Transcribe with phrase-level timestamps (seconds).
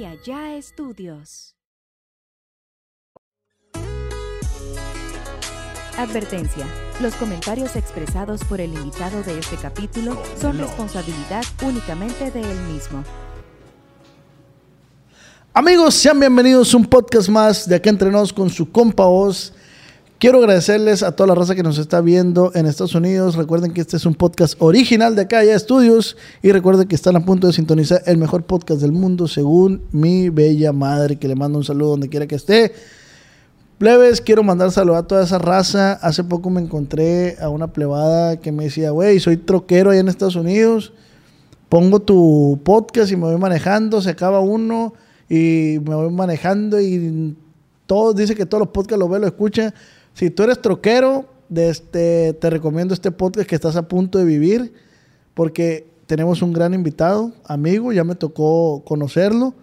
[0.00, 1.54] y allá estudios.
[5.98, 6.66] Advertencia.
[7.02, 13.04] Los comentarios expresados por el invitado de este capítulo son responsabilidad únicamente de él mismo.
[15.52, 19.52] Amigos, sean bienvenidos a un podcast más de Acá Entre Nos con su compa Oz.
[20.20, 23.36] Quiero agradecerles a toda la raza que nos está viendo en Estados Unidos.
[23.36, 26.14] Recuerden que este es un podcast original de Acá Ya Estudios.
[26.42, 30.28] Y recuerden que están a punto de sintonizar el mejor podcast del mundo, según mi
[30.28, 32.74] bella madre, que le mando un saludo donde quiera que esté.
[33.78, 35.94] Plebes, quiero mandar saludo a toda esa raza.
[35.94, 40.08] Hace poco me encontré a una plebada que me decía, güey, soy troquero allá en
[40.08, 40.92] Estados Unidos.
[41.70, 44.92] Pongo tu podcast y me voy manejando, se acaba uno
[45.30, 47.34] y me voy manejando y
[47.86, 49.72] todos dice que todos los podcasts lo ve, lo escucha.
[50.14, 54.24] Si tú eres troquero, de este, te recomiendo este podcast que estás a punto de
[54.24, 54.72] vivir
[55.34, 59.54] porque tenemos un gran invitado, amigo, ya me tocó conocerlo.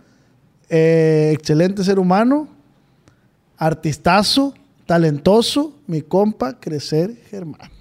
[0.69, 2.49] Eh, excelente ser humano
[3.57, 4.53] artistazo,
[4.85, 7.71] talentoso, mi compa Crecer Germán.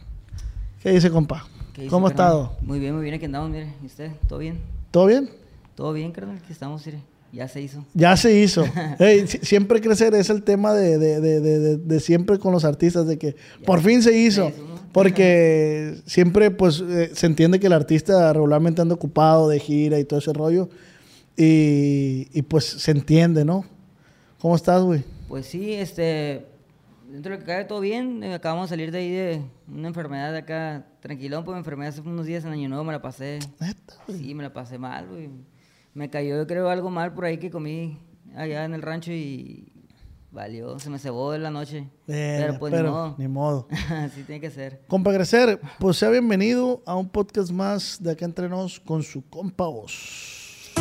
[0.82, 1.46] ¿Qué dice, compa?
[1.72, 2.52] ¿Qué dice, ¿Cómo ha estado?
[2.62, 3.74] Muy bien, muy bien, aquí andamos, mire.
[3.82, 4.12] ¿Y usted?
[4.28, 4.58] ¿Todo bien?
[4.90, 5.30] ¿Todo bien?
[5.74, 6.38] ¿Todo bien, carnal?
[6.38, 7.15] Aquí estamos, mire.
[7.32, 7.84] Ya se hizo.
[7.94, 8.64] Ya se hizo.
[8.98, 13.06] Ey, si- siempre crecer es el tema de, de- de- de- siempre con los artistas,
[13.06, 14.46] de que por fin se hizo.
[14.48, 14.76] Se hizo, ¿no?
[14.92, 20.04] Porque siempre pues eh, se entiende que el artista regularmente anda ocupado de gira y
[20.04, 20.70] todo ese rollo.
[21.36, 23.64] Y, y, pues se entiende, ¿no?
[24.40, 25.04] ¿Cómo estás, güey?
[25.28, 26.46] Pues sí, este...
[27.10, 29.88] Dentro de lo que cabe todo bien, eh, acabamos de salir de ahí de una
[29.88, 33.00] enfermedad de acá, tranquilón, pues me enfermé hace unos días en Año Nuevo, me la
[33.00, 34.18] pasé, Neta, güey.
[34.18, 35.28] sí, me la pasé mal, güey.
[35.96, 37.98] Me cayó, yo creo, algo mal por ahí que comí
[38.36, 39.72] allá en el rancho y
[40.30, 41.88] valió, se me cebó en la noche.
[42.06, 43.14] Eh, pero pues pero ni modo.
[43.16, 43.68] ni modo.
[44.04, 44.82] Así tiene que ser.
[44.88, 49.26] Compa Crecer, pues sea bienvenido a un podcast más de acá entre nos con su
[49.30, 50.74] compa Oz.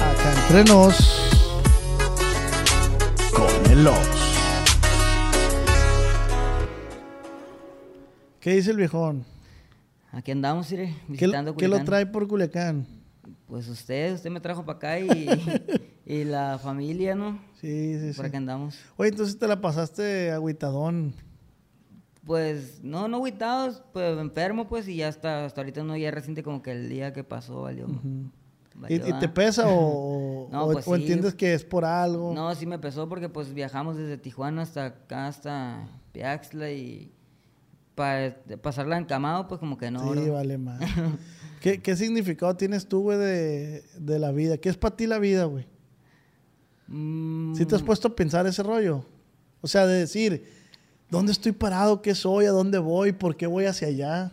[0.00, 0.96] Acá entre nos
[3.32, 4.34] con el Oz.
[8.40, 9.37] ¿Qué dice el viejón?
[10.18, 11.86] Aquí andamos, mire, ¿Qué, visitando qué lo Culiacán.
[11.86, 12.86] trae por Culiacán?
[13.46, 15.28] Pues usted, usted me trajo para acá y,
[16.06, 17.38] y la familia, ¿no?
[17.60, 18.28] Sí, sí, Por sí.
[18.28, 18.76] acá andamos.
[18.96, 21.14] Oye, entonces te la pasaste agüitadón.
[22.26, 26.42] Pues no, no agüitados, pues enfermo, pues, y ya hasta, hasta ahorita no, ya reciente
[26.42, 27.86] como que el día que pasó valió.
[27.86, 31.00] ¿Y, valió, y te pesa o, No, o- pues o sí.
[31.00, 32.34] entiendes que es por algo?
[32.34, 37.12] No, sí me pesó porque pues viajamos desde Tijuana hasta acá, hasta Piaxla y
[37.98, 40.14] para pasarla encamado, pues como que no.
[40.14, 40.34] Sí, bro.
[40.34, 40.80] vale más.
[41.60, 44.56] ¿Qué, ¿Qué significado tienes tú, güey, de, de la vida?
[44.56, 45.66] ¿Qué es para ti la vida, güey?
[46.86, 49.04] Mm, ¿Sí te has puesto a pensar ese rollo?
[49.60, 50.48] O sea, de decir,
[51.10, 52.00] ¿dónde estoy parado?
[52.00, 52.46] ¿Qué soy?
[52.46, 53.10] ¿A dónde voy?
[53.10, 54.32] ¿Por qué voy hacia allá?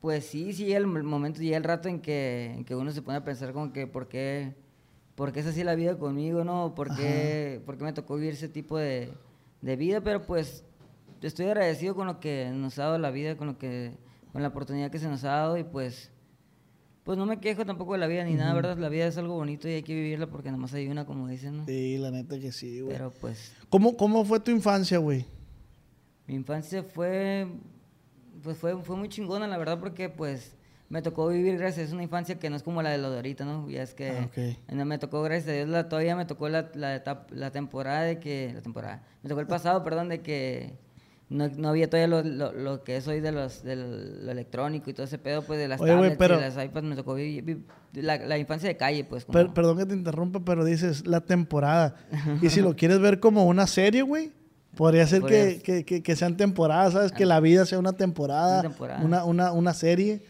[0.00, 3.18] Pues sí, sí el momento, llega el rato en que, en que uno se pone
[3.18, 4.56] a pensar como que por qué,
[5.14, 6.74] por qué es así la vida conmigo, ¿no?
[6.74, 9.12] ¿Por qué, por qué me tocó vivir ese tipo de,
[9.62, 10.00] de vida?
[10.00, 10.64] Pero pues
[11.26, 13.92] estoy agradecido con lo que nos ha dado la vida, con lo que,
[14.32, 16.10] con la oportunidad que se nos ha dado y pues,
[17.02, 18.78] pues no me quejo tampoco de la vida ni nada, ¿verdad?
[18.78, 21.58] La vida es algo bonito y hay que vivirla porque nomás hay una, como dicen,
[21.58, 21.64] ¿no?
[21.66, 22.92] Sí, la neta que sí, güey.
[22.96, 25.26] Pero pues ¿Cómo, ¿Cómo fue tu infancia, güey?
[26.26, 27.46] Mi infancia fue,
[28.42, 30.56] pues fue, fue muy chingona, la verdad, porque pues
[30.88, 33.10] me tocó vivir, gracias a Dios, una infancia que no es como la de los
[33.10, 33.68] de ahorita, ¿no?
[33.68, 34.72] Ya es que Ah, ok.
[34.72, 38.20] no, me tocó, gracias a Dios, la, todavía me tocó la, la, la temporada de
[38.20, 40.78] que, la temporada, me tocó el pasado, perdón, de que
[41.34, 44.88] no, no había todavía lo, lo, lo que es hoy de los, del lo electrónico
[44.88, 47.14] y todo ese pedo, pues de las Oye, tablets pero- y las iPads, me tocó
[47.14, 49.24] vivir, la, la infancia de calle, pues.
[49.24, 51.96] Como, Per- perdón que te interrumpa, pero dices la temporada.
[52.40, 54.32] y si lo quieres ver como una serie, güey,
[54.76, 57.12] podría ser que, que, que- que sean temporadas, ¿sabes?
[57.12, 59.04] Que la vida sea una temporada, Una temporada.
[59.04, 60.22] Una, una, una serie.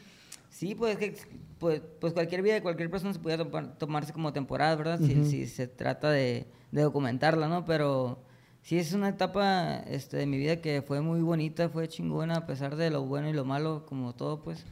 [0.51, 1.15] Sí, pues, que,
[1.59, 5.01] pues, pues cualquier vida de cualquier persona se puede tomar- tomarse como temporada, ¿verdad?
[5.01, 7.65] si, si se trata de, de documentarla, ¿no?
[7.65, 8.23] Pero
[8.65, 12.47] sí es una etapa este, de mi vida que fue muy bonita, fue chingona, a
[12.47, 14.65] pesar de lo bueno y lo malo, como todo, pues.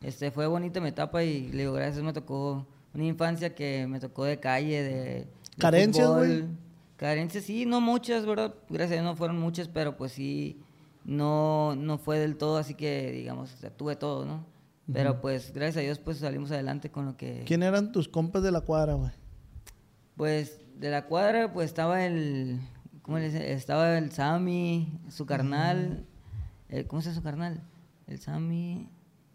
[0.00, 4.00] Este, fue bonita mi etapa y le digo, gracias, me tocó una infancia que me
[4.00, 4.94] tocó de calle, de...
[4.94, 5.26] de
[5.58, 6.44] ¿Carencias, güey?
[6.96, 8.54] Carencias, sí, no muchas, ¿verdad?
[8.68, 10.62] Gracias a Dios no fueron muchas, pero pues sí,
[11.04, 14.46] no, no fue del todo, así que, digamos, o sea, tuve todo, ¿no?
[14.92, 17.44] Pero pues, gracias a Dios, pues salimos adelante con lo que...
[17.46, 19.12] ¿Quién eran tus compas de la cuadra, güey?
[20.16, 22.58] Pues, de la cuadra, pues estaba el...
[23.10, 23.52] ¿Cómo le dice?
[23.52, 26.04] Estaba el Sammy, su carnal...
[26.68, 27.60] el- ¿Cómo se llama su carnal?
[28.06, 28.88] El Sammy...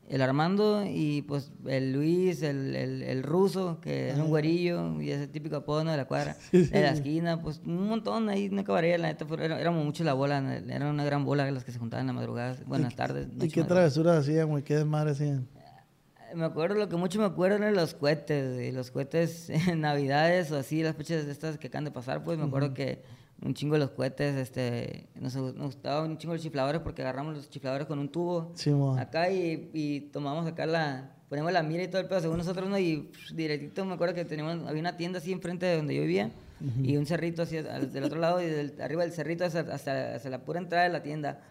[0.07, 5.10] El Armando y pues el Luis, el, el, el ruso, que era un güerillo y
[5.12, 5.92] ese típico apodo ¿no?
[5.92, 9.60] de la cuadra, de la esquina, pues un montón ahí, una cabaret, la neta, era-
[9.60, 10.38] éramos mucho la bola,
[10.69, 13.63] era una gran bola las que se juntaban en la madrugada, buenas tardes, ¿Y qué
[13.66, 14.63] travesuras hacían, güey?
[14.63, 15.50] ¿Qué desmadre hacían?
[16.33, 20.50] me acuerdo, lo que mucho me acuerdo eran los cohetes, güey, los cohetes en Navidades
[20.51, 23.01] o así, las fechas de estas que acaban de pasar, pues me acuerdo que
[23.41, 27.35] un chingo de los cohetes, este, nos, nos gustaba un chingo los chifladores porque agarramos
[27.35, 31.83] los chifladores con un tubo Sí, acá y, y tomamos acá la, ponemos la mira
[31.83, 32.77] y todo el pedo según nosotros, ¿no?
[32.79, 36.01] Y pff, directito me acuerdo que teníamos, había una tienda así enfrente de donde yo
[36.01, 36.31] vivía
[36.81, 40.15] y un cerrito así al- del otro lado y del, arriba del cerrito hasta, hasta,
[40.15, 41.41] hasta la pura entrada de la tienda.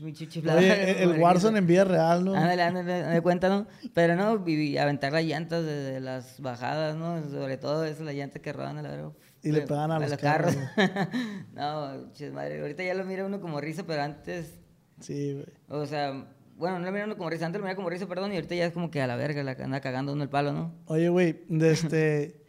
[0.00, 0.12] Mi.
[0.12, 2.34] Oye, el, el Warzone en vida real, ¿no?
[2.34, 3.66] Ándale, ándale, de cuenta, ¿no?
[3.94, 7.22] Pero no, y, y aventar las llantas de, las bajadas, ¿no?
[7.30, 9.10] Sobre todo eso, las llantas que rodan a la verga.
[9.42, 10.56] Y le Pe- pegan a los carros,
[11.54, 14.58] no, chis madre, ahorita ya lo mira uno como risa, pero antes,
[15.00, 15.46] Sí, güey.
[15.68, 16.26] o sea,
[16.56, 18.54] bueno, no lo mira uno como risa, antes lo mira como risa, perdón, y ahorita
[18.56, 20.74] ya es como que a la verga, la anda cagando uno el palo, ¿no?
[20.86, 22.42] Oye, güey, este...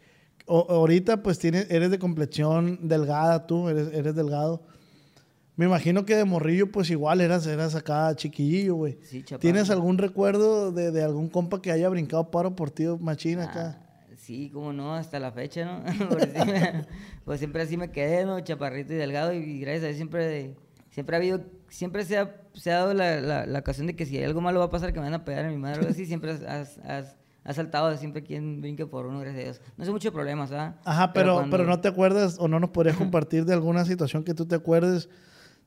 [0.46, 4.62] o- ahorita pues tienes, eres de complexión delgada tú, eres, eres delgado.
[5.56, 8.98] Me imagino que de morrillo pues igual eras, eras acá chiquillo, güey.
[9.02, 9.22] Sí.
[9.38, 13.78] ¿Tienes algún recuerdo de, de algún compa que haya brincado paro por ti, machín acá?
[13.78, 13.86] Ah,
[14.30, 15.82] sí, como no, hasta la fecha, ¿no?
[16.08, 16.86] Pues, me-
[17.24, 18.38] pues siempre así me quedé, ¿no?
[18.40, 20.54] Chaparrito y delgado y gracias a Dios siempre,
[20.90, 24.06] siempre ha habido, siempre se ha, se ha dado la, la, la ocasión de que
[24.06, 25.80] si algo malo va a pasar, que me van a pegar a mi madre o
[25.80, 26.78] algo así, siempre has, has,
[27.44, 29.60] has, saltado siempre quien brinque por uno, gracias a Dios.
[29.76, 30.76] No sé mucho problemas, ¿ah?
[30.84, 34.22] Ajá, pero, cuando- pero no te acuerdas o no nos podrías compartir de alguna situación
[34.24, 35.08] que tú te acuerdes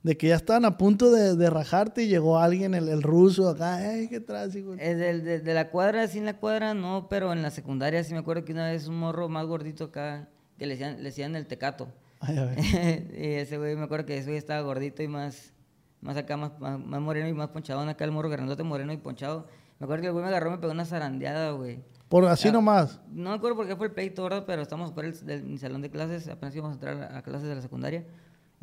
[0.04, 3.50] de que ya estaban a punto de, de rajarte y llegó alguien, el, el ruso
[3.50, 4.18] acá, ¡ey, qué?
[4.18, 8.04] Eh, del- de, de la cuadra, sí en la cuadra, no, pero en la secundaria
[8.04, 10.28] sí me acuerdo que una vez un morro más gordito acá,
[10.58, 11.88] que le decían, le decían el tecato.
[12.20, 12.60] Ay, a ver.
[13.18, 15.54] y ese güey, me acuerdo que ese güey estaba gordito y más,
[16.02, 17.80] más acá, más, más, más moreno y más ponchado.
[17.82, 19.48] Acá el morro grandote, moreno y ponchado.
[19.80, 21.80] Me acuerdo que el güey me agarró y me pegó una zarandeada, güey.
[22.10, 23.00] Por así Ah, nomás.
[23.10, 24.44] No me acuerdo por qué fue el pleito, ¿verdad?
[24.46, 27.62] Pero estamos el del salón de clases, apenas íbamos a entrar a clases de la
[27.62, 28.06] secundaria.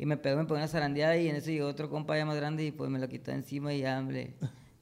[0.01, 2.35] Y me pegó, me pegó una zarandeada y en eso llegó otro compa ya más
[2.35, 4.33] grande y pues me lo quitó encima y ya, hombre,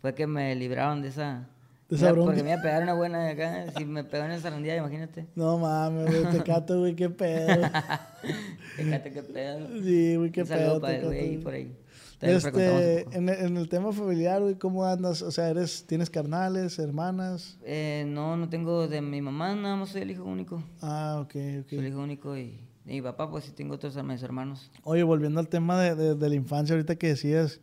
[0.02, 1.48] fue que me libraron de esa...
[1.90, 2.26] De esa Mira, bronca.
[2.32, 4.80] Porque me iba a pegar una buena de acá, si me pegó en esa zarandeada,
[4.80, 5.26] imagínate.
[5.36, 7.64] No mames, güey, tecato, güey, qué pedo.
[8.78, 9.68] Fíjate qué pedo.
[9.84, 10.80] Sí, güey, qué Un pedo.
[10.82, 11.76] para el Tecato, güey por ahí.
[12.22, 15.22] Este, en, el- en el tema familiar, güey, ¿cómo andas?
[15.22, 17.58] O sea, eres, ¿tienes carnales, hermanas?
[17.64, 20.62] Eh, no, no tengo de mi mamá, nada más soy el hijo único.
[20.82, 21.90] Ah, ok, Soy el ok.
[21.90, 24.72] hijo único y de mi papá, pues sí tengo otros a mis hermanos.
[24.84, 27.62] Oye, volviendo al tema de, de- de la infancia, ahorita que decías,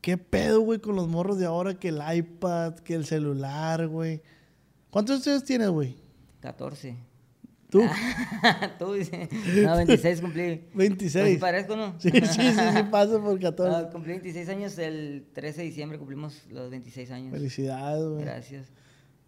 [0.00, 1.74] ¿qué pedo, güey, con los morros de ahora?
[1.78, 4.22] Que el iPad, que el celular, güey.
[4.90, 5.96] ¿Cuántos años tienes, güey?
[6.40, 6.96] 14.
[7.70, 7.82] Tú,
[8.78, 9.28] Tú dices.
[9.64, 10.56] No, 26 cumplí.
[10.74, 11.38] Pues 26.
[11.38, 11.98] parezco, ¿no?
[11.98, 13.74] Sí, sí, sí, sí, pasa por 14.
[13.76, 17.32] Ah, cumplí 26 años, el 13 de diciembre cumplimos los 26 años.
[17.32, 18.24] Felicidades, güey.
[18.24, 18.68] Gracias.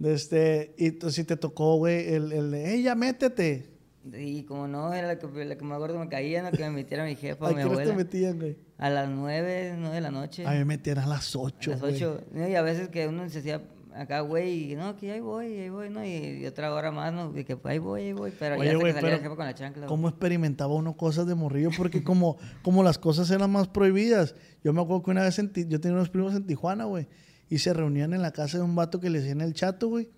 [0.02, 3.70] Este, y tú sí te tocó, güey, el, el de, ¡ey, ya métete!
[4.12, 6.50] Y como no, era la que, la que me acuerdo me caía, ¿no?
[6.50, 7.94] que me metiera mi jefa ¿A o mi horas te abuela.
[7.94, 8.56] metían, güey?
[8.76, 10.46] A las 9, 9 de la noche.
[10.46, 11.94] A mí me metían a las 8, A las güey.
[11.94, 12.20] 8.
[12.50, 13.62] Y a veces que uno se hacía
[13.94, 16.04] acá, güey, y no, que ahí voy, ahí voy, ¿no?
[16.04, 16.08] Y,
[16.42, 17.32] y otra hora más, ¿no?
[17.38, 18.32] Y que ahí voy, ahí voy.
[18.38, 19.86] Pero Oye, ya güey, que salía el jefe con la chancla.
[19.86, 21.70] ¿Cómo experimentaba uno cosas de morrillo?
[21.76, 24.34] Porque como, como las cosas eran más prohibidas.
[24.62, 27.06] Yo me acuerdo que una vez en yo tenía unos primos en Tijuana, güey.
[27.48, 30.08] Y se reunían en la casa de un vato que le decían el chato, güey.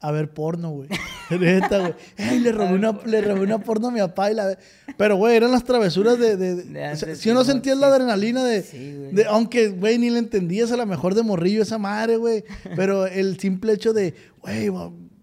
[0.00, 0.88] A ver porno, güey.
[1.30, 1.94] Neta, güey.
[2.18, 4.46] Ey, le robé, una, le robé una porno a mi papá y la...
[4.46, 4.58] ve-
[4.98, 6.36] Pero, güey, eran las travesuras de...
[6.36, 7.80] de, de- De o sea, antes, si uno sentía sí.
[7.80, 8.62] la adrenalina de...
[8.62, 9.12] Sí, güey.
[9.12, 12.44] de- aunque, güey, ni le entendías a lo mejor de morrillo esa madre, güey.
[12.76, 14.70] Pero el simple hecho de, güey,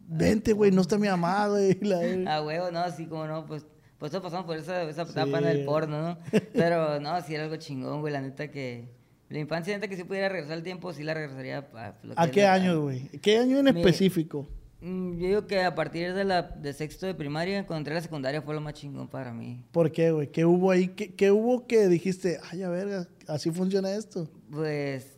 [0.08, 1.78] vente, güey, no está mi mamá, güey.
[1.82, 3.63] la- Ah, huevo, no, sí, como no, pues,
[4.00, 5.44] pues todos pasamos por esa, esa etapa Sí.
[5.44, 6.18] en el porno, ¿no?
[6.54, 8.90] Pero no, sí era algo chingón, güey, la neta que...
[9.30, 11.94] La infancia, neta que si pudiera regresar el tiempo, sí la regresaría a...
[12.18, 13.08] ¿A es qué año, güey?
[13.22, 14.48] ¿Qué año en Mi- específico?
[14.82, 17.96] Mm, Yo digo que a partir de la de sexto de primaria, cuando entré a
[17.98, 19.64] la secundaria, fue lo más chingón para mí.
[19.72, 20.32] ¿Por qué, güey?
[20.32, 20.90] ¿Qué hubo ahí?
[20.90, 24.28] ¿Qué, qué hubo que dijiste, ay, a verga, así funciona esto?
[24.50, 25.18] Pues,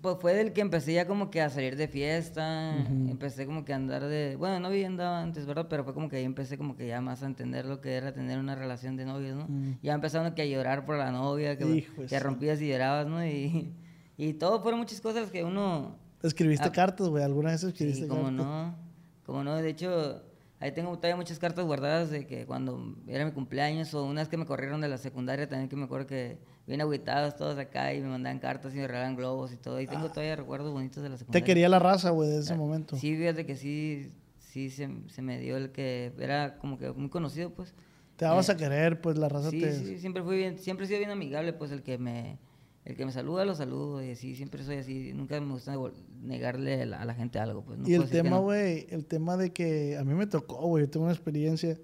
[0.00, 3.72] pues fue del que empecé ya como que a salir de fiesta, empecé como que
[3.72, 5.66] a andar de, bueno, no había andado antes, ¿verdad?
[5.70, 8.12] Pero fue como que ahí empecé como que ya más a entender lo que era
[8.12, 9.46] tener una relación de novios, ¿no?
[9.82, 13.24] Ya empezaron que a llorar por la novia, que te rompías y llorabas, ¿no?
[13.24, 13.72] Y,
[14.18, 16.02] y todo fueron muchas cosas que uno...
[16.24, 16.72] ¿Escribiste Ah.
[16.72, 17.22] cartas, güey?
[17.22, 18.36] ¿Alguna vez escribiste Sí, como cartas?
[18.46, 18.74] no,
[19.26, 20.22] como no, de hecho,
[20.60, 24.36] ahí tengo todavía muchas cartas guardadas de que cuando era mi cumpleaños o unas que
[24.36, 28.00] me corrieron de la secundaria también que me acuerdo que bien agüitados todos acá y
[28.00, 31.08] me mandaban cartas y me regalaban globos y todo, y tengo todavía recuerdos bonitos de
[31.10, 31.44] la Te secundaria.
[31.44, 32.96] quería la raza, güey, de ese momento.
[32.96, 36.90] Ah, Sí, fíjate que sí, sí se, se me dio el que era como que
[36.92, 37.74] muy conocido, pues.
[38.16, 39.72] Te dabas a querer, pues la raza Sí, te...
[39.74, 42.38] sí, siempre fui bien, siempre he sido bien amigable, pues el que me,
[42.84, 45.74] el que me saluda lo saludo y así, siempre soy así, nunca me gusta
[46.22, 47.78] negarle a la, a la gente algo, pues.
[47.78, 48.42] no y el tema, no.
[48.42, 51.78] güey, el tema de que a mí me tocó, güey, yo tengo una experiencia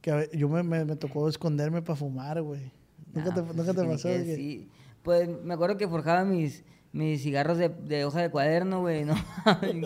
[0.00, 2.70] que a ve- yo me, me, me tocó esconderme para fumar, güey.
[3.12, 4.08] ¿Nunca, Nah, te, pues, nunca te pasó?
[4.08, 4.68] que- sí.
[5.02, 9.14] Pues me acuerdo que forjaba mis, mis cigarros de, de hoja de cuaderno, güey, no,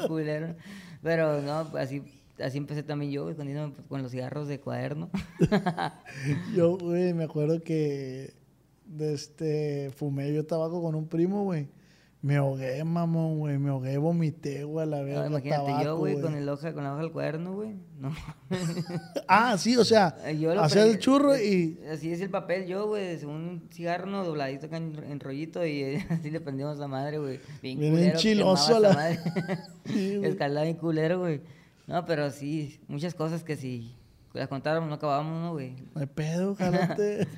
[0.08, 0.56] culero.
[1.02, 2.02] Pero no, así,
[2.42, 5.10] así empecé también yo, güey, con, con los cigarros de cuaderno.
[6.54, 8.34] yo, güey, me acuerdo que
[8.96, 11.68] de este, fumé yo tabaco con un primo, güey.
[12.24, 13.58] Me ahogué, mamón, güey.
[13.58, 15.14] Me ahogué, vomité, güey, a la vez.
[15.14, 17.74] No, imagínate yo, güey, con, el hoja, con la hoja del cuaderno, güey.
[17.98, 18.14] No.
[19.28, 20.16] ah, sí, o sea,
[20.62, 21.78] hacer el churro y...
[21.92, 24.24] Así es el papel yo, güey, según un cigarro ¿no?
[24.24, 27.40] dobladito acá en, rollito y así le prendimos a madre, güey.
[27.60, 28.94] Bien, bien chiloso la...
[28.94, 29.18] madre.
[29.84, 31.42] sí, Escalada bien culero, güey.
[31.86, 33.94] No, pero sí, muchas cosas que si
[34.32, 35.74] las contáramos no acabábamos, ¿no, güey?
[35.94, 37.28] No hay pedo, jalate.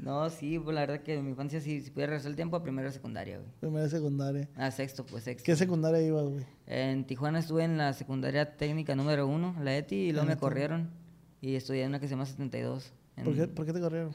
[0.00, 2.56] No, sí, pues la verdad que en mi infancia sí, si pudiera regresar el tiempo
[2.56, 3.50] a primera secundaria, güey.
[3.60, 4.48] Primera secundaria.
[4.56, 5.44] Ah, sexto, pues sexto.
[5.44, 6.44] ¿Qué secundaria ibas, güey?
[6.66, 10.88] En Tijuana estuve en la secundaria técnica número uno, la ETI, y luego me corrieron.
[11.42, 12.92] Y estudié en una que se llama 72.
[13.22, 14.14] ¿Por, qué, ¿Por qué te corrieron?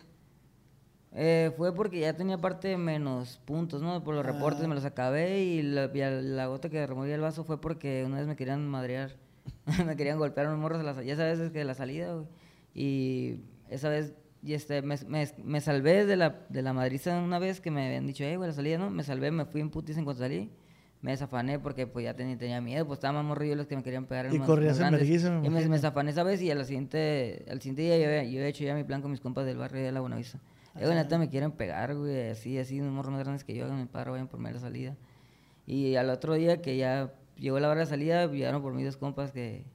[1.13, 4.03] Eh, fue porque ya tenía parte menos puntos, ¿no?
[4.03, 4.67] Por los reportes ah.
[4.67, 8.27] me los acabé y la, la gota que removía el vaso fue porque una vez
[8.27, 9.11] me querían madrear.
[9.85, 12.25] me querían golpear unos morros la Ya sabes, es que de la salida, güey.
[12.73, 13.39] Y
[13.69, 14.13] esa vez
[14.45, 17.87] y este, me, me, me, salvé de la, de la madriza una vez que me
[17.87, 18.91] habían dicho, eh, güey, la salida, ¿no?
[18.91, 20.51] Me salvé, me fui en putis en cuanto salí.
[21.01, 23.81] Me desafané porque pues ya tenía, tenía miedo, pues estaban más morrillos los que me
[23.81, 24.27] querían pegar.
[24.27, 27.59] En y corrías en vergüenza, Y me, me desafané esa vez y al siguiente, al
[27.59, 29.91] siguiente día yo, yo he hecho ya mi plan con mis compas del barrio de
[29.91, 30.39] La Buenavista.
[30.75, 33.65] Eh, güey, neta me quieren pegar, güey, así, así, unos morros más grandes que yo,
[33.65, 34.95] hagan mi paro, vayan por mí a la salida.
[35.65, 38.97] Y al otro día que ya llegó la hora de salida, llegaron por mí dos
[38.97, 39.65] compas que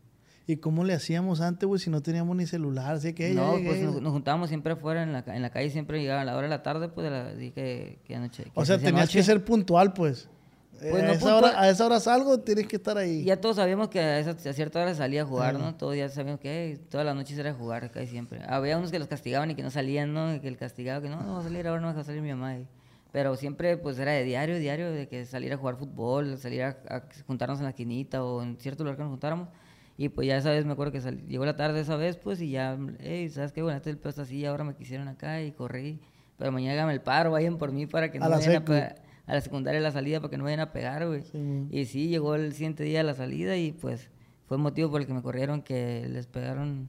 [0.50, 2.96] ¿Y cómo le hacíamos antes, güey, si no teníamos ni celular?
[2.96, 6.22] Así que no, pues nos, juntábamos siempre afuera en la, en la calle, siempre llegaba
[6.22, 8.50] a la hora de la tarde, pues, de la, que, que anoche.
[8.52, 10.28] o sea, tenías que ser puntual, pues.
[10.80, 13.22] pues a, esa hora, a, esa hora, salgo, tienes que estar ahí.
[13.22, 15.76] Ya todos sabíamos que a, esa, a cierta hora salía a jugar, ¿no?
[15.76, 18.40] Todos ya sabíamos que todas las noches era jugar acá siempre.
[18.48, 20.34] Había unos que los castigaban y que no salían, ¿no?
[20.34, 22.22] Y que el castigaba, que no, no va a salir ahora, no va a salir
[22.22, 22.56] mi mamá.
[23.12, 26.76] pero siempre, pues, era de diario, diario, de que salir a jugar fútbol, salir a,
[26.88, 29.46] a juntarnos en la quinita o en cierto lugar que nos juntáramos
[30.00, 32.52] y pues ya esa vez me acuerdo que llegó la tarde esa vez, pues, y
[32.52, 33.60] ya, hey, ¿sabes qué?
[33.60, 36.00] Bueno, este el pedo está así, ahora me quisieron acá y corrí.
[36.38, 38.94] Pero mañana hágame el paro, vayan por mí para que no vayan a,
[39.26, 41.22] a la secundaria la salida para que no vayan a pegar, güey.
[41.70, 44.08] Y sí, llegó el siguiente día la salida y pues
[44.46, 46.88] fue el motivo por el que me corrieron, que les pegaron.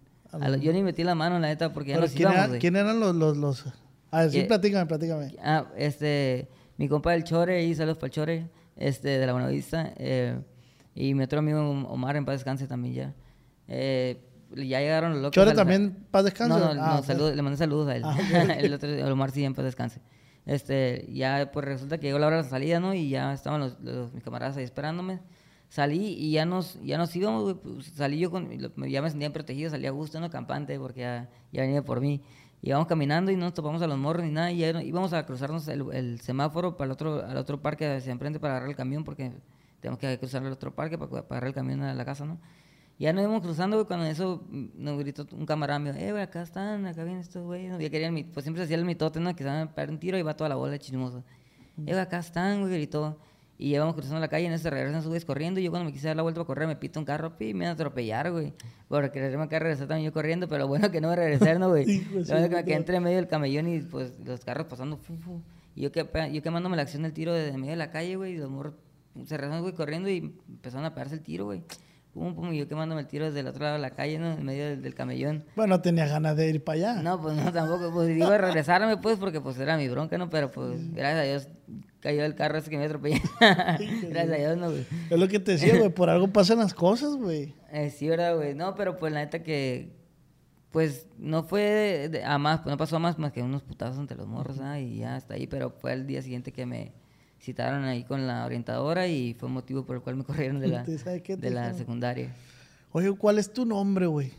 [0.62, 3.14] yo ni metí la mano, la neta, porque ya nos ¿quién, íbamos, ¿quién eran los,
[3.14, 3.66] los, los...
[4.12, 5.36] A ver, sí, platícame, platícame.
[5.44, 9.92] Ah, este, mi compa del Chore, y saludos para el Chore, este, de la Buenavista,
[9.98, 10.40] eh
[10.96, 13.14] y mi otro amigo Omar, en paz descanse también ya.
[13.68, 14.22] Eh,
[14.56, 15.36] ya llegaron los locos.
[15.36, 16.60] ¿Chore también paz descanse?
[16.60, 18.04] No, no, ah, no le mandé saludos a él.
[18.06, 18.18] Ah,
[18.60, 20.02] el otro, Omar sí, en paz descanse.
[20.46, 22.94] Este, ya pues resulta que llegó la hora de la salida, ¿no?
[22.94, 25.20] Y ya estaban los, mis camaradas ahí esperándome.
[25.70, 28.50] Salí y ya nos, ya nos íbamos, pues, salí yo con,
[28.90, 30.30] ya me sentía protegido, salí a gusto, ¿no?
[30.30, 32.22] Campante, porque ya, ya venía por mí.
[32.62, 34.52] Íbamos caminando y no nos topamos a los morros ni nada.
[34.52, 38.12] Y ya íbamos a cruzarnos el, el, semáforo para el otro, al otro parque hacia
[38.12, 39.32] enfrente para agarrar el camión, porque
[39.82, 42.40] tenemos que cruzar el otro parque para, agarrar el camión a la casa, ¿no?
[43.00, 46.22] Ya nos íbamos cruzando, güey, cuando eso mm, nos gritó un camarada mío, eh, güey,
[46.22, 47.78] acá están, acá vienen estos güeyes.
[47.80, 49.36] Ya querían, pues siempre se hacía el mitote, ¿no?
[49.36, 51.24] Que se van a pegar un tiro y va toda la bola chismosa.
[51.80, 53.18] Eh, güey, acá están, güey, gritó.
[53.58, 55.60] Y íbamos cruzando la calle en ese regresan sus güeyes corriendo.
[55.60, 57.54] Y yo cuando me quise dar la vuelta para correr, me pito un carro y
[57.54, 58.54] me iban a atropellar, güey.
[58.88, 61.86] Por quererme acá regresar también yo corriendo, pero bueno que no me regresar, ¿no, güey?
[62.14, 65.16] Lo bueno que me quedé entre medio del camellón y pues los carros pasando, fu,
[65.16, 65.42] fu.
[65.76, 68.34] Y yo, que, yo quemándome la acción del tiro desde medio de la calle, güey,
[68.34, 68.74] y los morros
[69.26, 70.18] se regresaron, güey, corriendo y
[70.50, 71.64] empezaron a pegarse el tiro, güey.
[72.14, 74.34] Pum, pum, y yo quemándome el tiro desde el otro lado de la calle, ¿no?
[74.34, 75.46] En medio del, camellón.
[75.56, 77.02] Bueno, no tenía ganas de ir para allá.
[77.02, 77.90] No, pues no, tampoco.
[77.94, 80.30] Pues iba a regresarme, pues, porque pues era mi bronca, ¿no?
[80.30, 81.48] Pero pues, gracias a Dios,
[82.02, 83.22] cayó el carro ese que me atropelló.
[83.40, 84.86] gracias a Dios, ¿no, güey?
[85.10, 87.56] Es lo que te decía, güey, por algo pasan las cosas, güey.
[87.72, 88.56] Eh, sí, ¿verdad, güey?
[88.56, 89.94] No, pero pues la neta que,
[90.72, 94.18] pues, no fue a más, pues no pasó a más más que unos putazos entre
[94.18, 94.82] los morros, ¿ah?
[94.82, 96.92] Y ya hasta ahí, pero fue el día siguiente que me
[97.42, 100.84] citaron ahí con la orientadora y fue motivo por el cual me corrieron de la,
[100.84, 102.34] de la secundaria.
[102.92, 104.32] Oye, ¿cuál es tu nombre, güey?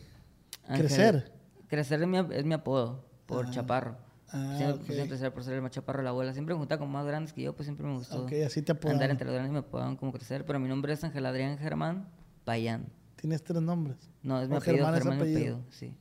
[0.68, 1.32] Crecer.
[1.68, 3.50] Crecer es mi, es mi apodo, por ah.
[3.50, 3.96] chaparro.
[4.28, 5.30] Ah, siempre, okay.
[5.30, 6.32] por ser el más chaparro de la abuela.
[6.32, 8.24] Siempre me juntaba con más grandes que yo, pues siempre me gustó.
[8.24, 10.46] Ok, así te Andar entre los grandes me apodaban como crecer.
[10.46, 12.08] Pero mi nombre es Ángel Adrián Germán
[12.44, 12.86] Payán.
[13.16, 13.96] ¿Tienes tres nombres?
[14.22, 15.60] No, es mi apellido, Germán, Germán es apellido.
[15.70, 15.94] sí.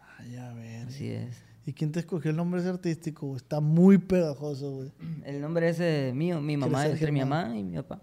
[0.00, 0.88] Ah, ya ver.
[0.88, 1.45] Así es.
[1.66, 3.34] ¿Y quién te escogió el nombre ese artístico?
[3.34, 4.92] Está muy pegajoso, güey.
[5.24, 8.00] El nombre ese mío, mi mamá, entre mi mamá y mi papá.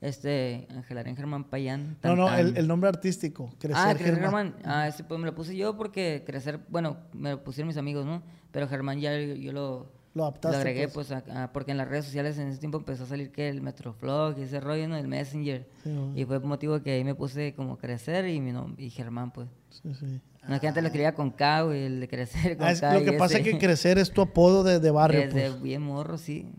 [0.00, 1.98] Este, Ángel Arén Germán Payán.
[2.02, 3.54] no, no, el, nombre artístico.
[3.60, 4.56] Crecer ah, Crecer Germán.
[4.64, 8.04] Ah, ese pues me lo puse yo porque crecer, bueno, me lo pusieron mis amigos,
[8.04, 8.22] ¿no?
[8.50, 11.14] Pero Germán ya yo, lo, lo, adaptaste, lo agregué, pues,
[11.52, 14.42] porque en las redes sociales en ese tiempo empezó a salir que el Metroflog y
[14.42, 14.96] ese rollo, ¿no?
[14.96, 15.68] El Messenger.
[16.16, 19.48] y fue motivo que ahí me puse como crecer y mi nombre, y Germán, pues.
[19.70, 20.20] Sí, sí.
[20.48, 22.94] No, es que antes lo escribía con K, güey, el de crecer con ah, K.
[22.94, 25.62] Lo que pasa es que crecer es tu apodo de, de barrio, Desde pues.
[25.62, 26.50] bien morro, sí.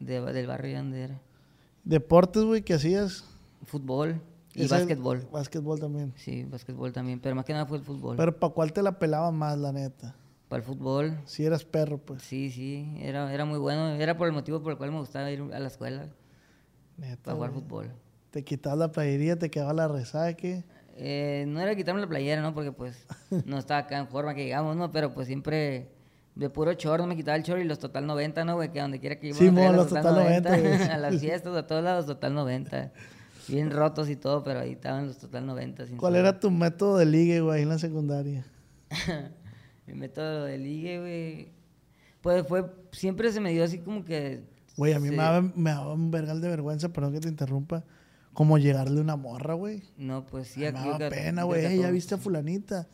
[0.00, 1.20] De, del barrio donde era.
[1.84, 3.24] ¿Deportes, güey, que hacías?
[3.64, 4.20] Fútbol
[4.54, 5.26] y Ese- básquetbol.
[5.32, 6.12] Básquetbol también.
[6.16, 8.16] Sí, básquetbol también, pero más que nada fue el fútbol.
[8.16, 10.14] Pero ¿para cuál te la pelaba más, la neta?
[10.48, 12.22] Para el fútbol, Si eras perro, pues.
[12.22, 13.90] sí, sí, era, era muy bueno.
[13.90, 16.08] Era por el motivo por el cual me gustaba ir a la escuela
[16.96, 17.90] Neta, para jugar fútbol.
[18.30, 20.64] Te quitabas la playería, te quedaba la resaque.
[21.00, 22.52] Eh, no era quitarme la playera, ¿no?
[22.54, 23.06] Porque pues
[23.44, 24.90] no estaba acá en forma que llegamos, ¿no?
[24.90, 25.88] Pero pues siempre
[26.34, 28.70] de puro chor, no me quitaba el chor y los total 90, ¿no, güey?
[28.72, 30.72] Que donde quiera que iba Sí, mo, los total 90, güey.
[30.90, 32.92] a las fiestas, a todos lados, total 90.
[33.48, 35.86] Bien rotos y todo, pero ahí estaban los total 90.
[35.86, 36.26] sin ¿Cuál saber.
[36.26, 38.44] era tu método de ligue, güey, en la secundaria?
[39.86, 41.48] Mi método de ligue, güey.
[42.20, 44.42] Pues fue, siempre se me dio así como que...
[44.76, 47.28] Güey, a mí se- me, daba, me daba un vergal de vergüenza, perdón que te
[47.28, 47.84] interrumpa,
[48.38, 49.82] como llegarle una morra, güey.
[49.96, 51.60] No, pues sí, me aquí daba yo creo- pena, güey.
[51.62, 52.86] que "Ey, a ¿Ya viste a fulanita?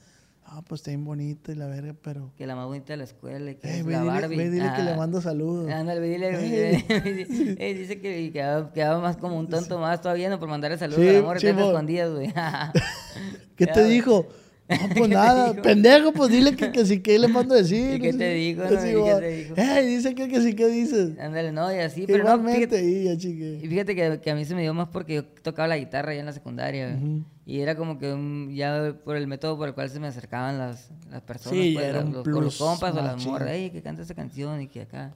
[0.42, 2.32] Ah, pues está bien bonita y la verga, pero...
[2.38, 4.36] Que la más bonita de la escuela que Ey, es ve, la dile, Barbie.
[4.38, 4.96] ve, dile que le Ah.
[4.96, 5.70] mando saludos.
[5.70, 6.26] Ándale, dile,
[7.58, 10.38] Ey, dice que quedaba, quedaba más como un tonto más todavía, ¿no?
[10.40, 11.66] Por mandarle saludos Sí, al amor, mo.
[11.70, 12.32] escondidas, güey.
[13.56, 14.26] ¿Qué te dijo?
[14.66, 17.94] No, ¿Qué pues nada, pendejo, pues dile que, que sí, que le mando a decir.
[17.96, 18.34] ¿Y qué no te sé.
[18.34, 18.66] dijo, no?
[18.78, 19.54] Así, ¿Y qué te dijo?
[19.58, 21.18] Ey, dice que, que sí, ¿qué dices?
[21.18, 23.66] Ándale, no, y así, pero no, Igualmente, fíjate, y ya, y chique.
[23.68, 26.20] fíjate que, que a mí se me dio más porque yo tocaba la guitarra ya
[26.20, 26.96] en la secundaria, güey.
[27.02, 27.24] Ujú.
[27.46, 30.56] Y era como que un- ya por el método por el cual se me acercaban
[30.56, 34.00] las, las personas, Sí, pues, los, un los- compas o las morras, ey, que canta
[34.00, 35.12] esa canción y que acá.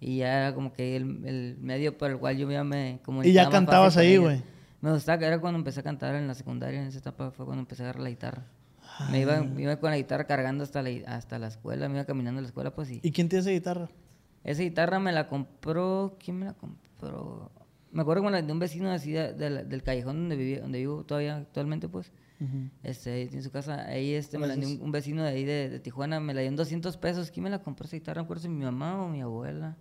[0.00, 3.30] Y ya era como que el, el medio por el cual yo ya me comunicaba
[3.30, 4.42] Y ya cantabas con ahí, güey.
[4.80, 7.60] Me gustaba, era cuando empecé a cantar en la secundaria, en esa etapa fue cuando
[7.62, 8.42] empecé a agarrar la guitarra.
[9.10, 12.04] Me iba, me iba con la guitarra cargando hasta la, hasta la escuela, me iba
[12.04, 13.00] caminando a la escuela, pues y...
[13.02, 13.88] ¿Y quién tiene esa guitarra?
[14.44, 17.50] Esa guitarra me la compró, ¿quién me la compró?
[17.90, 20.60] Me acuerdo con la de un vecino así de- de la- del callejón donde vivía,
[20.60, 22.12] donde vivo todavía actualmente, pues.
[22.84, 25.44] Este, ahí en su casa, ahí este, me la dio un, un vecino de ahí
[25.44, 27.30] de, Tijuana, me la dio en 200 pesos.
[27.32, 28.18] ¿Quién me la compró esa guitarra?
[28.18, 29.76] No me acuerdo si mi mamá o mi abuela.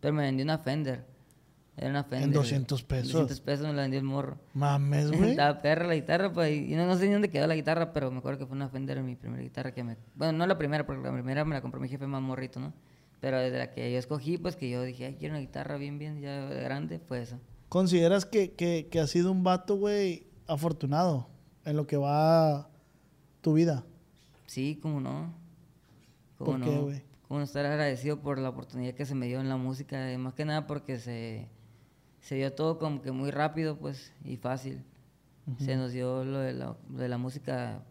[0.00, 1.04] Pero me vendió una Fender.
[1.80, 2.30] Era una Fender.
[2.32, 3.12] 200 pesos?
[3.12, 4.36] 200 pesos me la vendió el morro.
[4.52, 5.30] Mames, güey.
[5.30, 8.10] Estaba perra la guitarra, pues, y no, no sé ni dónde quedó la guitarra, pero
[8.10, 9.96] me acuerdo que fue una Fender mi primera guitarra que me...
[10.14, 12.74] Bueno, no la primera, porque la primera me la compró mi jefe más morrito, ¿no?
[13.18, 15.98] Pero desde la que yo escogí, pues, que yo dije, ay, quiero una guitarra bien,
[15.98, 17.38] bien, ya grande, fue esa.
[17.70, 21.28] ¿Consideras que, que, que has sido un vato, güey, afortunado
[21.64, 22.68] en lo que va
[23.40, 23.86] tu vida?
[24.44, 25.32] Sí, cómo no.
[26.36, 26.66] ¿Cómo ¿Por no?
[26.66, 27.02] qué, güey?
[27.26, 30.18] Cómo no estar agradecido por la oportunidad que se me dio en la música, y
[30.18, 31.48] más que nada porque se,
[32.20, 34.82] se dio todo como que muy rápido, pues, y fácil.
[35.58, 37.82] Se nos dio lo de la, lo de la música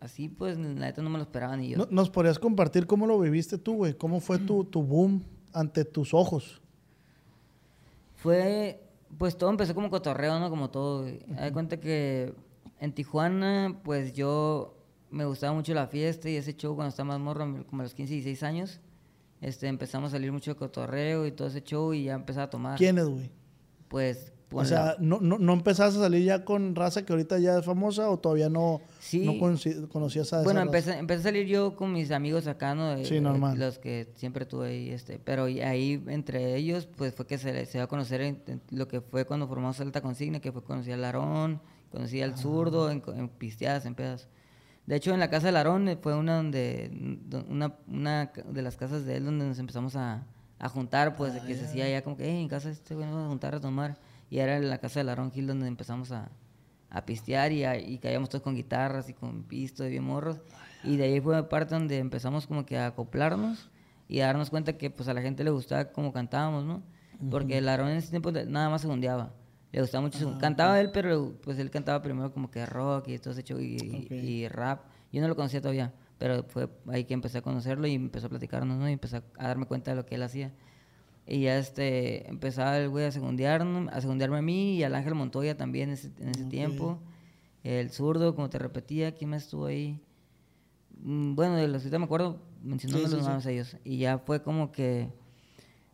[0.00, 1.78] así, pues, la neta no me lo esperaba ni yo.
[1.78, 3.94] No- ¿Nos podrías compartir cómo lo viviste tú, güey?
[3.94, 6.60] ¿Cómo fue tu, tu boom ante tus ojos?
[8.16, 8.80] Fue,
[9.18, 10.48] pues todo empezó como cotorreo, ¿no?
[10.48, 11.02] Como todo.
[11.02, 11.20] güey.
[11.36, 12.34] Haz de cuenta que
[12.80, 14.76] en Tijuana, pues yo
[15.10, 17.94] me gustaba mucho la fiesta y ese show cuando estaba más morro, como a los
[17.94, 18.80] 15 y 16 años.
[19.40, 22.50] Este, empezamos a salir mucho de cotorreo y todo ese show y ya empezaba a
[22.50, 22.78] tomar.
[22.78, 23.30] ¿Quiénes, güey?
[23.92, 27.58] Pues, O sea, ¿no, no, ¿no empezaste a salir ya con raza que ahorita ya
[27.58, 29.24] es famosa o todavía no, Sí.
[29.24, 30.66] no conocías a esa Bueno, raza?
[30.66, 33.02] empecé, empecé a salir yo con mis amigos acá, ¿no?
[33.04, 33.58] Sí, Eh, normal.
[33.58, 35.18] Los que siempre tuve ahí, este.
[35.18, 38.88] Pero ahí, entre ellos, pues fue que se, se dio a conocer en- en lo
[38.88, 43.02] que fue cuando formamos Alta Consigna, que fue conocí al Larón, conocí al zurdo, en,
[43.16, 44.28] en pisteadas, en pedas.
[44.84, 46.90] De hecho, en la casa del Larón eh, fue una donde,
[47.24, 50.26] do- una, una de las casas de él donde nos empezamos a,
[50.62, 52.94] a juntar, pues, de que se hacía ya como que, "Ey, en casa de este
[52.94, 53.98] güey vamos a juntar a tomar.
[54.30, 56.30] Y era en la casa del Larón Gil donde empezamos a,
[56.88, 60.40] a pistear y, a- y caíamos todos con guitarras y con pisto y bien morros.
[60.84, 63.68] Y de ahí fue parte donde empezamos como que a acoplarnos
[64.08, 66.82] y a darnos cuenta que pues a la gente le gustaba como cantábamos, ¿no?
[67.30, 69.32] Porque el Aarón en ese tiempo de- nada más segundeaba.
[69.72, 73.18] Le gustaba mucho, su- cantaba él, pero pues él cantaba primero como que rock y
[73.18, 73.76] todo ese show y,
[74.10, 74.82] y rap.
[75.12, 75.92] Yo no lo conocía todavía,
[76.22, 78.88] pero fue ahí que empecé a conocerlo y empezó a platicarnos, ¿no?
[78.88, 80.52] Y empecé a, darme cuenta de lo que él hacía.
[81.26, 85.16] Y ya este, empezaba el güey a segundearme, a segundearme a mí y al Ángel
[85.16, 87.00] Montoya también en ese, en ese tiempo.
[87.64, 90.00] El zurdo, como te repetía, ¿quién más estuvo ahí?
[91.02, 93.76] Mm, Bueno, de los que me acuerdo, mencionándolos Sí, sí, nada más a ellos.
[93.82, 95.08] Y ya fue como que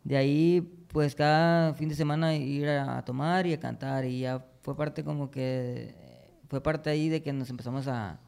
[0.03, 4.05] de ahí, pues cada fin de semana ir a, a tomar y a cantar.
[4.05, 5.95] Y ya fue parte como que,
[6.49, 8.19] fue parte ahí de que nos empezamos a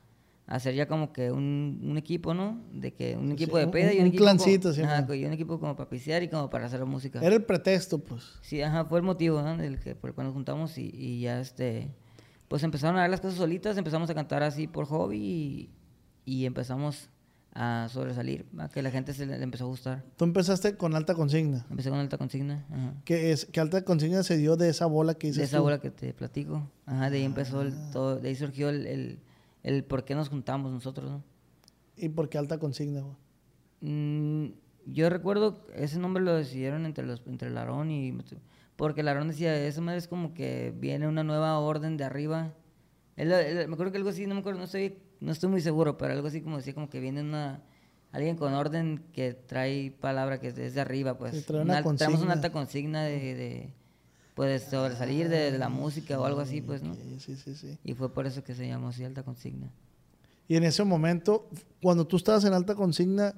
[0.56, 2.62] hacer ya como que un, un equipo, ¿no?
[2.74, 5.16] De que un equipo de un- peda y un un, equipo clancito, como, sí, ajá,
[5.16, 7.20] y un equipo como para pisear y como para hacer música.
[7.22, 8.24] Era el pretexto, pues.
[8.42, 9.56] Sí, ajá, fue el motivo, ¿no?
[9.58, 11.90] Del que, por el cual nos juntamos y, y ya, este,
[12.48, 15.70] pues empezaron a dar las cosas solitas, empezamos a cantar así por hobby y,
[16.26, 17.10] y empezamos
[17.54, 20.04] a sobresalir, a que la gente se le, le empezó a gustar.
[20.16, 21.66] Tú empezaste con alta consigna.
[21.70, 22.94] Empecé con alta consigna, ajá.
[23.04, 25.64] Que, es, que alta consigna se dio de esa bola que dices De esa tú.
[25.64, 29.20] bola que te platico, ajá, de ahí empezó el, todo, de ahí surgió el, el,
[29.64, 31.24] el por qué nos juntamos nosotros, ¿no?
[31.96, 33.16] ¿Y por qué alta consigna, güey?
[33.82, 34.54] Mm,
[34.86, 38.16] yo recuerdo ese nombre lo decidieron entre los entre el Aarón y
[38.76, 42.54] Porque la Aaron decía, esa madre es como que viene una nueva orden de arriba.
[43.16, 45.62] Él- él- me acuerdo que algo así, no me acuerdo, no estoy, no estoy muy
[45.62, 47.62] seguro, pero algo así como decía, como que viene una...
[48.12, 51.34] Alguien con orden que trae palabra que es de, es de arriba, pues.
[51.34, 53.74] Sí, trae una traemos una alta consigna de, de
[54.36, 56.96] pues, sobresalir de, la música o algo así, pues, ¿no?
[57.20, 57.78] Sí, sí, sí.
[57.84, 59.70] Y fue por eso que se llamó así alta consigna.
[60.48, 61.48] Y en ese momento,
[61.82, 63.34] cuando tú estabas en alta consigna,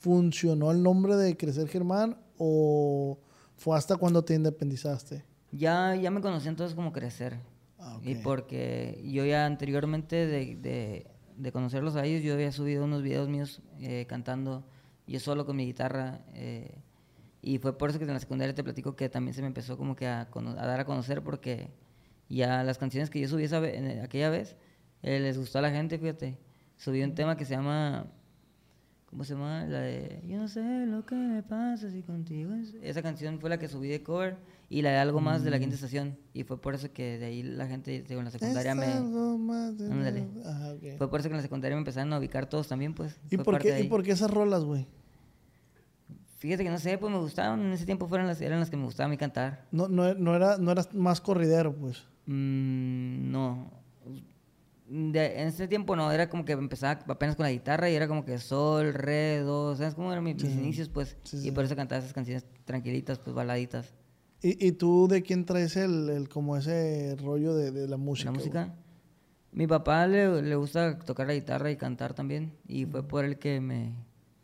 [0.00, 3.18] ¿funcionó el nombre de Crecer Germán o
[3.56, 5.24] fue hasta cuando te independizaste?
[5.52, 7.38] Ya, ya me conocían todos como crecer.
[7.78, 8.22] Ah, Y ok.
[8.22, 11.06] porque yo ya anteriormente de, de,
[11.36, 14.64] de conocerlos a ellos, yo había subido unos videos míos eh, cantando
[15.06, 16.20] yo solo con mi guitarra.
[16.34, 16.78] eh,
[17.44, 19.76] y fue por eso que en la secundaria te platico que también se me empezó
[19.76, 21.70] como que a, a dar a conocer porque
[22.28, 24.56] ya las canciones que yo subí esa ve- en aquella vez
[25.02, 26.38] eh, les gustó a la gente, fíjate.
[26.76, 28.06] Subí un tema que se llama...
[29.06, 29.64] ¿Cómo se llama?
[29.66, 32.74] La de Yo no sé lo que me pasa si contigo es...
[32.82, 34.36] Esa canción fue la que subí de cover
[34.68, 35.60] y la de Algo Más de la Mm.
[35.60, 36.16] quinta estación.
[36.32, 38.86] Y fue por eso que de ahí la gente, digo, en la secundaria Es me...
[38.86, 40.26] algo más de- Ándale.
[40.44, 40.98] Ajá, ok.
[40.98, 43.20] Fue por eso que en la secundaria me empezaron a ubicar todos también, pues.
[43.30, 44.86] ¿Y por, qué, ¿Y por qué esas rolas, güey?
[46.44, 47.58] Fíjate que no sé, pues me gustaban.
[47.62, 49.64] En ese tiempo fueron las, eran las que me gustaba a mí cantar.
[49.72, 52.04] No, no, no, era, no eras más corridero, pues.
[52.26, 53.70] Mm, no.
[54.86, 58.06] De- en ese tiempo no, era como que empezaba apenas con la guitarra y era
[58.06, 60.46] como que sol, re, do, ¿sabes cómo eran mis, Sí.
[60.48, 60.90] inicios?
[60.90, 61.50] Pues, Sí, y sí.
[61.52, 63.94] por eso cantaba esas canciones tranquilitas, pues baladitas.
[64.42, 68.26] ¿Y, y tú de quién traes el, el como ese rollo de, de la música?
[68.30, 68.40] la güey?
[68.40, 68.74] música.
[69.52, 72.52] Mi papá le, le gusta tocar la guitarra y cantar también.
[72.68, 73.94] Y fue por él que me,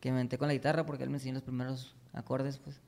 [0.01, 2.81] que me aventé con la guitarra porque él me enseñó los primeros acordes, pues.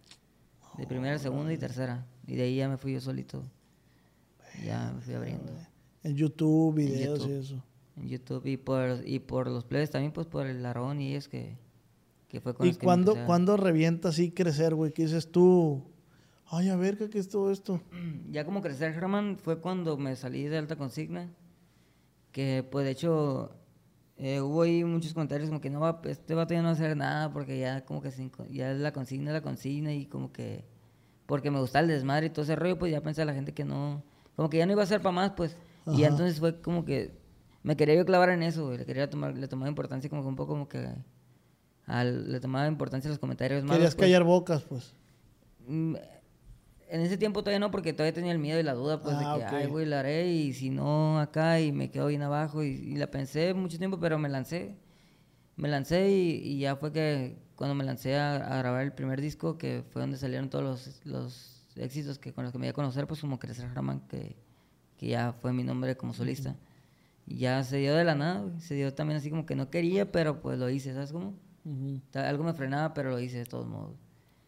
[0.78, 2.06] De primera, segunda y tercera.
[2.26, 3.42] Y de ahí ya me fui yo solito.
[4.64, 5.52] Ya me fui abriendo.
[6.02, 7.38] En YouTube, En videos y YouTube.
[7.40, 7.64] eso.
[7.96, 11.28] En YouTube y por, y por los plebes también, pues por el Larón y es
[11.28, 11.58] que,
[12.28, 12.86] que fue con ¿Y los que
[13.26, 14.92] cuándo, revienta así crecer, güey?
[14.92, 15.82] ¿Qué dices tú?
[16.46, 17.80] Ay, a ver, ¿qué es todo esto?
[18.30, 21.28] Ya como crecer Germán fue cuando me salí de alta consigna,
[22.30, 23.52] que pues de hecho
[24.24, 26.74] eh, hubo ahí muchos comentarios como que no va, este vato ya no va a
[26.74, 30.64] hacer nada porque ya como que se ya la consigna la consigna y como que
[31.26, 33.64] porque me gustaba el desmadre y todo ese rollo, pues ya pensé la gente que
[33.64, 34.04] no,
[34.36, 35.56] como que ya no iba a ser para más, pues.
[35.92, 37.16] Y entonces fue como que
[37.64, 40.28] me quería yo clavar en eso, güey, le quería tomar, le tomaba importancia como que
[40.28, 40.86] un poco como que
[41.86, 43.76] al- le tomaba importancia a los comentarios malos.
[43.78, 44.04] Querías pues.
[44.06, 44.94] callar bocas, pues.
[45.66, 45.96] Mm,
[46.92, 49.18] En ese tiempo todavía no, porque todavía tenía el miedo y la duda, pues, Ah,
[49.18, 49.52] de que, ok.
[49.54, 52.96] ay, güey, la haré, y si no, acá, y me quedo bien abajo, y, y
[52.96, 54.76] la pensé mucho tiempo, pero me lancé.
[55.56, 59.20] Me lancé y, y ya fue que cuando me lancé a, a grabar el primer
[59.22, 62.72] disco, que fue donde salieron todos los, los éxitos que con los que me iba
[62.72, 64.36] a conocer, pues como Crecer Germán, que,
[64.98, 66.56] que ya fue mi nombre como solista.
[67.26, 68.60] Y ya se dio de la nada, güey.
[68.60, 71.34] Se dio también así como que no quería, pero pues lo hice, ¿sabes cómo?
[72.10, 73.96] Ta- Algo me frenaba, pero lo hice de todos modos.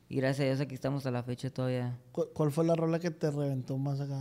[0.08, 1.98] Y gracias a Dios aquí estamos a la fecha todavía.
[2.12, 4.18] ¿Cu- ¿Cuál fue la rola que te reventó más acá?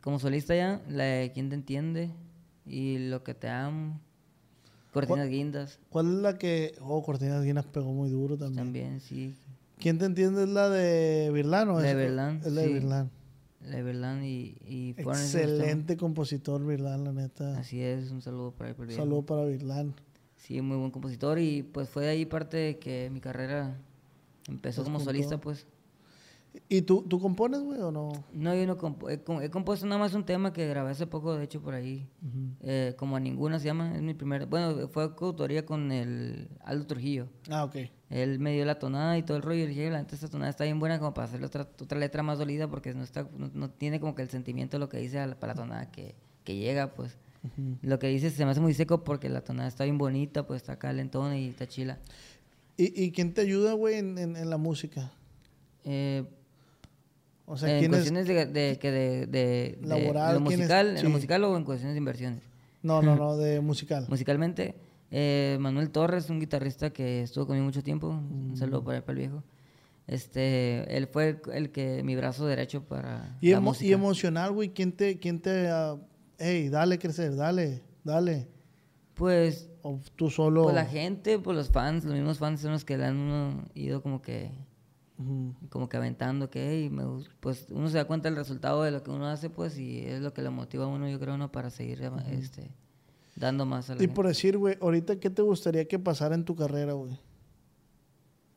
[0.00, 2.10] Como solista ya, la de ¿Quién te entiende?
[2.64, 4.00] Y Lo que te amo.
[4.92, 5.78] Cortinas guindas.
[5.90, 6.74] ¿Cuál es la que...
[6.80, 8.56] Oh, Cortinas Guinas pegó muy duro también.
[8.64, 9.34] También, sí.
[9.78, 12.66] ¿Quién te entiende es la de Virlán o La de es- Virlán, Es la de
[12.68, 12.72] sí.
[12.72, 13.10] Virlán.
[13.62, 14.94] La de Berlán y, y.
[14.96, 17.58] Excelente compositor Virlán, la neta.
[17.58, 18.92] Así es, un saludo para viejo.
[19.02, 19.92] saludo para Virlán.
[20.36, 23.76] Sí, muy buen compositor y pues fue de ahí parte de que mi carrera
[24.48, 25.66] empezó Pues como solista, pues.
[26.70, 28.10] ¿Y tú, tú compones, güey, o no?
[28.32, 31.36] No, yo no compo- he, he compuesto nada más un tema que grabé hace poco,
[31.36, 32.08] de hecho, por ahí.
[32.62, 34.46] Eh, como a ninguna se llama, es mi primer...
[34.46, 37.28] Bueno, fue coautoría con el Aldo Trujillo.
[37.50, 37.76] Ah, ok.
[38.08, 40.48] Él me dio la tonada y todo el rollo y dije, la neta, esta tonada
[40.48, 43.50] está bien buena como para hacer otra, otra letra más dolida porque no, está, no,
[43.52, 46.14] no tiene como que el sentimiento de lo que dice la- para la tonada que,
[46.44, 47.18] que llega, pues.
[47.82, 50.62] Lo que dice se me hace muy seco porque la tonada está bien bonita, pues
[50.62, 51.98] está calentona y está chila.
[52.76, 55.12] ¿Y, y quién te ayuda, güey, en, en- en la música?
[55.84, 56.24] Eh,
[57.46, 60.66] O sea, en cuestiones de, de, que de, de, de Laboral, lo ¿quién es?
[60.66, 62.42] musical, en lo musical o en cuestiones de inversiones.
[62.82, 64.06] No, no, no, de musical.
[64.10, 64.74] Musicalmente,
[65.10, 68.56] eh, Manuel Torres, un guitarrista que estuvo conmigo mucho tiempo, un Mm.
[68.56, 69.42] saludo para, el viejo.
[70.06, 73.86] Este, él fue el que mi brazo derecho para Y, la emo- música.
[73.88, 75.18] y emocional, güey, ¿quién te...
[75.18, 75.96] Quién te ah,
[76.38, 78.46] hey, dale crecer, dale, dale.
[79.14, 80.64] Pues, O tú solo...
[80.64, 83.64] pues la gente, pues los fans, los mismos fans son los que le han uno
[83.74, 84.50] ido como que
[85.70, 87.04] como que aventando que hey, me
[87.40, 90.20] pues uno se da cuenta del resultado de lo que uno hace pues y es
[90.20, 92.70] lo que le motiva a uno yo creo no para seguir este
[93.36, 94.14] dando más a la Y gente.
[94.14, 97.18] por decir, güey, ahorita, ¿qué te gustaría que pasara en tu carrera, güey?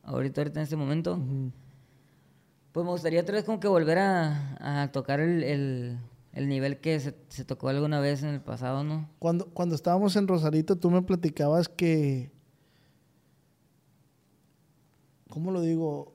[0.02, 1.18] ahorita ahorita en este momento.
[2.72, 5.98] Pues me gustaría otra vez como que volver a, a tocar el, el,
[6.32, 9.10] el nivel que se, tocó alguna vez en el pasado, ¿no?
[9.18, 12.30] Cuando, cuando estábamos en Rosarito, tú me platicabas que.
[15.28, 16.14] ¿Cómo lo digo?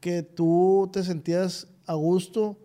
[0.00, 2.58] Que tú te sentías a gusto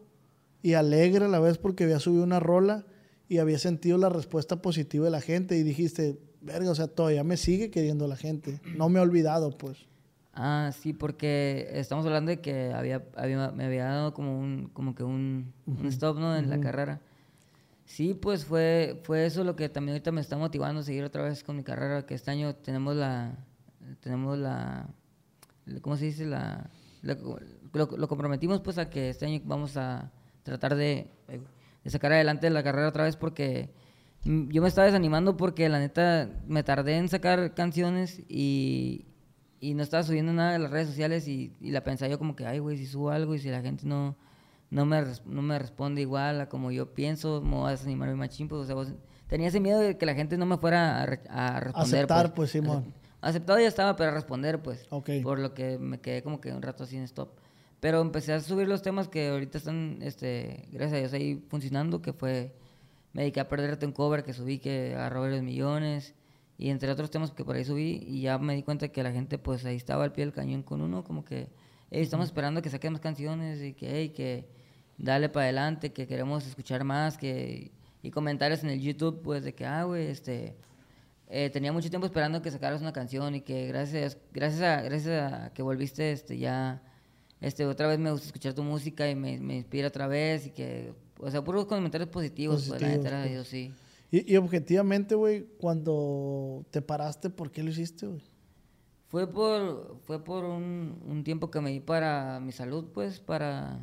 [0.62, 2.86] y alegre a la vez porque había subido una rola
[3.28, 7.24] y había sentido la respuesta positiva de la gente y dijiste, verga, o sea, todavía
[7.24, 8.60] me sigue queriendo la gente.
[8.76, 9.88] No me he olvidado, pues.
[10.34, 14.96] Ah, sí, porque estamos hablando de que había, había- me había dado como un, como
[14.96, 16.36] que un, un stop, ¿no?
[16.38, 17.02] En la carrera.
[17.86, 21.24] Sí, pues fue, fue eso lo que también ahorita me está motivando a seguir otra
[21.24, 23.36] vez con mi carrera, que este año tenemos la,
[24.00, 24.88] tenemos la,
[25.82, 26.26] ¿cómo se dice?
[26.26, 26.70] La,
[27.02, 27.18] la-
[27.74, 30.12] lo, lo comprometimos pues a que este año vamos a
[30.44, 31.08] tratar de,
[31.84, 33.70] de sacar adelante la carrera otra vez porque
[34.24, 39.06] yo me estaba desanimando porque la neta me tardé en sacar canciones y,
[39.62, 42.36] y no estaba subiendo nada a las redes sociales y, y la pensaba yo como
[42.36, 44.18] que, ay, güey, si subo algo y si la gente no,
[44.70, 48.16] no, me, no me responde igual a como yo pienso, me voy a desanimar mi
[48.16, 48.94] machín, pues, o sea, vos-
[49.28, 51.96] tenía ese miedo de que la gente no me fuera a, a responder.
[52.06, 52.86] Aceptar, pues, Simón.
[52.86, 54.88] Acep- Aceptado ya estaba, pero a responder, pues.
[54.90, 55.10] Ok.
[55.24, 57.30] Por lo que me quedé como que un rato en stop.
[57.80, 62.02] Pero empecé a subir los temas que ahorita están, este, gracias a Dios, ahí funcionando,
[62.02, 62.56] que fue
[63.14, 66.16] Me dediqué a perderte un cover que subí que agarró varios millones
[66.62, 69.12] y entre otros temas que por ahí subí y ya me di cuenta que la
[69.12, 71.50] gente pues ahí estaba al pie del cañón con uno, como que
[71.90, 74.48] "Ey, estamos esperando que saquen más canciones y que, hey, que
[74.98, 77.72] dale para adelante, que queremos escuchar más, que
[78.04, 80.56] y comentarios en el YouTube pues de que, ah, güey, este,
[81.30, 85.34] eh, tenía mucho tiempo esperando que sacaras una canción y que gracias, gracias a, gracias
[85.34, 86.82] a que volviste, este, ya,
[87.42, 90.52] este, otra vez me gusta escuchar tu música y me, me inspira otra vez y
[90.52, 93.30] que, o sea, puros comentarios positivos, pues, la neta, pues.
[93.32, 93.74] Dios, sí.
[94.12, 98.22] Y, y objetivamente, güey, cuando te paraste, ¿por qué lo hiciste, güey?
[99.08, 103.80] Fue por, fue por un, un tiempo que me di para mi salud, pues, para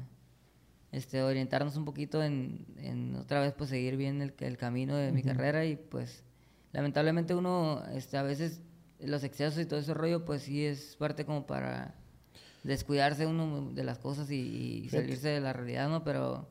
[0.92, 5.12] este, orientarnos un poquito en, en otra vez, pues, seguir bien el, el camino de
[5.12, 6.24] mi carrera y, pues,
[6.72, 8.62] lamentablemente uno, este, a veces
[9.00, 11.94] los excesos y todo ese rollo, pues, sí es parte como para
[12.64, 16.04] descuidarse uno de las cosas y, salirse de la realidad, ¿no?
[16.04, 16.48] Pero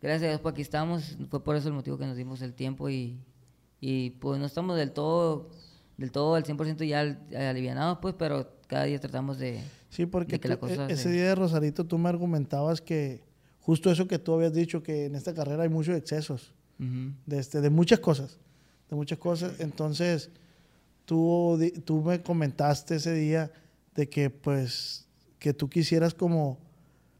[0.00, 2.54] gracias a Dios, pues, aquí estamos, fue por eso el motivo que nos dimos el
[2.54, 3.18] tiempo y,
[3.80, 5.50] y pues, no estamos del todo
[5.96, 9.60] del todo al 100% ya al- alivianados, pues, pero cada día tratamos de...
[9.90, 12.08] Sí, porque de que la tú- cosa e- ese se- día de Rosarito tú me
[12.08, 13.22] argumentabas que
[13.60, 17.12] justo eso que tú habías dicho, que en esta carrera hay muchos excesos, Ujú.
[17.26, 18.38] de, este, de muchas cosas,
[18.88, 19.60] de muchas cosas.
[19.60, 20.30] Entonces,
[21.04, 23.52] tú, tú me comentaste ese día
[23.94, 25.06] de que, pues,
[25.38, 26.58] que tú quisieras como...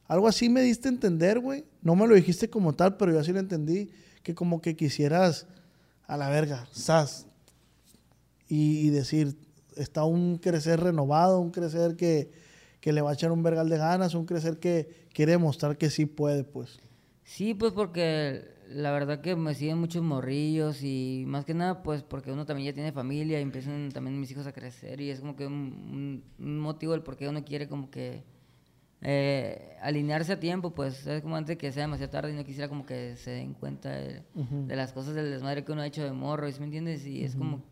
[0.08, 1.64] Algo así me diste a entender, güey.
[1.82, 3.90] No me lo dijiste como tal, pero yo así lo entendí.
[4.22, 5.46] Que como que quisieras
[6.06, 7.26] a la verga, sas.
[8.48, 9.36] Y, decir,
[9.76, 12.30] está un crecer renovado, un crecer que,
[12.80, 15.88] que le va a echar un vergal de ganas, un crecer que quiere demostrar que
[15.88, 16.80] sí puede, pues.
[17.22, 22.02] Sí, pues porque la verdad que me siguen muchos morrillos y más que nada pues
[22.02, 25.18] porque uno también ya tiene familia y empiezan también mis hijos a crecer y es
[25.20, 28.22] como que un- un motivo del por qué uno quiere como que
[29.02, 32.68] eh, alinearse a tiempo, pues es como antes que sea demasiado tarde y no quisiera
[32.68, 36.04] como que se den cuenta de, de las cosas del desmadre que uno ha hecho
[36.04, 37.06] de morro, ¿sí ¿me entiendes?
[37.06, 37.62] Y es como,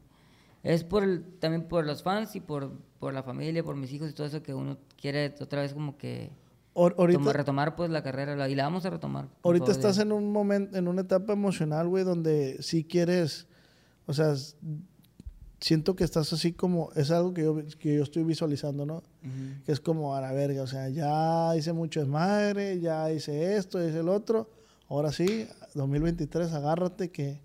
[0.62, 4.10] es por el- también por los fans y por, por la familia, por mis hijos
[4.10, 6.30] y todo eso que uno quiere otra vez como que
[6.74, 9.28] Ahor- ahorita, toma- retomar pues la carrera la- y la vamos a retomar.
[9.42, 10.06] ahorita estás Dios.
[10.06, 13.46] en un momento, en una etapa emocional, güey, donde sí quieres,
[14.06, 14.32] o sea,
[15.60, 19.02] siento que estás así como, es algo que yo, que yo estoy visualizando, ¿no?
[19.64, 23.84] Que es como a la verga, o sea, ya hice mucho desmadre, ya hice esto,
[23.86, 24.50] hice el otro,
[24.88, 27.40] ahora sí, 2023, agárrate que,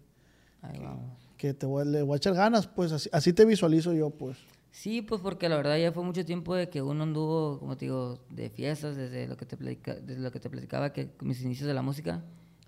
[0.62, 1.17] Ahí vamos.
[1.38, 4.38] que te voy, le voy a echar ganas, pues así, así te visualizo yo, pues.
[4.71, 7.86] Sí, pues porque la verdad ya fue mucho tiempo de que uno anduvo, como te
[7.86, 11.41] digo, de fiestas, desde lo que te, platica- desde lo que te platicaba, que mis
[11.41, 12.23] inicios de la música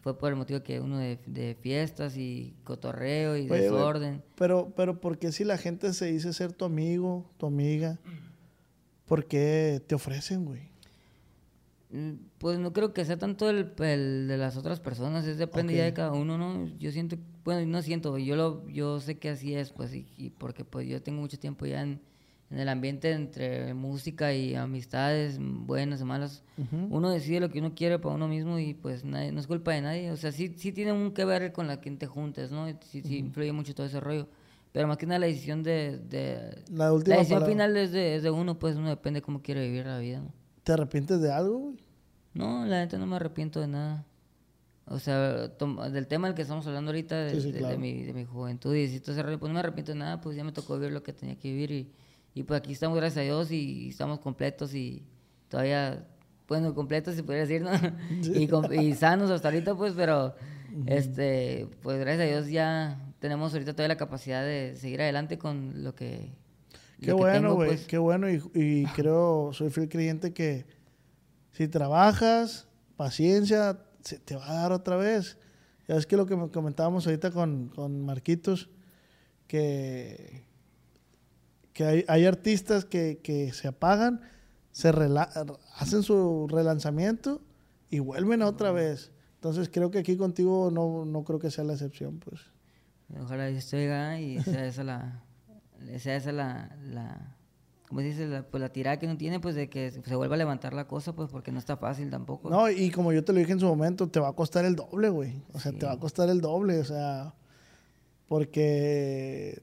[0.06, 4.22] fue por el motivo que uno de, de fiestas y cotorreo y Oye, güey, desorden.
[4.36, 7.98] Pero, pero ¿por qué si la gente se dice ser tu amigo, tu amiga,
[9.08, 10.70] por qué te ofrecen, güey?
[11.90, 15.76] Mm, Pues no creo que sea tanto el, el de las otras personas, es depende
[15.76, 16.68] ya de cada uno, ¿no?
[16.78, 20.30] Yo siento, bueno, no siento, yo lo, yo sé que así es, pues, y, y
[20.30, 22.00] porque pues yo tengo mucho tiempo ya en,
[22.56, 26.42] en el ambiente entre música y amistades, buenas o malas.
[26.90, 29.74] Uno decide lo que uno quiere para uno mismo y pues nadie, no es culpa
[29.74, 32.52] de nadie, o sea, sí, sí tiene un que ver con la quien te juntes,
[32.52, 32.66] ¿no?
[32.82, 34.28] Sí, sí influye mucho todo ese rollo.
[34.72, 36.00] Pero más que nada la decisión de...
[36.00, 37.54] de La última decisión palabra.
[37.54, 40.32] final es de, es de uno, pues uno depende cómo quiere vivir la vida, ¿no?
[40.64, 41.76] ¿Te arrepientes de algo, güey?
[42.34, 44.06] No, la neta no me arrepiento de nada.
[44.88, 48.14] O sea, del tema del que estamos hablando ahorita, de, Sí, sí, de- mi, de
[48.14, 50.52] mi juventud y todo ese rollo, pues no me arrepiento de nada, pues ya me
[50.52, 51.92] tocó vivir lo que tenía que vivir y,
[52.36, 55.04] y pues aquí estamos, gracias a Dios, y, estamos completos y
[55.48, 56.06] todavía,
[56.50, 57.72] bueno, completos se podría decir, ¿no?
[58.74, 60.36] y, sanos hasta ahorita, pues, pero,
[60.86, 65.84] este, pues gracias a Dios ya tenemos ahorita toda la capacidad de seguir adelante con
[65.84, 66.34] lo que...
[67.00, 67.86] Qué lo bueno, güey, pues.
[67.88, 68.30] qué bueno.
[68.30, 70.66] Y, y creo, soy fiel creyente que
[71.54, 72.68] si trabajas,
[72.98, 75.38] paciencia, se te va a dar otra vez.
[75.88, 78.70] Ya es que lo que comentábamos ahorita con, con Marquitos,
[79.48, 80.44] que,
[81.76, 84.22] que hay, hay artistas que, que, se apagan,
[84.72, 84.94] se
[85.76, 87.42] hacen su relanzamiento
[87.90, 89.12] y vuelven otra vez.
[89.36, 92.40] Entonces creo que aquí contigo no, no creo que sea la excepción, pues.
[93.22, 95.24] Ojalá esto llegue y sea esa la,
[96.00, 97.36] sea esa la, la
[97.90, 100.38] como dices, la, pues la tirada que no tiene, pues de que se vuelva a
[100.38, 102.50] levantar la cosa, pues porque no está fácil tampoco.
[102.50, 104.78] No, y como yo te lo dije en su momento, te va a costar el
[104.78, 105.44] doble, güey.
[105.52, 107.36] O sea, te va a costar el doble, o sea,
[108.30, 109.62] porque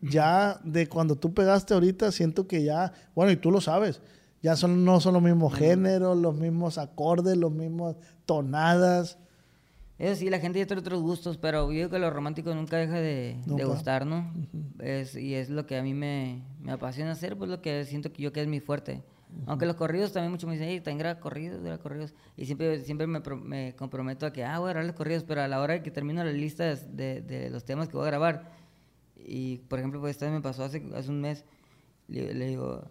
[0.00, 4.00] ya de cuando tú pegaste ahorita, siento que ya, bueno, y tú lo sabes,
[4.42, 9.18] ya son, no son los mismos géneros, los mismos acordes, los mismos tonadas.
[9.98, 12.76] Eso sí, la gente ya tiene otros gustos, pero yo digo que lo romántico nunca
[12.76, 14.32] deja de, gustar, ¿no?
[14.78, 18.12] es, y es lo que a mí me, me, apasiona hacer, pues lo que siento
[18.12, 19.02] que yo que es mi fuerte.
[19.46, 22.14] Aunque los corridos también mucho me dicen, hey, también graba corridos, graba corridos.
[22.36, 25.42] Y siempre, siempre me, me, comprometo a que, ah, voy a grabar los corridos, pero
[25.42, 28.10] a la hora de que termino la lista de, de, los temas que voy a
[28.10, 28.50] grabar,
[29.26, 31.44] y por ejemplo, pues esta me pasó hace, hace un mes,
[32.08, 32.84] le, le digo,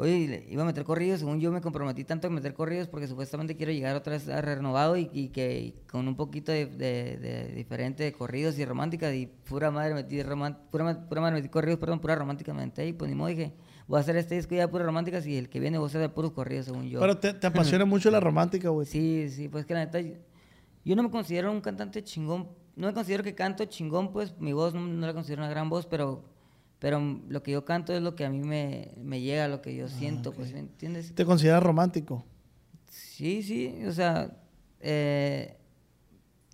[0.00, 3.56] Oye, iba a meter corridos, según yo me comprometí tanto a meter corridos porque supuestamente
[3.56, 8.12] quiero llegar otra vez a renovado y, que con un poquito de, de, diferente de
[8.12, 12.54] corridos y romántica y pura madre metí pura, pura, madre metí corridos, perdón, pura romántica
[12.54, 13.52] metí y pues ni modo dije,
[13.88, 15.88] voy a hacer este disco ya de puras románticas y el que viene voy a
[15.88, 17.00] hacer de puros corridos según yo.
[17.00, 18.86] Pero te, apasiona mucho la romántica, güey.
[18.86, 22.94] Sí, sí, pues que la neta, yo no me considero un cantante chingón, no me
[22.94, 26.24] considero que canto chingón, pues mi voz no, no la considero una gran voz, pero
[26.80, 29.76] pero lo que yo canto es lo que a mí me, me llega, lo que
[29.76, 31.14] yo ah, siento, pues, ¿me entiendes?
[31.14, 32.24] ¿Te consideras romántico?
[32.88, 34.34] Sí, sí, o sea,
[34.80, 35.58] eh,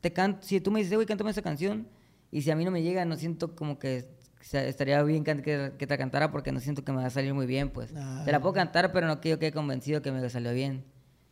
[0.01, 1.87] te canto, si tú me dices, güey, cántame esa canción,
[2.33, 4.09] y si a mí no me llega, no siento como que
[4.53, 7.47] estaría bien que, que, te cantara porque no siento que me va a salir muy
[7.47, 7.93] bien, pues.
[7.97, 10.85] Ah, te la puedo cantar, pero no que convencido que me salió bien.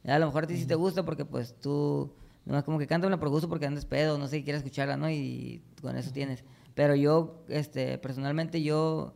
[0.04, 2.14] A lo mejor a ti sí te gusta porque, pues, tú,
[2.46, 5.10] no es como que cántame por gusto porque andas pedo, no sé, quieres escucharla, ¿no?
[5.10, 6.44] Y con eso tienes.
[6.74, 9.14] Pero yo, este, personalmente, yo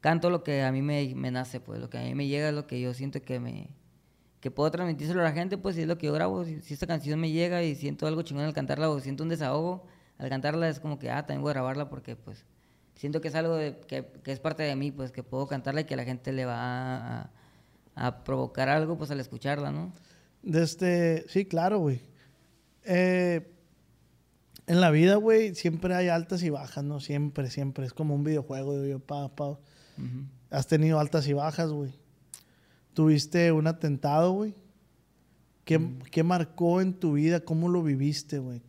[0.00, 2.52] canto lo que a mí me, me, nace, pues, lo que a mí me llega,
[2.52, 3.68] lo que yo siento que me
[4.40, 6.44] que puedo transmitírselo a la gente, pues, si es lo que yo grabo.
[6.44, 9.86] Si, esta canción me llega y siento algo chingón al cantarla o siento un desahogo,
[10.18, 12.44] al cantarla es como que, ah, también voy a grabarla porque, pues,
[12.94, 15.84] siento que es algo que, que, es parte de mí, pues, que puedo cantarla y
[15.84, 17.30] que la gente le va a,
[17.94, 19.92] a provocar algo, pues, al escucharla, ¿no?
[20.42, 22.00] Desde, sí, claro, güey.
[22.86, 23.52] Eh,
[24.66, 27.00] en la vida, güey, siempre hay altas y bajas, ¿no?
[27.00, 27.86] Siempre, siempre.
[27.86, 29.58] Es como un videojuego, digo yo, pa, pa.
[30.50, 31.92] Has tenido altas y bajas, güey.
[32.94, 34.54] Tuviste un atentado, güey.
[35.64, 37.40] ¿Qué, marcó en tu vida?
[37.40, 38.62] ¿Cómo lo viviste, güey?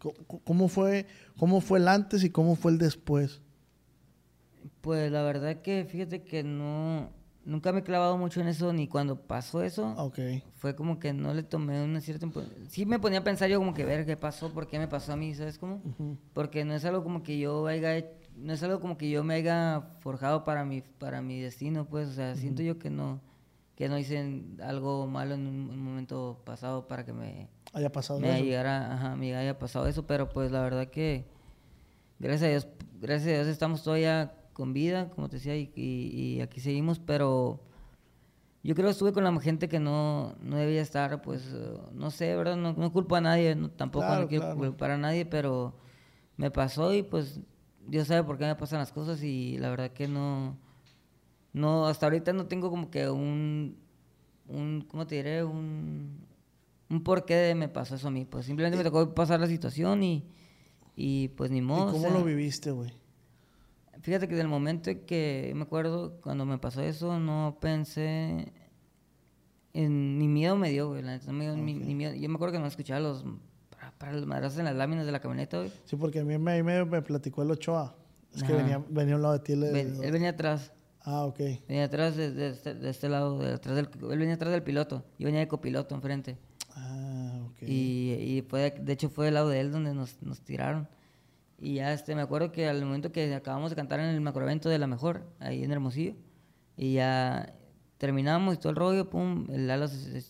[0.43, 1.05] ¿Cómo, fue,
[1.37, 3.39] ¿Cómo fue el antes y cómo fue el después?
[4.81, 7.11] Pues la verdad que fíjate que no,
[7.47, 9.93] nunca me he clavado mucho en eso, ni cuando pasó eso.
[9.97, 10.19] Ok.
[10.57, 12.27] Fue como que no le tomé una cierta...
[12.67, 15.13] Sí me ponía a pensar yo como que ver qué pasó, por qué me pasó
[15.13, 15.81] a mí, ¿sabes cómo?
[16.33, 18.05] Porque no es algo como que yo haya...
[18.35, 22.09] No es algo como que yo me haya forjado para mi, para mi destino, pues.
[22.09, 23.21] O sea, siento yo que no...
[23.75, 27.47] Que no hice algo malo en un, momento pasado para que me...
[27.73, 31.25] Haya pasado me Llegara, ajá, me haya pasado eso, pero pues la verdad que...
[32.19, 32.67] Gracias a Dios,
[32.99, 37.61] gracias a Dios estamos todavía con vida, como te decía, y, aquí seguimos, pero
[38.63, 42.09] yo creo que estuve con la gente que no, no debía estar, pues, eh, no
[42.09, 42.55] sé, ¿verdad?
[42.55, 45.75] No, no culpo a nadie, tampoco no quiero culpar a nadie, pero
[46.37, 47.39] me pasó y pues
[47.85, 50.57] Dios sabe por qué me pasan las cosas y la verdad que no,
[51.53, 53.77] no, hasta ahorita no tengo como que un,
[54.47, 55.43] un ¿cómo te diré?
[55.43, 56.25] Un,
[56.89, 60.01] un por qué me pasó eso a mí, pues simplemente me tocó pasar la situación
[60.01, 60.25] y,
[60.95, 61.91] y pues ni modo.
[61.91, 62.91] ¿Y cómo lo viviste, güey?
[64.07, 68.53] Fíjate que del momento en que me acuerdo cuando me pasó eso, no pensé
[69.73, 71.03] en ni miedo me dio, güey.
[71.03, 72.13] No me dio, ni, miedo.
[72.13, 73.25] Yo me acuerdo que no escuchaba los
[73.97, 75.73] para, los madrazos en las láminas de la camioneta, güey.
[75.83, 77.97] Sí, porque a mí me, me, me platicó el Ochoa.
[78.33, 79.51] Es que venía, venía a un lado de ti.
[79.51, 80.71] él venía atrás.
[81.01, 81.39] Ah, ok.
[81.67, 85.03] Venía atrás de, este, de, este, lado, de atrás del, él venía atrás del piloto.
[85.19, 86.37] Yo venía de copiloto enfrente.
[86.77, 87.63] Ah, ok.
[87.63, 90.87] Y, y fue, de hecho fue del lado de él donde nos, nos tiraron.
[91.59, 94.69] Y ya este, me acuerdo que al momento que acabamos de cantar en el macroevento
[94.69, 96.13] de La Mejor, ahí en Hermosillo,
[96.75, 97.55] y ya
[97.97, 100.21] terminamos y todo el rollo, pum, el halo se,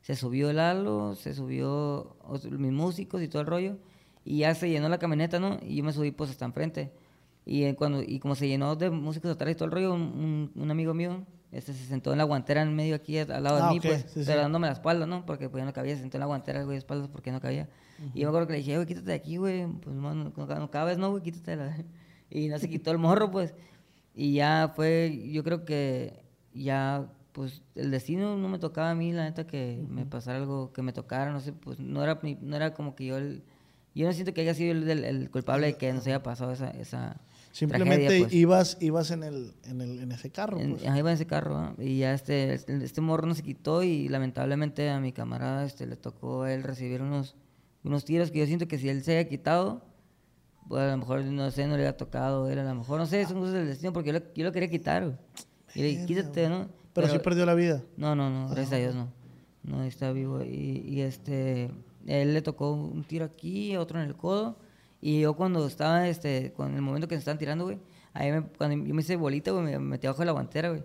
[0.00, 2.16] se, subió el halo, se subió
[2.50, 3.78] mis músicos y todo el rollo,
[4.24, 5.58] y ya se llenó la camioneta, ¿no?
[5.62, 6.92] Y yo me subí pues hasta enfrente.
[7.44, 10.70] Y, cuando, y como se llenó de músicos atrás y todo el rollo, un, un
[10.70, 13.70] amigo mío este se sentó en la guantera en medio aquí al lado de ah,
[13.70, 15.26] mí, pues, pero dándome la espalda, ¿no?
[15.26, 17.68] Porque pues no cabía, se sentó en la guantera, güey, de espaldas porque no cabía.
[18.14, 20.70] Y yo me acuerdo que le dije, güey, quítate de aquí, güey, pues no, no,
[20.70, 21.22] cabes, ¿no, güey?
[21.22, 21.76] Quítate la...
[22.34, 23.52] Y no se quitó el morro, pues.
[24.14, 26.24] Y ya fue, yo creo que
[26.54, 30.72] ya pues el destino no me tocaba a mí, la neta, que me pasara algo,
[30.72, 33.42] que me tocara, no sé, pues no era, no era como que yo el,
[33.94, 36.70] yo no siento que haya sido el, el, culpable de que nos haya pasado esa,
[36.70, 37.20] esa
[37.52, 38.32] Simplemente pues.
[38.32, 40.56] ibas, ibas en el, en el, en ese carro.
[40.56, 40.82] pues.
[40.82, 44.98] iba en ese carro, y ya este, este, morro no se quitó y lamentablemente a
[45.00, 47.36] mi camarada este, le tocó a él recibir unos,
[47.84, 49.84] unos tiros que yo siento que si él se haya quitado,
[50.66, 53.04] pues a lo mejor, no sé, no le había tocado, él a lo mejor, no
[53.04, 55.18] sé, son cosas del destino, porque yo, lo, yo lo quería quitar,
[55.74, 56.68] Y le quítate, ¿no?
[56.94, 57.82] Pero, sí perdió la vida.
[57.98, 59.08] No, no, no, gracias a Dios no.
[59.62, 60.42] No, está vivo.
[60.42, 61.70] Y, y este,
[62.06, 64.56] él le tocó un tiro aquí, otro en el codo.
[65.02, 67.78] Y yo cuando estaba, este, con el momento que se estaban tirando, güey,
[68.14, 70.84] ahí me, cuando yo me hice bolita, güey, me metí abajo de la guantera, güey.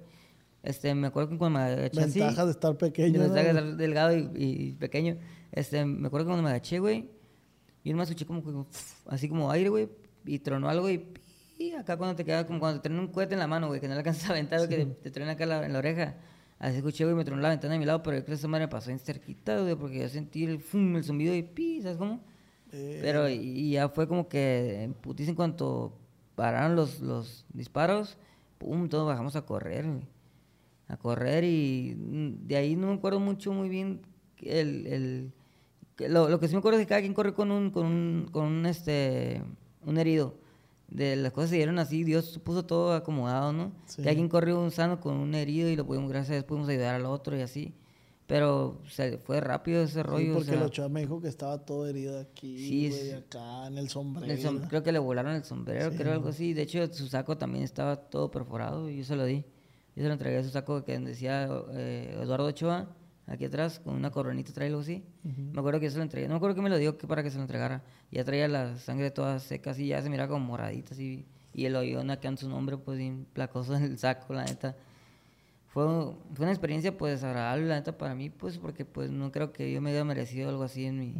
[0.63, 2.19] Este, me acuerdo que cuando me agaché así...
[2.19, 5.17] Ventaja de estar pequeño, Ventaja de estar delgado y, y, pequeño.
[5.51, 7.07] Este, me acuerdo que cuando me agaché, güey,
[7.85, 8.67] yo nomás escuché como,
[9.05, 9.87] así como aire, güey,
[10.25, 11.13] y tronó algo y,
[11.59, 13.79] y acá cuando te queda como cuando te traen un cohete en la mano, güey,
[13.79, 16.17] que no le alcanzas a aventar, que te, te traen acá en la oreja.
[16.59, 18.47] Así escuché, güey, me tronó la ventana de mi lado, pero yo creo que esa
[18.47, 21.81] madre me pasó en cerquita, güey, porque yo sentí el, fum, el zumbido y pi,
[21.83, 22.23] ¿sabes cómo?
[22.77, 22.99] Eh.
[23.01, 25.93] Pero y, ya fue como que en en cuanto
[26.35, 28.17] pararon los, los disparos,
[28.59, 29.85] pum, todos bajamos a correr.
[30.87, 34.01] A correr y de ahí no me acuerdo mucho muy bien
[34.41, 35.33] el, el
[35.97, 38.29] lo, lo, que sí me acuerdo es que cada quien corre con un, con un,
[38.31, 39.41] con un, este,
[39.83, 40.35] un herido
[40.89, 43.71] de las cosas se dieron así, Dios puso todo acomodado, ¿no?
[44.01, 46.69] Que alguien corrió un sano con un herido y lo pudimos, gracias a Dios, pudimos
[46.69, 47.73] ayudar al otro y así.
[48.27, 50.35] Pero se fue rápido ese rollo.
[50.35, 54.61] porque el Ochoa me dijo que estaba todo herido aquí, sí, acá, en el sombrero.
[54.67, 56.53] creo que le volaron el sombrero, creo algo así.
[56.53, 59.45] De hecho, su saco también estaba todo perforado y yo se lo di.
[59.95, 62.95] Yo se lo entregué a su saco que decía eh, Eduardo Ochoa
[63.27, 65.03] aquí atrás, con una coronita, trae algo así.
[65.23, 66.27] Me acuerdo que yo se lo entregué.
[66.27, 67.83] No me acuerdo que me lo dio que para que se lo entregara.
[68.11, 71.25] Ya traía la sangre toda seca, así, ya se miraba como moradita, así.
[71.53, 74.75] Y el hoyón acá en su nombre, pues, bien placoso en el saco, la neta.
[75.67, 75.83] Fue,
[76.33, 79.71] fue una experiencia, pues, agradable, la neta, para mí, pues, porque, pues, no creo que
[79.71, 81.15] yo me haya merecido algo así en mi...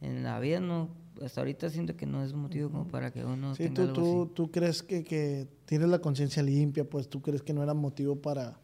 [0.00, 0.88] En la vida, no...
[1.22, 4.30] Hasta ahorita siento que no es un motivo como para que uno sí, tú, tú,
[4.32, 8.14] tú crees que, que tienes la conciencia limpia, pues, tú crees que no era motivo
[8.14, 8.56] para,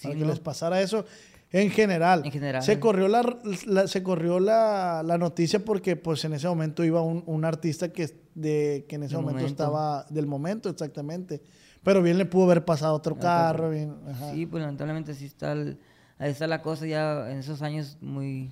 [0.00, 1.04] que les pasara eso.
[1.50, 2.22] En general.
[2.24, 2.62] En general.
[2.62, 7.92] Se corrió la, se corrió la, noticia porque pues en ese momento iba un, artista
[7.92, 11.42] que, de, que en ese momento, estaba del momento exactamente.
[11.86, 13.70] Pero bien le pudo haber pasado otro carro.
[13.70, 13.94] Bien,
[14.32, 18.50] Sí, pues lamentablemente sí está, ahí está la cosa ya en esos años muy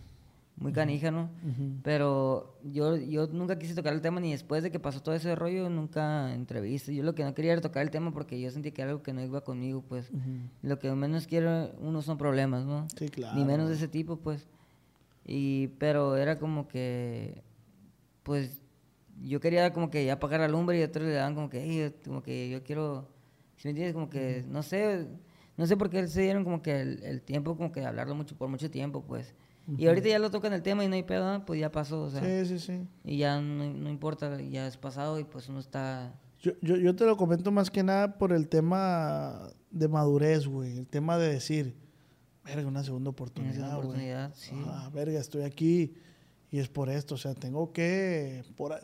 [0.57, 1.31] muy canija, ¿no?
[1.83, 5.35] Pero yo, yo nunca quise tocar el tema ni después de que pasó todo ese
[5.35, 6.95] rollo, nunca entrevisté.
[6.95, 9.03] Yo lo que no quería era tocar el tema porque yo sentí que era algo
[9.03, 10.13] que no iba conmigo, pues.
[10.63, 12.87] Lo que menos quiero uno son problemas, ¿no?
[12.97, 13.37] Sí, claro.
[13.37, 14.47] Ni menos de ese tipo, pues.
[15.27, 17.43] Y, pero era como que,
[18.23, 18.61] pues,
[19.23, 22.23] yo quería como que ya pagar la lumbre y otros le daban como que, como
[22.23, 23.09] que yo quiero,
[23.65, 23.95] si me entiendes?
[23.95, 25.09] Como que, no sé,
[25.57, 28.15] no sé por qué se dieron como que el, el tiempo, como que de hablarlo
[28.15, 29.35] mucho, por mucho tiempo, pues.
[29.79, 32.11] Y ahorita ya lo tocan el tema y no hay pedo, pues ya pasó, o
[32.11, 32.21] sea.
[32.21, 32.87] Sí, sí, sí.
[33.05, 36.15] Y ya no, no importa, ya es pasado y pues uno está...
[36.41, 40.77] Yo, yo, yo, te lo comento más que nada por el tema de madurez, güey.
[40.77, 41.75] El tema de decir,
[42.45, 44.63] verga, una segunda oportunidad, Una oportunidad, sí.
[44.67, 45.95] Ah, verga, estoy aquí
[46.51, 47.15] y es por esto.
[47.15, 48.45] O sea, tengo que...
[48.57, 48.79] Por,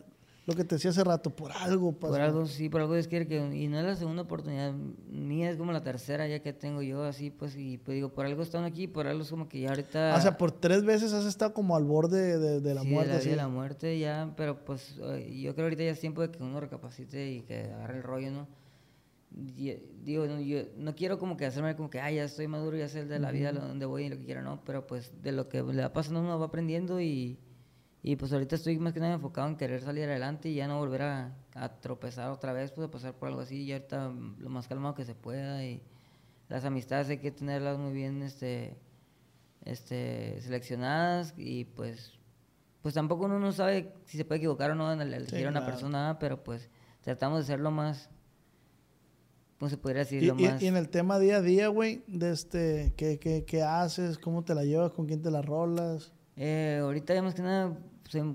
[0.50, 3.22] lo que te decía hace rato, por algo Por algo, sí, por algo es que,
[3.54, 7.04] y no es la segunda oportunidad mía, es como la tercera ya que tengo yo,
[7.04, 9.70] así pues, y pues digo, por algo están aquí, por algo es como que ya
[9.70, 10.14] ahorita...
[10.16, 13.18] O sea, por tres veces has estado como al borde de, de la muerte.
[13.18, 16.42] De la, la muerte ya, pero pues yo creo ahorita ya es tiempo de que
[16.42, 18.60] uno recapacite y que agarre el rollo, ¿no?
[19.32, 22.88] digo, no, yo no quiero como que hacerme como que, ay, ya estoy maduro, ya
[22.88, 25.48] sé de la vida, donde voy y lo que quiera, no, pero pues de lo
[25.48, 27.38] que le va pasando uno va aprendiendo y
[28.02, 30.78] y pues ahorita estoy más que nada enfocado en querer salir adelante y ya no
[30.78, 31.34] volver a,
[31.80, 33.62] tropezar otra vez, pues a pasar por algo así.
[33.62, 35.62] Y ahorita lo más calmado que se pueda.
[35.64, 35.82] Y
[36.48, 38.78] las amistades hay que tenerlas muy bien este,
[39.66, 41.34] este, seleccionadas.
[41.36, 42.18] Y pues,
[42.80, 45.66] pues tampoco uno no sabe si se puede equivocar o no en elegir a una
[45.66, 46.70] persona, pero pues
[47.02, 48.08] tratamos de ser lo más.
[49.58, 50.22] ¿Cómo se podría decir?
[50.22, 50.62] Y, lo más...
[50.62, 54.16] y en el tema día a día, güey, de este, ¿qué, qué, ¿qué haces?
[54.16, 54.92] ¿Cómo te la llevas?
[54.92, 56.14] ¿Con quién te la rolas?
[56.42, 57.76] Eh, ahorita ya más que nada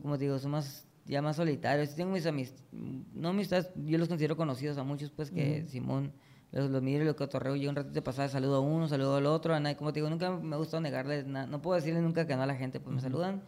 [0.02, 1.96] como te digo, son más, ya más solitarios.
[1.96, 6.14] Tengo mis amistades, no amistades, yo los considero conocidos a muchos, pues que Simón
[6.52, 7.56] los, los miro y los cotorreo.
[7.56, 9.76] Yo un ratito pasada saludo a uno, saludo al otro, a nadie.
[9.76, 11.48] Como te digo, nunca me ha gustado negarles nada.
[11.48, 13.42] No puedo decirle nunca que no a la gente, pues me saludan.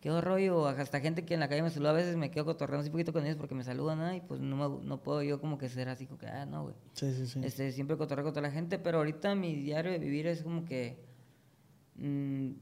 [0.00, 2.86] Qué rollo, hasta gente que en la calle me saluda, a veces me quedo cotorreando
[2.86, 5.68] un poquito con ellos porque me saludan, y pues no, no puedo yo como que
[5.68, 6.76] ser así, como que, ah, no, güey.
[6.92, 7.40] Sí, sí, sí.
[7.42, 10.64] Este, siempre cotorreo con toda la gente, pero ahorita mi diario de vivir es como
[10.64, 11.04] que...
[11.96, 12.52] Mmm,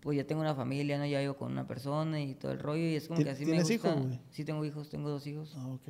[0.00, 1.06] pues ya tengo una familia, ¿no?
[1.06, 3.60] Ya vivo con una persona y todo el rollo y es como que así me
[3.60, 3.64] gusta.
[3.64, 4.20] ¿Tienes hijos, güey?
[4.30, 5.54] Sí, tengo hijos, tengo dos hijos.
[5.56, 5.88] Ah, ok.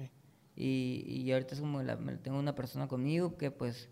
[0.57, 3.89] Y, y ahorita es como la, tengo una persona conmigo que pues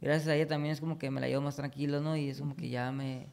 [0.00, 2.16] gracias a ella también es como que me la llevo más tranquilo, ¿no?
[2.16, 3.26] Y es como que ya me...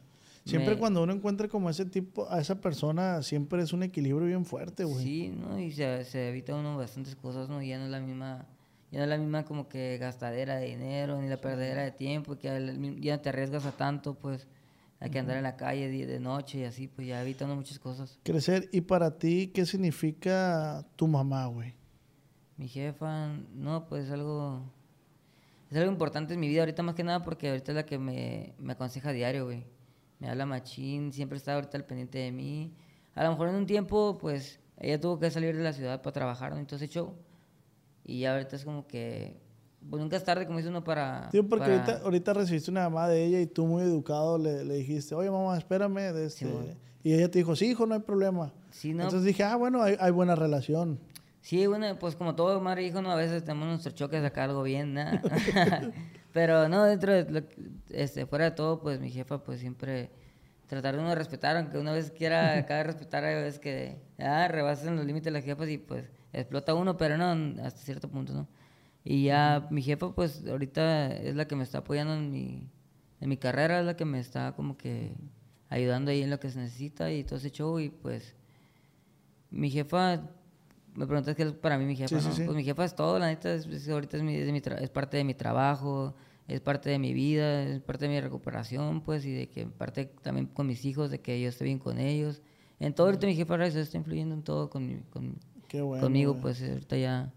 [0.44, 4.26] Siempre me- cuando uno encuentra como ese tipo, a esa persona, siempre es un equilibrio
[4.26, 5.02] bien fuerte, güey.
[5.04, 5.58] Sí, ¿no?
[5.58, 7.60] Y se, se evita uno bastantes cosas, ¿no?
[7.62, 8.46] Y ya no es la misma,
[8.90, 12.36] ya no es la misma como que gastadera de dinero, ni la perdedera de tiempo,
[12.38, 14.46] que ya no te arriesgas a tanto, pues,
[15.00, 17.78] hay que andar en la calle de, noche y así, pues ya evita uno muchas
[17.78, 18.18] cosas.
[18.24, 18.68] Crecer.
[18.72, 21.74] ¿Y para ti qué significa tu mamá, güey?
[22.56, 24.62] Mi jefa, no, pues es algo,
[25.70, 27.98] es algo importante en mi vida ahorita más que nada porque ahorita es la que
[27.98, 29.64] me, me aconseja a diario, güey.
[30.18, 32.74] Me habla machín, siempre está ahorita al pendiente de mí.
[33.14, 36.12] A lo mejor en un tiempo, pues, ella tuvo que salir de la ciudad para
[36.12, 36.58] trabajar, ¿no?
[36.58, 37.14] Entonces, show.
[38.04, 39.40] Y ya ahorita es como que,
[39.88, 41.28] pues nunca es tarde, como dice uno, para...
[41.30, 44.64] Tío, porque para- ahorita, ahorita recibiste una llamada de ella y tú muy educado le,
[44.64, 46.12] le dijiste, oye mamá, espérame.
[46.12, 46.46] De este...
[46.46, 46.74] bueno.
[47.02, 48.52] Y ella te dijo, sí, hijo, no hay problema.
[48.70, 50.98] Sí, no, Entonces dije, ah, bueno, hay, hay buena relación.
[51.40, 53.10] Sí, bueno, pues como todo madre hijo, ¿no?
[53.10, 55.04] A veces tenemos nuestros choques acá algo bien, ¿no?
[56.32, 57.42] Pero no, dentro de lo
[57.90, 60.10] este, fuera de todo, pues mi jefa, pues siempre
[60.66, 64.48] tratar de uno de respetar, aunque una vez quiera acá respetar, hay veces que ah,
[64.48, 68.34] rebasan los límites de las jefas y pues explota uno, pero no, hasta cierto punto,
[68.34, 68.48] ¿no?
[69.10, 72.68] Y ya mi jefa, pues ahorita es la que me está apoyando en mi,
[73.22, 75.14] en mi carrera, es la que me está como que
[75.70, 78.34] ayudando ahí en lo que se necesita y todo ese show y pues
[79.50, 80.20] mi jefa,
[80.94, 82.34] me preguntas qué es para mí mi jefa, Sí, sí, ¿no?
[82.36, 82.42] sí.
[82.44, 84.90] Pues mi jefa es todo, la neta, es, es- ahorita es, mi- es mi es
[84.90, 86.14] parte de mi trabajo,
[86.46, 90.04] es parte de mi vida, es parte de mi recuperación, pues, y de que parte
[90.22, 92.42] también con mis hijos, de que yo esté bien con ellos.
[92.78, 95.38] En todo ahorita mi jefa está influyendo en todo con, mi- con-
[95.72, 96.00] bueno.
[96.02, 97.32] conmigo, pues ahorita ya,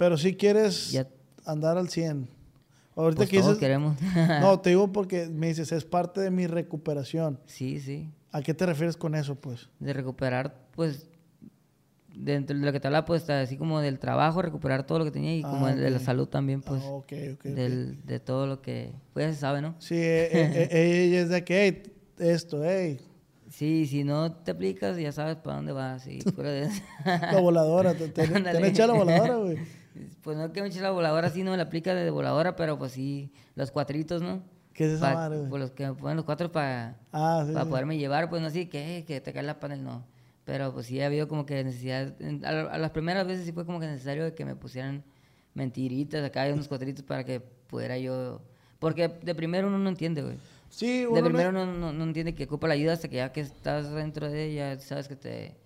[0.00, 1.06] Pero si quieres Ya-
[1.44, 2.26] andar al 100.
[2.96, 3.60] Ahorita pues que todos dices...
[3.60, 3.98] queremos.
[4.40, 7.38] No, te digo porque me dices, es parte de mi recuperación.
[7.44, 8.08] sí, sí.
[8.32, 9.68] ¿A qué te refieres con eso, pues?
[9.78, 11.06] de recuperar, pues,
[12.14, 15.10] dentro de lo que te hablaba, pues, así como del trabajo, recuperar todo lo que
[15.10, 17.44] tenía y como Ah, el de la salud también, pues, Ah, ok, ok, ok.
[17.44, 19.74] del, de todo lo que, pues, ya se sabe, ¿no?
[19.80, 21.92] Sí, eh, eh, eh, ella es de que, hey,
[22.26, 22.98] esto, hey,
[23.50, 26.82] Sí, si no te aplicas, ya sabes para dónde vas y fuera de eso.
[27.04, 28.68] la voladora, te, te, te han Ándale.
[28.68, 29.58] echado la voladora, güey.
[30.22, 32.78] Pues no que me eche la voladora, sí no me la aplica de voladora, pero
[32.78, 34.42] pues sí, los cuatritos, ¿no?
[34.72, 35.46] ¿Qué es esa Pa- madre?
[35.48, 37.70] Pues los que me ponen los cuatro para Ah, sí, para sí.
[37.70, 40.04] poderme llevar, pues no así que, que te cae la panel, no.
[40.44, 42.14] Pero pues sí ha habido como que necesidad,
[42.44, 45.04] a, a las primeras veces sí fue como que necesario de que me pusieran
[45.54, 48.40] mentiritas, acá hay unos cuatritos para que pudiera yo...
[48.78, 50.36] Porque de primero uno no entiende, güey.
[50.70, 53.16] Sí, De uno no- primero no, no, no entiende que ocupa la ayuda hasta que
[53.16, 55.56] ya que estás dentro de ella, sabes que te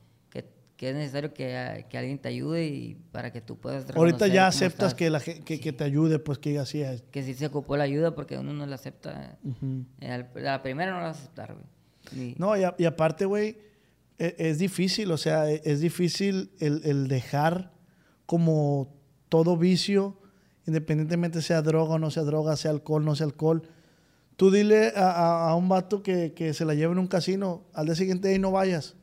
[0.77, 4.27] que, es necesario que, a- que alguien te ayude y para que tú puedas ahorita
[4.27, 6.83] ya aceptas que, la, que, que te ayude, pues que así.
[6.83, 7.03] es.
[7.11, 9.39] que sí se ocupó la ayuda porque uno no la acepta.
[9.45, 9.85] Ujú.
[10.01, 11.65] Eh, a la primera no la aceptar, güey.
[12.13, 13.57] Ni- No, y, a- y aparte, güey,
[14.19, 17.73] e- es, difícil, o sea, e- es difícil el, el dejar
[18.27, 18.95] como
[19.29, 20.19] todo vicio,
[20.67, 23.63] independientemente sea droga o no sea droga, sea alcohol, no sea alcohol.
[24.37, 27.63] Tú dile a, a- a un vato que, que se la lleve en un casino,
[27.73, 28.97] al día siguiente ahí no vayas.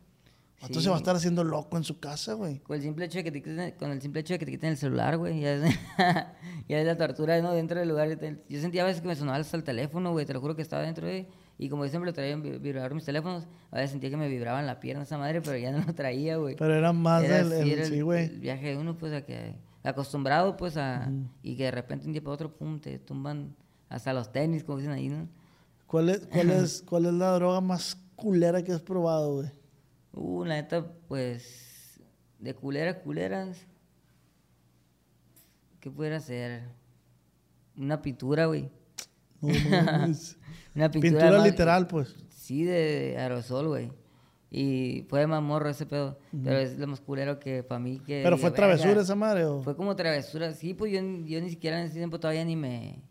[0.61, 0.89] Entonces Sí.
[0.89, 2.59] va a estar haciendo loco en su casa, güey.
[2.59, 4.51] Con el simple hecho de que te quiten, con el simple hecho de que te
[4.51, 5.61] quiten el celular, güey, ya es,
[6.69, 7.51] ya es la tortura, ¿no?
[7.53, 8.09] Dentro del lugar.
[8.47, 10.61] Yo sentía a veces que me sonaba hasta el teléfono, güey, te lo juro que
[10.61, 11.27] estaba dentro de...
[11.57, 14.17] Y como yo siempre lo traía en vi- vibrador mis teléfonos, a veces sentía que
[14.17, 16.55] me vibraban la pierna esa madre, pero ya no lo traía, güey.
[16.55, 18.25] Pero era más Era el- era sí, el, güey.
[18.25, 19.55] el viaje de uno, pues, a que...
[19.83, 21.11] Acostumbrado, pues, a...
[21.43, 23.55] Y que de repente un día para otro, pum, te tumban
[23.89, 25.27] hasta los tenis, como dicen ahí, ¿no?
[25.87, 29.49] ¿Cuál es, cuál, es, ¿Cuál es la droga más culera que has probado, güey?
[30.13, 31.99] Uh, la neta, pues,
[32.39, 33.65] de culeras, culeras.
[35.79, 36.63] ¿Qué pudiera ser?
[37.77, 38.69] Una pintura, güey.
[39.41, 39.47] No.
[40.75, 41.01] Una pintura.
[41.01, 42.15] Pintura más- literal, pues.
[42.29, 43.91] Sí, de aerosol, güey.
[44.53, 46.19] Y fue más morro ese pedo.
[46.43, 48.21] Pero es lo más culero que para mí que...
[48.21, 48.55] ¿Pero fue "Verga".
[48.67, 49.61] travesura esa madre o...?
[49.61, 50.51] Fue como travesura.
[50.53, 53.01] Sí, pues yo, yo ni siquiera en ese tiempo todavía ni me...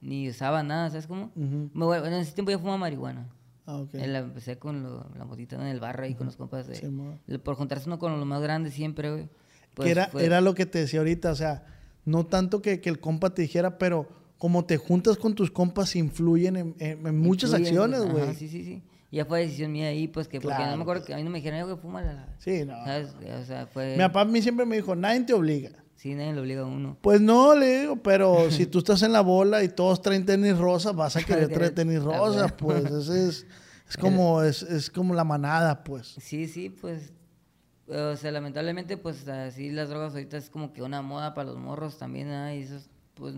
[0.00, 1.30] Ni usaba nada, ¿sabes cómo?
[1.36, 3.28] Bueno, en ese tiempo yo fumaba marihuana.
[3.66, 3.94] Ah, ok.
[3.94, 6.66] Eh, la empecé con lo- la motita en el barrio y con los compas.
[6.66, 9.28] de- Sí, por juntarse uno con los más grandes siempre, güey.
[9.74, 11.64] Pues que era, fue- era lo que te decía ahorita, o sea,
[12.04, 14.08] no tanto que, que el compa te dijera, pero
[14.38, 18.34] como te juntas con tus compas, influyen en, en- en muchas acciones, güey.
[18.34, 18.82] Sí, sí, sí.
[19.12, 21.30] Ya fue decisión mía ahí, pues que porque no me acuerdo que a mí no
[21.30, 22.34] me dijeron, "Eh, güey, fúmala.
[22.38, 22.82] Sí, no.
[22.84, 23.14] ¿Sabes?
[23.40, 23.92] O sea, fue.
[23.96, 25.70] Mi papá a mí siempre me dijo, nadie te obliga.
[26.02, 26.98] Sí, nadie lo obliga a uno.
[27.00, 30.58] Pues no, le digo, pero si tú estás en la bola y todos traen tenis
[30.58, 32.84] rosa, vas a querer traer tenis Ah, rosa, pues.
[32.86, 33.46] Ese es,
[33.88, 36.16] es como, es, es como la manada, pues.
[36.18, 37.12] Sí, sí, pues.
[37.86, 41.58] O sea, lamentablemente, pues así las drogas ahorita es como que una moda para los
[41.60, 42.52] morros también, ¿ah?
[42.52, 42.80] Y eso,
[43.14, 43.36] pues.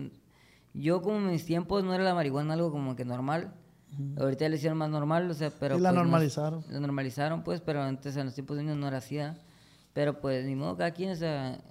[0.73, 3.53] Yo, como en mis tiempos, no era la marihuana algo como que normal.
[4.17, 5.77] Ahorita ya le hicieron más normal, o sea, pero.
[5.77, 6.65] Y la pues, no es- normalizaron.
[6.67, 9.19] la normalizaron, pues, pero antes en los tiempos de niños no era así.
[9.93, 11.61] Pero pues, ni modo, cada quien, o sea.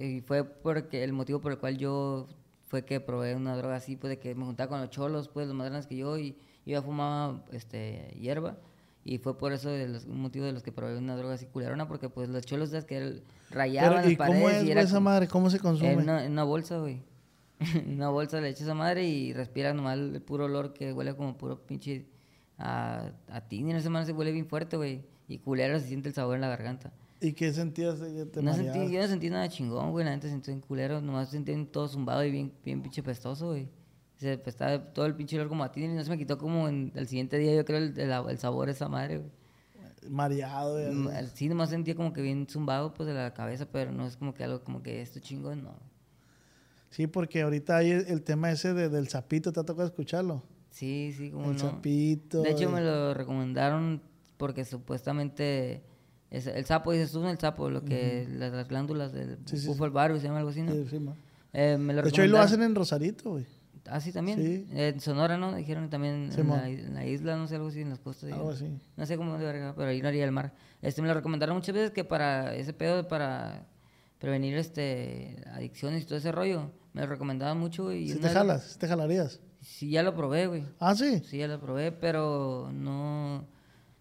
[0.00, 2.28] Y fue porque el motivo por el cual yo
[2.66, 5.46] fue que probé una droga así, pues de que me juntaba con los cholos, pues
[5.46, 6.32] los más grandes que yo, y
[6.66, 8.58] yo ya fumaba este, hierba.
[9.04, 11.46] Y fue por eso de los, un motivo de los que probé una droga así
[11.46, 14.70] culerona, porque pues los cholos es que rayaban Pero, ¿y las cómo paredes es, y
[14.70, 15.28] era esa como- madre?
[15.28, 15.92] ¿Cómo se consume?
[15.92, 17.02] en una, en una bolsa, güey.
[17.74, 21.16] En una bolsa le echas esa madre y respiras nomás el puro olor que huele
[21.16, 22.06] como puro pinche
[22.58, 23.60] a, a ti.
[23.60, 25.02] En esa madre se huele bien fuerte, güey.
[25.26, 26.92] Y culero se siente el sabor en la garganta.
[27.20, 28.74] ¿Y qué sentías de que te No mareabas?
[28.78, 30.04] sentí, yo no sentí nada chingón, güey.
[30.04, 31.00] La neta sentí un culero.
[31.00, 33.68] Nomás sentí un todo zumbado y bien, bien pinche pestoso, güey.
[34.16, 35.82] Se apestaba todo el pinche olor como a ti.
[35.84, 38.38] Y no se me quitó como en, el siguiente día, yo creo, el, el, el
[38.38, 39.30] sabor de esa madre, güey.
[40.08, 40.80] Mareado.
[40.80, 40.94] y así.
[40.94, 43.66] Mm, Sí, nomás sentía como que bien zumbado, pues, de la cabeza.
[43.70, 45.74] Pero no es como que algo como que esto chingón, no.
[46.90, 50.42] Sí, porque ahorita hay el, el tema ese de- del sapito, ¿te ha tocado escucharlo?
[50.70, 51.58] Sí, sí, como el no.
[51.58, 52.42] sapito.
[52.42, 54.00] De hecho, y- me lo recomendaron
[54.36, 55.82] porque supuestamente
[56.30, 59.66] es- el sapo, dices tú, el sapo, lo que las, las glándulas del Sí, sí,
[59.66, 60.72] bufo alvario, se llama algo así, ¿no?
[60.72, 61.14] Sí, sí, ma.
[61.52, 63.46] Eh, me lo de hecho, ahí lo hacen en Rosarito, güey.
[63.90, 64.38] Ah, sí, también.
[64.38, 64.66] Sí.
[64.74, 65.54] Eh, en Sonora, ¿no?
[65.54, 68.30] Dijeron también en la, en la isla, no sé, algo así, en las costas.
[68.32, 68.66] Algo así.
[68.96, 70.52] No sé cómo pero ahí no haría el mar.
[70.82, 73.66] Este, me lo recomendaron muchas veces que para ese pedo, para
[74.18, 78.34] prevenir este adicciones y todo ese rollo, me lo recomendaban mucho, y Si una te
[78.34, 79.40] jalas, te jalarías.
[79.62, 80.64] Sí, ya lo probé, güey.
[80.78, 81.20] Ah, sí.
[81.24, 83.46] Sí, ya lo probé, pero no,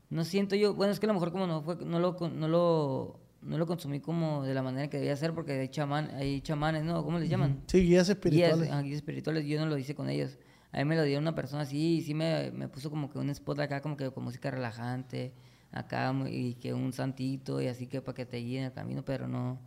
[0.10, 2.48] no siento yo, bueno, es que a lo mejor como no fue, no lo, no
[2.48, 6.42] lo, no lo consumí como de la manera que debía ser, porque hay chamán, hay
[6.42, 7.04] chamanes, ¿no?
[7.04, 7.62] ¿Cómo les llaman?
[7.68, 8.70] Sí, guías Guías, espirituales.
[8.72, 10.38] ah, guías espirituales, yo no lo hice con ellos.
[10.72, 13.18] A mí me lo dio una persona así, y sí me, me puso como que
[13.20, 15.34] un spot acá, como que con música relajante,
[15.72, 19.28] acá, y que un santito, y así que para que te guíen el camino, pero
[19.28, 19.60] no,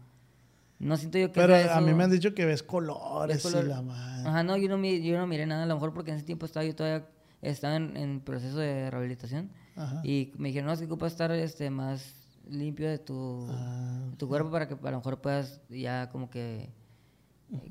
[0.79, 3.43] no siento yo que Pero sea a mí me han dicho que ves colores Es
[3.43, 4.29] color- y la madre.
[4.29, 6.47] Ajá, no, yo no, yo no miré nada, a lo mejor porque en ese tiempo
[6.47, 7.07] estaba yo todavía,
[7.43, 9.51] estaba en, en proceso de rehabilitación.
[9.81, 10.01] Ajá.
[10.05, 12.15] Y me dijeron, no, es que ocupas estar este, más
[12.49, 16.29] limpio de tu, Ah, de tu cuerpo para que a lo mejor puedas ya como
[16.31, 16.71] que,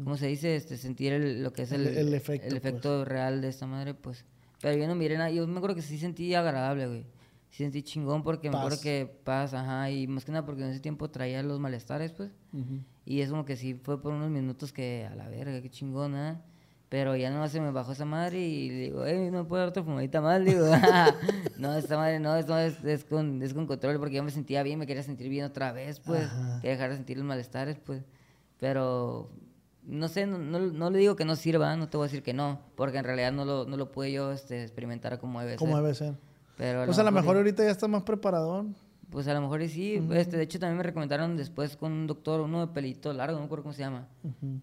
[0.04, 0.56] ¿cómo se dice?
[0.56, 3.68] Este, sentir el- lo que es El- el, el efecto, el efecto real de esta
[3.68, 4.26] madre, pues.
[4.62, 7.06] Pero yo no miré nada, yo me acuerdo que sí sentí agradable, güey.
[7.52, 10.70] Sí sentí chingón porque me acuerdo que paz, ajá, y más que nada porque en
[10.70, 12.32] ese tiempo traía los malestares, pues.
[13.06, 16.42] Y es como que sí fue por unos minutos que a la verga, qué chingona.
[16.90, 19.70] Pero ya no se me bajó esa madre y le digo, eh, no puedo dar
[19.70, 20.42] otra fumadita más.
[20.42, 20.66] Le digo,
[21.58, 24.64] no, esta madre no, esto es, es, con, es con control porque yo me sentía
[24.64, 26.24] bien, me quería sentir bien otra vez, pues.
[26.26, 26.62] Ajá.
[26.62, 28.04] Quería dejar de sentir los malestares, pues.
[28.60, 29.30] Pero,
[29.84, 32.24] no sé, no, no, no le digo que no sirva, no te voy a decir
[32.24, 35.56] que no, porque en realidad no lo, no lo pude yo este, experimentar como debe
[35.58, 35.84] Como ser.
[35.84, 36.14] debe ser.
[36.58, 38.66] Pero Pues a lo mejor ahorita ya está más preparador.
[39.10, 40.02] Pues a lo mejor sí.
[40.14, 43.40] este, de hecho, también me recomendaron después con un doctor, uno de pelito largo, no
[43.42, 44.08] me acuerdo cómo se llama.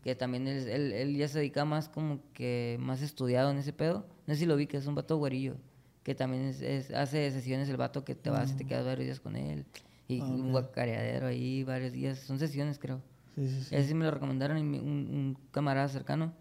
[0.03, 3.73] Que también él, él, él ya se dedica más como que más estudiado en ese
[3.73, 4.07] pedo.
[4.27, 5.57] No sé si lo vi, que es un vato güerillo.
[6.03, 9.07] Que también es, es- hace sesiones el vato que te vas y te quedas varios
[9.07, 9.65] días con él.
[10.09, 12.19] Y un guacareadero ahí varios días.
[12.21, 13.01] Son sesiones, creo.
[13.35, 13.75] Sí, sí, sí.
[13.75, 16.33] Ese me lo recomendaron y mi- un, un camarada cercano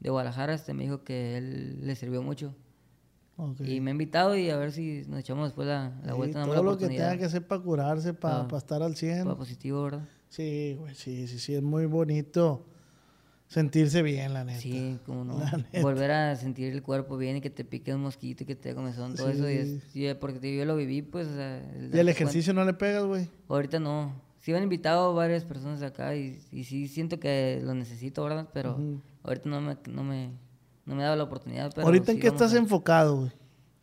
[0.00, 2.54] de Guadalajara este me dijo que él le sirvió mucho.
[3.64, 6.44] Y me ha invitado y a ver si nos echamos después la, la Sí, vuelta.
[6.44, 9.24] todo lo que tenga que hacer para curarse, para Pa- estar al 100.
[9.24, 10.06] Para positivo, ¿verdad?
[10.28, 12.66] Sí, güey, sí, sí, sí, es muy bonito
[13.46, 14.60] sentirse bien, la neta.
[14.60, 15.40] Sí, como no.
[15.82, 18.74] Volver a sentir el cuerpo bien y que te pique un mosquito y que te
[18.74, 19.48] comezón, todo eso.
[19.50, 21.26] Y es, sí, porque yo lo viví, pues.
[21.28, 21.62] o sea,
[21.92, 23.28] ¿Y el ejercicio no le pegas, güey?
[23.48, 24.12] Ahorita no.
[24.40, 28.48] Sí me han invitado varias personas acá y, y sí siento que lo necesito, ¿verdad?
[28.54, 28.80] Pero
[29.22, 30.30] ahorita no me, no me,
[30.86, 31.70] no me he dado la oportunidad.
[31.74, 33.32] Pero ¿Ahorita en qué estás a- enfocado, güey?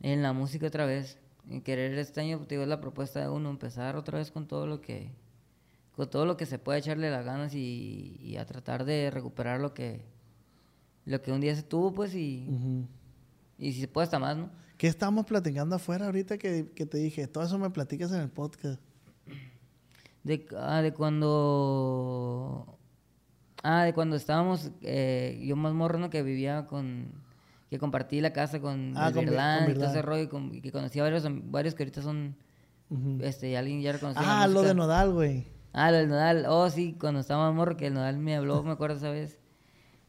[0.02, 1.18] En la música otra vez.
[1.50, 4.48] En querer este año, te digo, es la propuesta de uno, empezar otra vez con
[4.48, 5.12] todo lo que
[5.96, 9.60] con todo lo que se puede echarle las ganas y, y a tratar de recuperar
[9.60, 10.06] lo que
[11.06, 12.46] lo que un día se tuvo, pues, y,
[13.58, 14.50] y si se puede hasta más, ¿no?
[14.78, 17.28] ¿Qué estábamos platicando afuera ahorita que, que te dije?
[17.28, 18.80] Todo eso me platicas en el podcast.
[20.24, 22.77] De, ah, de cuando...
[23.70, 26.10] Ah, de cuando estábamos, eh, yo más morro, ¿no?
[26.10, 27.12] Que vivía con...
[27.70, 30.72] Que compartí la casa con Ah, con con y todo ese rollo, y, con- que
[30.72, 32.38] conocía varios, am- varios que ahorita son...
[32.90, 33.18] Ujú.
[33.22, 35.48] Este, alguien ya reconocía Ah, lo de Nodal, güey.
[35.74, 36.46] Ah, lo del Nodal.
[36.48, 39.38] Oh, sí, cuando estaba morro, que el Nodal me habló, me acuerdo esa vez.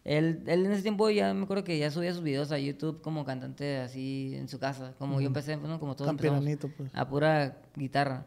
[0.04, 3.02] Él, él en ese tiempo ya me acuerdo que ya subía sus videos a YouTube
[3.02, 4.94] como cantante así en su casa.
[4.98, 6.09] Como yo empecé, bueno, como todos
[6.76, 6.90] pues.
[6.94, 8.26] a pura guitarra.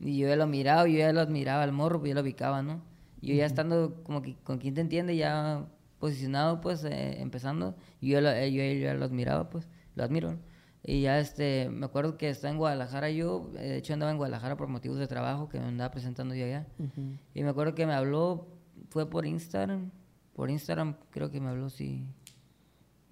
[0.00, 2.62] Y yo ya lo miraba, yo ya lo admiraba al morro, pues yo lo ubicaba,
[2.62, 2.80] ¿no?
[3.22, 5.66] Y yo ya estando como que con quien te entiende, ya
[5.98, 10.36] posicionado, pues, eh, empezando, yo, lo- eh, yo, yo ya lo admiraba, pues, lo admiro.
[10.84, 14.18] Y ya, este, me acuerdo que estaba en Guadalajara yo, eh, de hecho andaba en
[14.18, 16.66] Guadalajara por motivos de trabajo, que me andaba presentando yo allá.
[16.78, 17.16] Ujú.
[17.34, 18.48] Y me acuerdo que me habló,
[18.90, 19.92] fue por Instagram,
[20.34, 22.04] por Instagram creo que me habló, sí.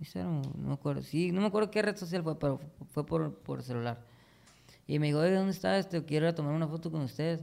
[0.00, 2.58] Instagram, no me acuerdo, sí, no me acuerdo qué red social fue, pero
[2.90, 4.04] fue por, por celular.
[4.88, 5.78] Y me dijo, oye, ¿dónde está?
[5.78, 7.40] Este, quiero ir a tomar una foto con usted.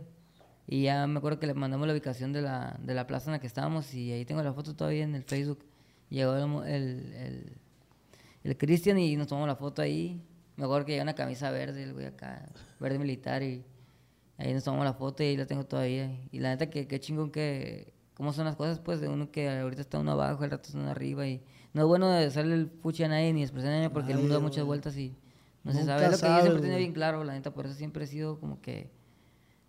[0.67, 3.33] Y ya me acuerdo que le mandamos la ubicación de la, de la plaza en
[3.33, 5.65] la que estábamos y ahí tengo la foto todavía en el Facebook.
[6.09, 7.57] llegó el, el, el,
[8.43, 10.21] el Cristian y nos tomamos la foto ahí.
[10.57, 12.49] Me acuerdo que lleva una camisa verde, el güey acá,
[12.79, 13.63] verde militar y
[14.37, 16.11] ahí nos tomamos la foto y ahí la tengo todavía.
[16.31, 19.49] Y la neta que qué chingón que, cómo son las cosas pues de uno que
[19.49, 21.41] ahorita está uno abajo, el rato está uno arriba y
[21.73, 24.33] no es bueno hacerle el fuchi a nadie ni expresar a nadie porque el mundo
[24.33, 25.15] da muchas vueltas y
[25.63, 26.05] no se sabe.
[26.05, 26.79] Es lo que yo siempre güey.
[26.79, 28.89] bien claro, la neta, por eso siempre he sido como que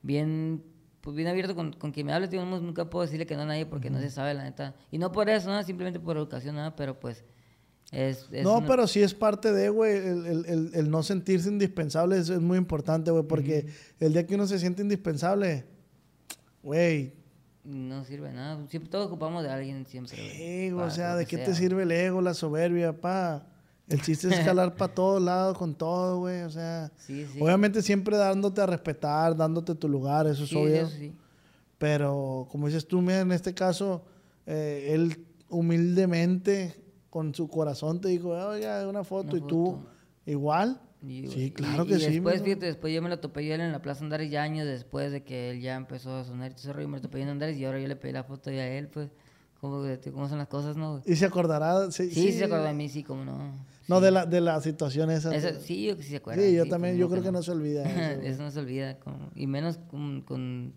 [0.02, 0.64] bien
[1.08, 3.46] pues bien abierto con, con quien me hable, digamos, nunca puedo decirle que no a
[3.46, 4.74] nadie porque no se sabe, la neta.
[4.90, 7.24] Y no por eso, nada, simplemente por educación, nada, pero pues
[7.92, 8.26] es...
[8.30, 11.48] es No, una- pero sí es parte de, güey, el, el- el- el no sentirse
[11.48, 13.68] indispensable es, es muy importante, güey, porque
[14.00, 15.64] el día que uno se siente indispensable,
[16.62, 17.14] güey,
[17.64, 18.66] No sirve nada.
[18.68, 20.14] Siempre todos ocupamos de alguien siempre.
[20.16, 23.46] Sí, para o sea, ¿de qué sea, te sirve el ego, la soberbia, pa?
[23.88, 27.40] El chiste es jalar para todos lados con todo, güey, o sea, Sí, sí.
[27.40, 31.12] obviamente siempre dándote a respetar, dándote tu lugar, eso es Sí, obvio, eso sí.
[31.78, 34.04] pero como dices tú, mira, en este caso,
[34.46, 36.74] eh, él humildemente,
[37.10, 39.78] con su corazón, te dijo, oiga, una foto, Una y tú,
[40.26, 43.46] igual, Y, sí, y- claro y que sí, después, fíjate, después yo me lo topé
[43.46, 46.50] yo en la Plaza Andares ya años después de que él ya empezó a sonar
[46.50, 48.12] y todo ese rollo, me lo topé yo en Andares y ahora yo le pedí
[48.12, 49.08] la foto ya a él, pues,
[49.60, 49.82] cómo,
[50.12, 51.00] cómo son las cosas, ¿no?
[51.06, 53.54] y se acordará, sí, Sí, sí, se acuerda de mí, sí, cómo no.
[53.88, 54.04] No, Sí.
[54.04, 55.34] de la, de la situación esa.
[55.34, 56.42] Eso- sí, yo que sí se acuerda.
[56.42, 57.82] Sí, yo también, cómo yo creo que no se olvida
[58.12, 58.20] eso.
[58.22, 58.98] Eso no se olvida.
[59.00, 60.74] como- y menos con, con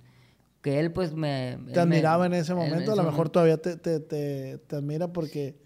[0.62, 1.58] que él, pues, me...
[1.68, 3.32] te me- admiraba en ese momento, a ese lo mejor momento.
[3.32, 5.58] todavía te, te, te, te admira porque,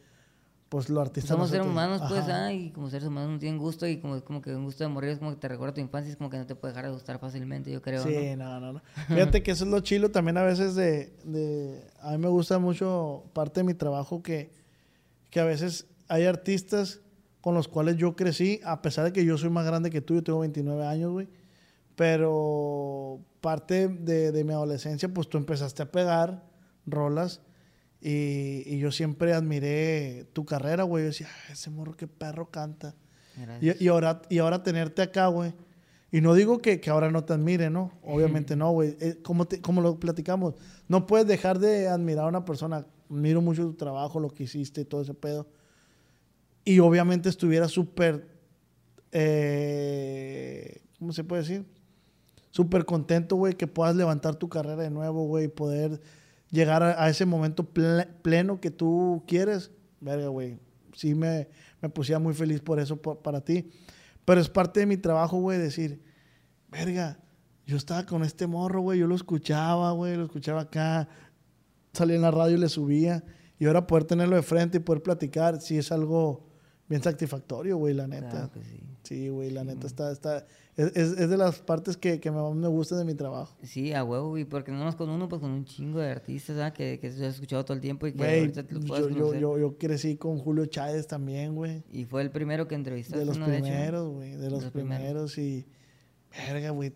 [0.70, 2.46] pues, lo artista Somos no se seres humanos, pues, Ajá.
[2.46, 4.88] ah, y como seres humanos no tienen gusto y como, como que un gusto de
[4.88, 6.86] morir es como que te recuerda tu infancia, es como que no te puede dejar
[6.86, 8.04] de gustar fácilmente, yo creo.
[8.06, 8.10] ¿no?
[8.10, 8.82] Sí, no, no, no.
[9.10, 11.84] Fíjate que eso es lo chilo también a veces de, de...
[12.02, 14.50] A mí me gusta mucho parte de mi trabajo que,
[15.30, 17.02] que a veces hay artistas
[17.46, 20.16] con los cuales yo crecí, a pesar de que yo soy más grande que tú,
[20.16, 21.28] yo tengo 29 años, güey.
[21.96, 26.43] Pero parte de, de mi adolescencia, pues tú empezaste a pegar
[26.88, 27.41] rolas
[28.02, 31.04] y, y yo siempre admiré tu carrera, güey.
[31.04, 32.96] Yo decía, "Ah, ese morro qué perro canta.
[33.62, 35.54] Y, y ahora, y ahora tenerte acá, güey.
[36.12, 37.91] Y no digo que, que ahora no te admire, ¿no?
[38.04, 38.96] Obviamente no, güey.
[39.00, 40.56] Eh, como, te- como lo platicamos,
[40.88, 42.86] no puedes dejar de admirar a una persona.
[43.10, 45.48] Admiro mucho tu trabajo, lo que hiciste todo ese pedo.
[46.66, 48.28] Y obviamente estuviera súper,
[49.11, 51.66] eh, ¿cómo se puede decir?
[52.51, 56.01] Súper contento, güey, que puedas levantar tu carrera de nuevo, güey, y poder
[56.49, 59.72] llegar a, ese momento ple- pleno que tú quieres.
[59.99, 60.57] Verga, güey.
[60.93, 61.49] Sí me,
[61.82, 63.70] me pusiera muy feliz por eso para ti.
[64.24, 66.01] Pero es parte de mi trabajo, güey, decir,
[66.72, 67.20] verga,
[67.68, 71.07] yo estaba con este morro, güey, yo lo escuchaba, güey, lo escuchaba acá,
[71.93, 73.24] salía en la radio y le subía.
[73.59, 76.45] Y ahora poder tenerlo de frente y poder platicar, sí es algo
[76.88, 78.30] bien satisfactorio, güey, la neta.
[78.30, 78.80] Claro que sí.
[79.04, 82.68] Sí, güey, la neta está, está, es, es, de las partes que, que más me
[82.68, 83.56] gusta de mi trabajo.
[83.62, 86.56] Sí, a huevo, y porque no más con uno, pues con un chingo de artistas,
[86.56, 86.74] ¿verdad?
[86.74, 89.10] Que, que has escuchado todo el tiempo y que Güey, ahorita te lo puedes yo,
[89.10, 89.42] yo, conocer.
[89.42, 91.84] yo, yo crecí con Julio Chávez también, güey.
[91.92, 95.34] Y fue el primero que entrevistaste, De los primeros, güey, de los los primeros.
[95.34, 95.66] primeros y...
[96.48, 96.92] Verga, güey,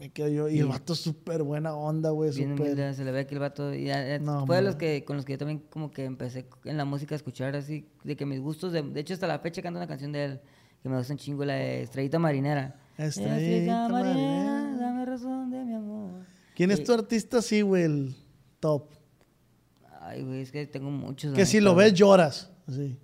[0.00, 0.48] me quedo yo.
[0.48, 3.84] Y el vato súper buena onda, güey, humilde, se le ve que el vato y
[3.84, 6.48] ya- ya No, fue de los que con los que yo también como que empecé
[6.64, 9.38] en la música a escuchar así de que mis gustos de, de hecho hasta la
[9.40, 10.40] fecha canto una canción de él
[10.82, 14.74] que me gusta un chingo la de Estrellita Marinera Estrellita Marinera.
[14.80, 16.24] dame razón de mi amor
[16.56, 18.16] ¿Quién es tu artista así, güey, el
[18.58, 18.88] top?
[20.00, 22.98] ay güey es que tengo muchos Que si lo ves lloras, así.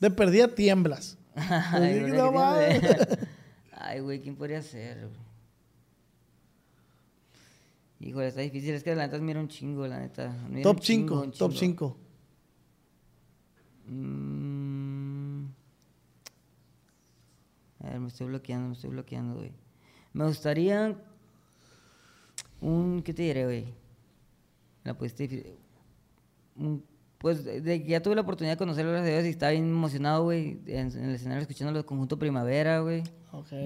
[0.00, 1.18] De perdida tiemblas.
[1.34, 2.80] ay, Sí, no ¿qué mames.
[2.80, 3.18] tienes?
[3.88, 5.08] Ay, güey quién podría ser?
[8.00, 8.74] Híjole, está difícil.
[8.74, 10.32] Es que la neta admiro un chingo, la neta.
[10.62, 11.96] Top un chingo, 5, un top chingo.
[13.86, 13.94] 5.
[13.96, 15.46] Mm.
[17.80, 19.52] A ver, me estoy bloqueando, me estoy bloqueando, güey.
[20.12, 20.94] Me gustaría
[22.60, 23.64] un, ¿qué te diré, güey?
[24.84, 25.54] La difícil.
[26.56, 26.84] Un-
[27.18, 30.22] pues de ya tuve la oportunidad de conocerlo gracias a Dios y estaba bien emocionado,
[30.22, 33.02] güey, en, en el escenario escuchando los conjunto Primavera, güey.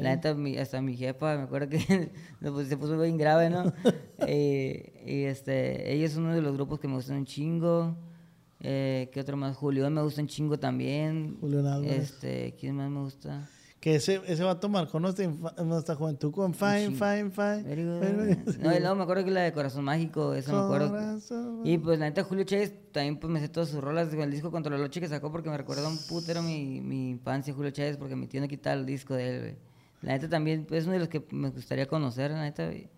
[0.02, 1.78] La neta, mi- hasta mi jefa, me acuerdo que
[2.40, 3.72] se puso- se puso bien grave, ¿no?
[4.24, 7.96] Eh, y este, ella es uno de los grupos que me gustan un chingo.
[8.60, 9.56] Eh, ¿Qué otro más?
[9.56, 11.36] Julián me gusta un chingo también.
[11.40, 12.12] Julián Álvarez.
[12.12, 13.48] Este, ¿quién más me gusta?
[13.82, 15.26] Que ese, ese vato marcó nuestra,
[15.64, 17.04] nuestra juventud con Fine, chingo.
[17.04, 17.62] Fine, Fine.
[17.64, 21.18] Very- No, y luego me acuerdo que la de Corazón Mágico, esa me acuerdo.
[21.64, 24.30] Y pues la neta Julio Chávez también pues me sé todas sus rolas con el
[24.30, 27.72] disco Contra la Noche que sacó porque me recuerda un putero mi, mi infancia Julio
[27.72, 29.56] Chávez porque mi tío no quitaba el disco de él, güey.
[30.02, 32.66] La neta también pues, es uno de los que me gustaría conocer, la neta.
[32.66, 32.88] güey.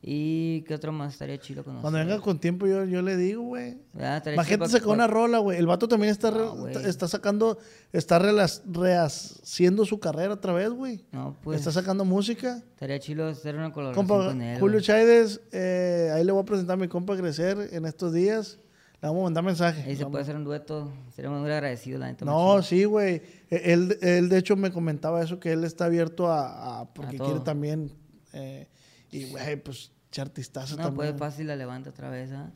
[0.00, 1.82] Y qué otro más estaría chido conocer.
[1.82, 3.78] Cuando venga con tiempo yo, yo le digo, güey.
[3.98, 5.58] Ah, Imagínate sacó una rola, güey.
[5.58, 7.58] El vato también está, No, está- está sacando,
[7.92, 11.04] está rehaciendo su carrera otra vez, güey.
[11.12, 12.58] No, pues Está sacando música.
[12.70, 14.60] estaría chido hacer una colaboración Compa, con él.
[14.60, 14.80] Julio.
[14.80, 18.58] Chávez, eh, ahí le voy a presentar a mi compa Crecer en estos días.
[19.00, 19.82] Le vamos a mandar mensaje.
[19.82, 20.92] Ahí se Vamos- puede hacer un dueto.
[21.14, 22.24] Seríamos muy agradecidos, la neta.
[22.24, 23.22] No, sí, güey.
[23.50, 26.80] E- Él, él, de hecho, me comentaba eso, que él está abierto a...
[26.80, 27.92] a- porque A quiere también...
[28.32, 28.68] eh,
[29.10, 31.16] y, güey, pues, chartistazo No, también.
[31.16, 32.50] pues fácil la levanta otra vez, ¿ah?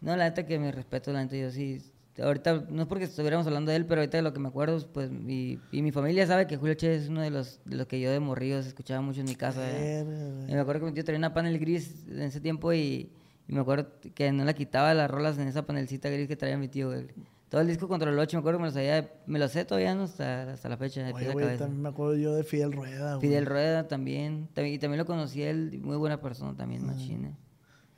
[0.00, 1.82] No, la neta que me respeto, la neta yo sí.
[2.18, 4.78] Ahorita, no es porque estuviéramos hablando de él, pero ahorita de lo que me acuerdo,
[4.92, 7.86] pues, mi, y mi familia sabe que Julio Che es uno de los, de los
[7.86, 9.60] que yo de morrillos escuchaba mucho en mi casa.
[9.60, 10.50] güey.
[10.50, 13.10] Y me acuerdo que mi tío traía una panel gris en ese tiempo y,
[13.48, 16.58] y me acuerdo que no la quitaba las rolas en esa panelcita gris que traía
[16.58, 17.06] mi tío, güey.
[17.50, 19.64] Todo el disco contra el 8, me acuerdo que me lo sabía, me lo sé
[19.64, 20.04] todavía ¿no?
[20.04, 23.28] hasta, hasta la fecha, de Oye, güey, también me acuerdo yo de Fidel Rueda, güey.
[23.28, 27.36] Fidel Rueda también, también, y también lo conocí él, muy buena persona también, machine.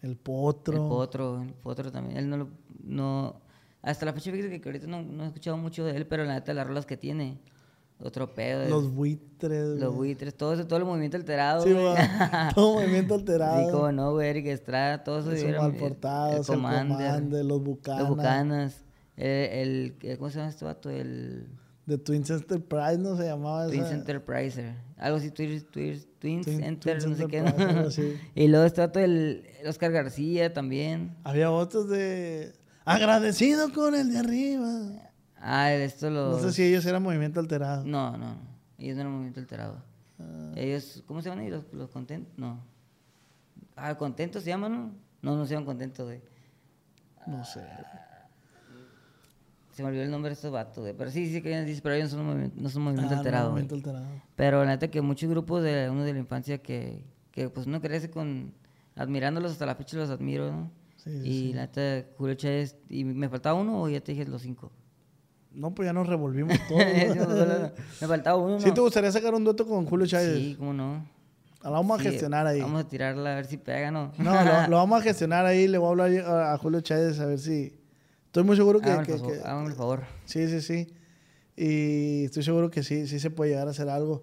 [0.00, 0.74] El Potro.
[0.82, 2.16] El Potro, el Potro también.
[2.16, 2.48] Él no lo.
[2.82, 3.42] No,
[3.82, 6.32] hasta la fecha, fíjate que ahorita no, no he escuchado mucho de él, pero la
[6.34, 7.38] neta, las rolas que tiene.
[8.00, 8.68] Otro pedo.
[8.68, 10.09] Los es- buitres, los güey.
[10.09, 11.62] buitres, todo eso, todo el movimiento alterado.
[11.62, 11.94] Sí, güey.
[12.55, 13.64] Todo movimiento alterado.
[13.64, 15.30] Sí, cómo no, güey, Eric Estrada, todo eso.
[15.30, 18.00] Esos era- mal portados, el Commander, los Bucanas.
[18.00, 18.84] Los Bucanas.
[19.16, 20.90] El, el- ¿Cómo se llama este vato?
[20.90, 21.48] El
[21.86, 23.16] De Twins Enterprise, ¿no?
[23.16, 23.94] Se llamaba Twins esa.
[23.94, 24.74] Enterpriser.
[24.96, 27.38] Algo así, Twins, Twins, Twins Twin- Enter, Twins no sé qué.
[27.38, 28.18] Enterprise, ¿no?
[28.34, 31.14] Y luego este vato, el, Oscar García también.
[31.24, 32.52] Había otros de...
[32.84, 35.10] Agradecido con el de arriba.
[35.36, 36.30] Ah, esto lo...
[36.32, 37.84] No sé si ellos eran movimiento alterado.
[37.84, 38.36] No, no.
[38.78, 39.82] Ellos no eran movimiento alterado.
[40.18, 40.52] Ah.
[40.56, 41.64] Ellos, ¿cómo se llaman ellos?
[41.64, 42.32] Los, los contentos.
[42.36, 42.64] No.
[43.76, 44.94] Ah, contentos se llaman, ¿no?
[45.20, 46.20] No, no se llaman contentos, güey.
[47.26, 47.60] No sé.
[49.73, 50.95] Se me olvidó el nombre de estos vatos, güey.
[50.97, 53.20] Pero sí, sí que dicen, pero ellos no son movimiento, no son movimiento Ah, no,
[53.20, 53.51] alterado.
[53.53, 53.62] güey.
[53.64, 54.23] movimiento alterado.
[54.37, 57.81] Pero la neta que muchos grupos de uno de la infancia que, que pues uno
[57.81, 58.53] crece con
[58.97, 60.70] admirándolos hasta la fecha los admiro, ¿no?
[60.97, 61.53] Sí, sí, y sí.
[61.55, 64.70] la neta, Julio Chávez, ¿y me faltaba uno o ya te dije los cinco?
[65.53, 66.83] No, pues ya nos revolvimos todos.
[68.01, 68.75] me faltaba uno, ¿Sí ¿no?
[68.75, 70.35] te gustaría sacar un dueto con Julio Chávez?
[70.37, 71.05] Sí, cómo no.
[71.62, 72.61] Ah, Lo vamos a gestionar ahí.
[72.61, 74.12] Vamos a tirarla a ver si pega, ¿no?
[74.18, 75.68] No, lo, lo vamos a gestionar ahí.
[75.68, 77.79] Le voy a hablar a, a Julio Chávez a ver si...
[78.33, 78.89] Estoy muy seguro que...
[78.89, 79.33] Hágame que- el favor.
[79.35, 80.01] que- hágame el favor.
[80.24, 80.95] Sí, sí, sí.
[81.55, 84.22] Y estoy seguro que sí, sí se puede llegar a hacer algo.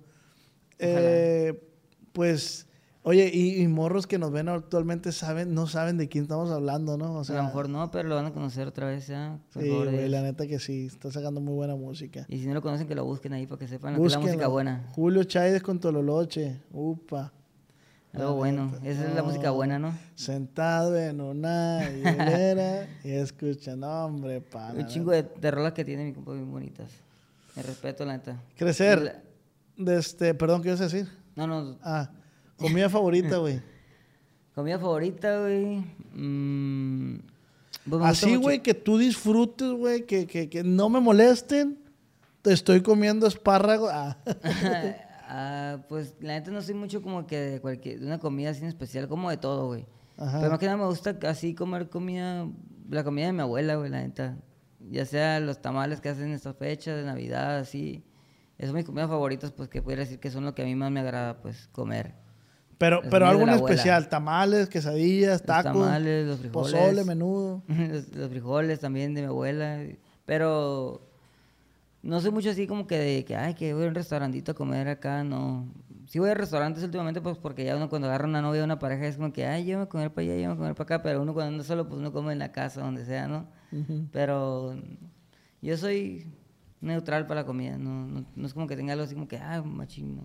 [0.79, 1.61] Eh,
[2.11, 2.65] pues,
[3.03, 6.97] oye, y, y morros que nos ven actualmente saben, no saben de quién estamos hablando,
[6.97, 7.19] ¿no?
[7.19, 9.37] O a lo mejor no, pero lo van a conocer otra vez, ¿ya?
[9.53, 12.25] Por sí, güey, la neta que sí, está sacando muy buena música.
[12.29, 14.87] Y si no lo conocen, que lo busquen ahí para que sepan la música buena.
[14.93, 17.31] Julio Chávez con Tololoche, upa.
[18.13, 18.71] Algo bueno.
[18.83, 19.97] Esa es la música buena, ¿no?
[20.15, 24.79] Sentado en una hilera y escucha, no, hombre, pana.
[24.79, 26.89] Un chingo de, de rolas que tiene mi compa bien bonitas.
[27.55, 28.41] Me respeto, la neta.
[28.57, 29.21] Crecer.
[29.77, 31.07] Este, perdón, ¿qué ibas a decir?
[31.35, 31.77] No, no.
[31.83, 32.09] Ah,
[32.57, 33.61] comida favorita, güey.
[34.55, 35.85] Comida favorita, güey.
[36.13, 37.19] Mm,
[37.89, 41.77] pues Así, güey, que tú disfrutes, güey, que, que, que no me molesten.
[42.41, 43.87] Te estoy comiendo espárrago.
[43.89, 44.17] Ah.
[45.31, 48.61] Ah, pues la neta no soy mucho como que de cualquier, de una comida así
[48.63, 49.85] en especial, como de todo, güey.
[50.17, 50.39] Ajá.
[50.39, 52.47] Pero más que nada me gusta así comer comida,
[52.89, 54.37] la comida de mi abuela, güey, la neta.
[54.89, 58.03] Ya sea los tamales que hacen en estas fechas de Navidad, así.
[58.57, 60.73] Esas son mis comidas favoritas, pues que podría decir que son lo que a mí
[60.73, 62.15] más me agrada, pues, comer.
[62.79, 64.09] Pero, pero algo en especial.
[64.09, 65.73] Tamales, quesadillas, Los tacos.
[65.73, 66.73] tamales, los frijoles.
[66.73, 67.61] Pozole, menudo.
[67.67, 69.79] los, los frijoles también de mi abuela.
[70.25, 71.08] Pero
[72.01, 74.55] no soy mucho así como que de que, ay, que voy a un restaurantito a
[74.55, 75.67] comer acá, no.
[76.07, 78.79] Sí voy a restaurantes últimamente, pues porque ya uno cuando agarra una novia o una
[78.79, 81.03] pareja es como que, ay, llévame a comer para allá, llévame a comer para acá.
[81.03, 83.47] Pero uno cuando anda solo, pues uno come en la casa, donde sea, ¿no?
[84.11, 84.75] Pero
[85.61, 86.25] yo soy
[86.81, 89.37] neutral para la comida, no, no, no es como que tenga algo así como que,
[89.37, 90.23] ah, machín, no.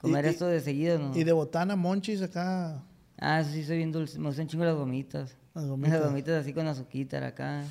[0.00, 1.14] Comer y- esto de seguido, ¿no?
[1.16, 2.82] Y de botana, monchis acá.
[3.18, 4.18] Ah, sí, soy bien dulce.
[4.18, 5.36] Me gustan chingo las gomitas.
[5.54, 6.00] Las Las gomitas.
[6.00, 7.64] gomitas, así con azuquita acá.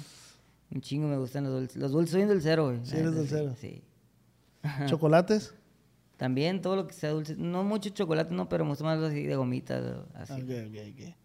[0.71, 1.77] Un chingo me gustan los dulces.
[1.77, 2.85] Los dulces, soy un dulcero, güey.
[2.85, 3.55] Sí, eres dulcero.
[3.55, 3.81] Sí.
[4.85, 5.53] Chocolates.
[6.17, 7.35] También todo lo que sea dulce.
[7.37, 9.83] No mucho chocolate, no, pero me gusta más así de gomitas.
[10.15, 10.33] Así.
[10.33, 11.15] Ok, ok, ok.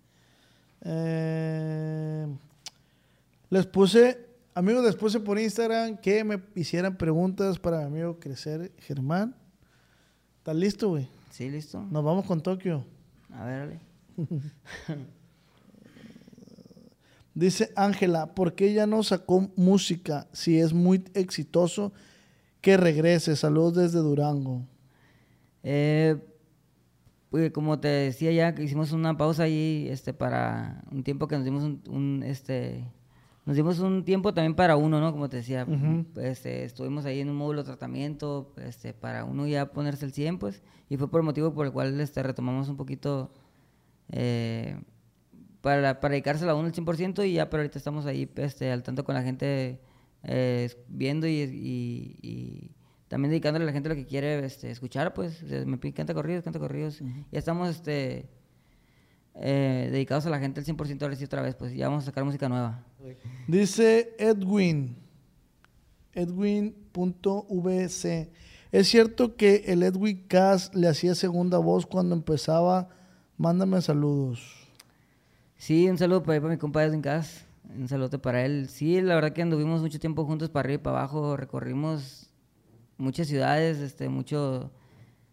[0.84, 2.26] Eh,
[3.50, 8.72] les puse, amigos, les puse por Instagram que me hicieran preguntas para mi amigo Crecer
[8.78, 9.34] Germán.
[10.38, 11.08] ¿Estás listo, güey?
[11.30, 11.82] ¿Sí, listo?
[11.82, 12.84] Nos vamos con Tokio.
[13.32, 15.06] A ver, dale.
[17.34, 21.92] Dice Ángela, ¿por qué ya no sacó música si es muy exitoso?
[22.60, 23.36] Que regrese.
[23.36, 24.66] Saludos desde Durango.
[25.62, 26.16] Eh,
[27.30, 31.36] pues, como te decía ya, que hicimos una pausa ahí este, para un tiempo que
[31.36, 32.84] nos dimos un, un, este,
[33.46, 35.12] nos dimos un tiempo también para uno, ¿no?
[35.12, 35.66] Como te decía,
[36.16, 40.38] este, estuvimos ahí en un módulo de tratamiento este, para uno ya ponerse el 100,
[40.38, 43.32] pues, y fue por el motivo por el cual este, retomamos un poquito
[44.10, 44.78] eh,
[45.62, 48.82] para, para dedicárselo a uno el 100% y ya, pero ahorita estamos ahí este, al
[48.82, 49.80] tanto con la gente
[50.24, 52.70] eh, viendo y, y- y
[53.08, 55.92] también dedicándole a la gente lo que quiere este, escuchar, pues, o sea, me pide
[55.94, 57.00] canta corridos, canta corridos.
[57.30, 58.28] Ya estamos, este,
[59.34, 62.06] eh, dedicados a la gente al 100% ahora sí otra vez, pues ya vamos a
[62.06, 62.84] sacar música nueva.
[63.48, 64.96] Dice Edwin,
[66.92, 68.30] Edwin.vc.
[68.72, 72.88] ¿Es cierto que el Edwin Cass le hacía segunda voz cuando empezaba?
[73.36, 74.61] Mándame saludos.
[75.62, 77.44] Sí, un saludo para, para mi compa Edwin Cass.
[77.78, 78.68] Un saludo para él.
[78.68, 81.36] Sí, la verdad que anduvimos mucho tiempo juntos para arriba y para abajo.
[81.36, 82.30] Recorrimos
[82.98, 84.72] muchas ciudades, este, mucho...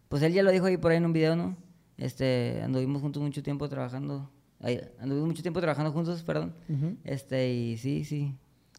[0.08, 1.56] Pues él ya lo dijo ahí por ahí en un video, ¿no?
[1.96, 4.30] Este, anduvimos juntos mucho tiempo trabajando.
[4.60, 6.54] Ay, anduvimos mucho tiempo trabajando juntos, perdón.
[7.02, 8.32] Este, y sí, sí.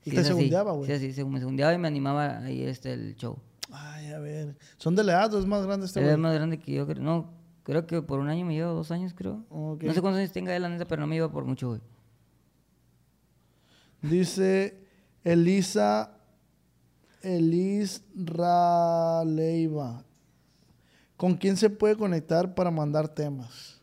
[0.06, 0.90] ¿Y Sí, te segundeaba, güey?
[0.90, 3.38] Sí, sí, se- me segundeaba y me animaba ahí este, el show.
[3.70, 4.56] Ay, a ver.
[4.78, 6.22] ¿Son de la edad o es más grande este Él es güey?
[6.22, 7.04] más grande que yo, creo.
[7.04, 9.44] No, creo que por un año me lleva, dos años, creo.
[9.50, 11.82] No sé cuántos años tenga él, la neta, pero no me lleva por mucho, güey.
[14.02, 14.80] Dice
[15.24, 16.18] Elisa
[17.22, 20.04] Elis Raleiva.
[21.18, 23.80] ¿Con quién se puede conectar para mandar temas?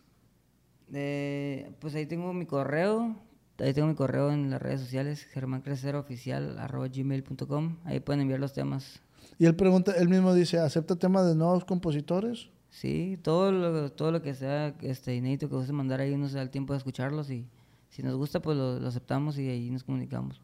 [0.93, 3.14] Eh, pues ahí tengo mi correo.
[3.59, 7.76] Ahí tengo mi correo en las redes sociales, germancreceroficial.gmail.com.
[7.85, 9.01] Ahí pueden enviar los temas.
[9.39, 12.51] Y él pregunta, él mismo dice, ¿acepta temas de nuevos compositores?
[12.70, 16.42] Sí, todo lo, todo lo que sea este, inédito que guste mandar ahí, nos da
[16.42, 17.46] el tiempo de escucharlos y
[17.88, 20.40] si nos gusta, pues lo, lo aceptamos y ahí nos comunicamos.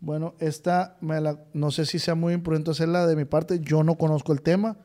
[0.00, 3.82] Bueno, esta, me la- no sé si sea muy imprudente hacerla de mi parte, yo
[3.82, 4.76] no conozco el tema,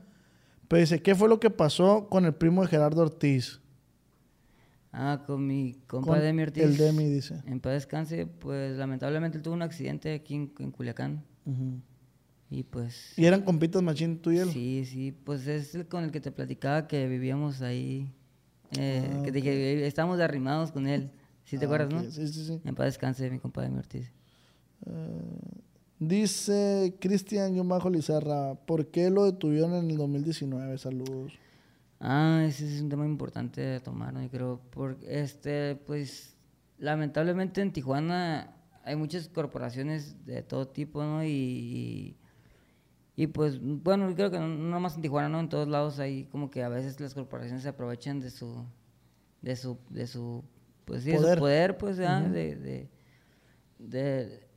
[0.68, 3.60] pero dice, ¿qué fue lo que pasó con el primo de Gerardo Ortiz?
[4.92, 6.64] Ah, con mi compa Con Demi Ortiz.
[6.64, 7.42] el Demi, dice.
[7.46, 11.80] En paz descanse, pues lamentablemente él tuvo un accidente aquí en, en Culiacán Ujú.
[12.50, 13.14] Y pues...
[13.18, 14.50] ¿Y eran compitas machín tú y él?
[14.52, 18.12] Sí, sí, pues es el con el que te platicaba que vivíamos ahí,
[18.78, 21.12] eh, Ah, que te dije, estábamos de arrimados con él.
[21.46, 22.12] ¿Sí te Ah, acuerdas, no?
[22.12, 22.62] Sí, sí, sí.
[22.64, 24.12] En paz descanse, mi compa Demi Ortiz.
[26.00, 30.78] Dice Cristian Yumajo Lizarra, ¿por qué lo detuvieron en el 2019?
[30.78, 31.34] Saludos.
[32.00, 34.22] Ah, ese es un tema importante de tomar, ¿no?
[34.24, 36.38] Yo creo, porque, este, pues,
[36.78, 41.22] lamentablemente en Tijuana hay muchas corporaciones de todo tipo, ¿no?
[41.26, 42.18] Y, y,
[43.20, 45.42] y, pues, bueno, yo creo que no, no más en Tijuana, ¿no?
[45.42, 48.66] En todos lados hay como que a veces las corporaciones se aprovechan de su,
[49.42, 50.46] de su, de su,
[50.86, 51.34] pues sí, de Poder.
[51.34, 52.22] su poder, pues, ¿ah?
[52.22, 52.90] de, de,
[53.78, 54.48] de,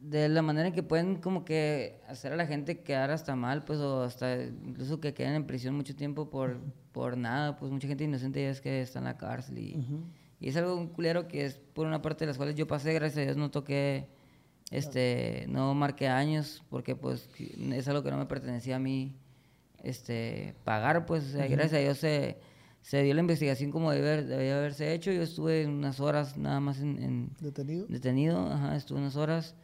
[0.00, 3.64] de la manera en que pueden como que hacer a la gente quedar hasta mal,
[3.64, 6.58] pues, o hasta incluso que queden en prisión mucho tiempo por,
[6.90, 9.86] por nada, pues mucha gente inocente ya es que está en la cárcel y,
[10.40, 12.92] y es algo un culero que es por una parte de las cuales yo pasé,
[12.92, 14.08] gracias a Dios no toqué,
[14.70, 17.28] este, no marqué años, porque pues
[17.72, 19.14] es algo que no me pertenecía a mí,
[19.82, 22.38] este, pagar, pues, o sea, gracias a Dios se,
[22.82, 26.80] se dio la investigación como debe, debía haberse hecho, yo estuve unas horas nada más
[26.80, 27.86] en- en ¿Detenido?
[27.88, 29.54] detenido, ajá, estuve unas horas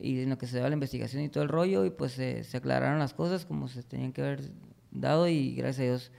[0.00, 2.44] y en lo que se daba la investigación y todo el rollo y pues se,
[2.44, 4.52] se aclararon las cosas como se tenían que haber
[4.92, 6.12] dado y gracias a Dios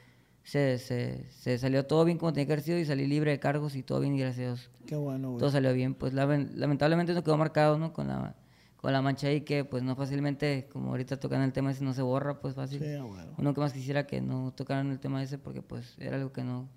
[0.43, 3.39] se, se, se salió todo bien como tenía que haber sido y salí libre de
[3.39, 5.39] cargos y todo bien y gracias a Dios Qué bueno, güey.
[5.39, 5.93] todo salió bien.
[5.93, 7.93] Pues lamen- lamentablemente no quedó marcado, ¿no?
[7.93, 8.35] Con la,
[8.77, 11.93] con la mancha ahí que pues no fácilmente, como ahorita tocan el tema ese, no
[11.93, 12.79] se borra, pues fácil.
[12.79, 13.33] Sí, a huevo.
[13.37, 16.43] Uno que más quisiera que no tocaran el tema ese porque pues era algo que
[16.43, 16.67] no...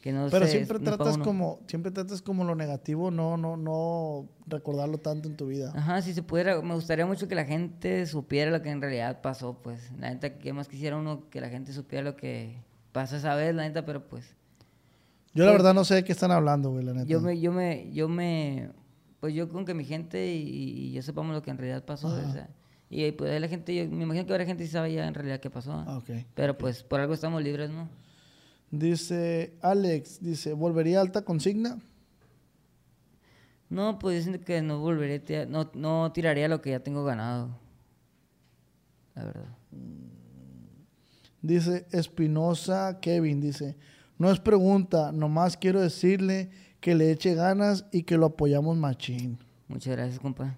[0.00, 4.28] Que no Pero siempre no tratas como, siempre tratas como lo negativo, no, no, no
[4.46, 5.72] recordarlo tanto en tu vida.
[5.76, 9.20] Ajá, si se pudiera, me gustaría mucho que la gente supiera lo que en realidad
[9.20, 9.92] pasó, pues.
[9.98, 13.54] La neta, que más quisiera uno que la gente supiera lo que pasó esa vez,
[13.54, 14.34] la neta, pero pues.
[15.34, 17.06] Yo la verdad no sé de qué están hablando, güey, la neta.
[17.06, 18.70] Yo me, yo me, yo me,
[19.20, 20.38] pues yo con que mi gente y,
[20.88, 22.48] y yo sepamos lo que en realidad pasó, o sea,
[22.88, 25.38] y pues la gente, yo me imagino que habrá gente que sabe ya en realidad
[25.40, 26.24] qué pasó, Ah, ok.
[26.34, 27.88] pero pues por algo estamos libres, ¿no?
[28.70, 31.78] Dice Alex, dice, ¿volvería a alta consigna?
[33.68, 37.50] No, pues siento que no volveré, no, no tiraría lo que ya tengo ganado,
[39.14, 39.48] la verdad.
[41.42, 43.76] Dice Espinosa Kevin, dice,
[44.18, 46.50] no es pregunta, nomás quiero decirle
[46.80, 49.38] que le eche ganas y que lo apoyamos machín.
[49.68, 50.56] Muchas gracias, compa.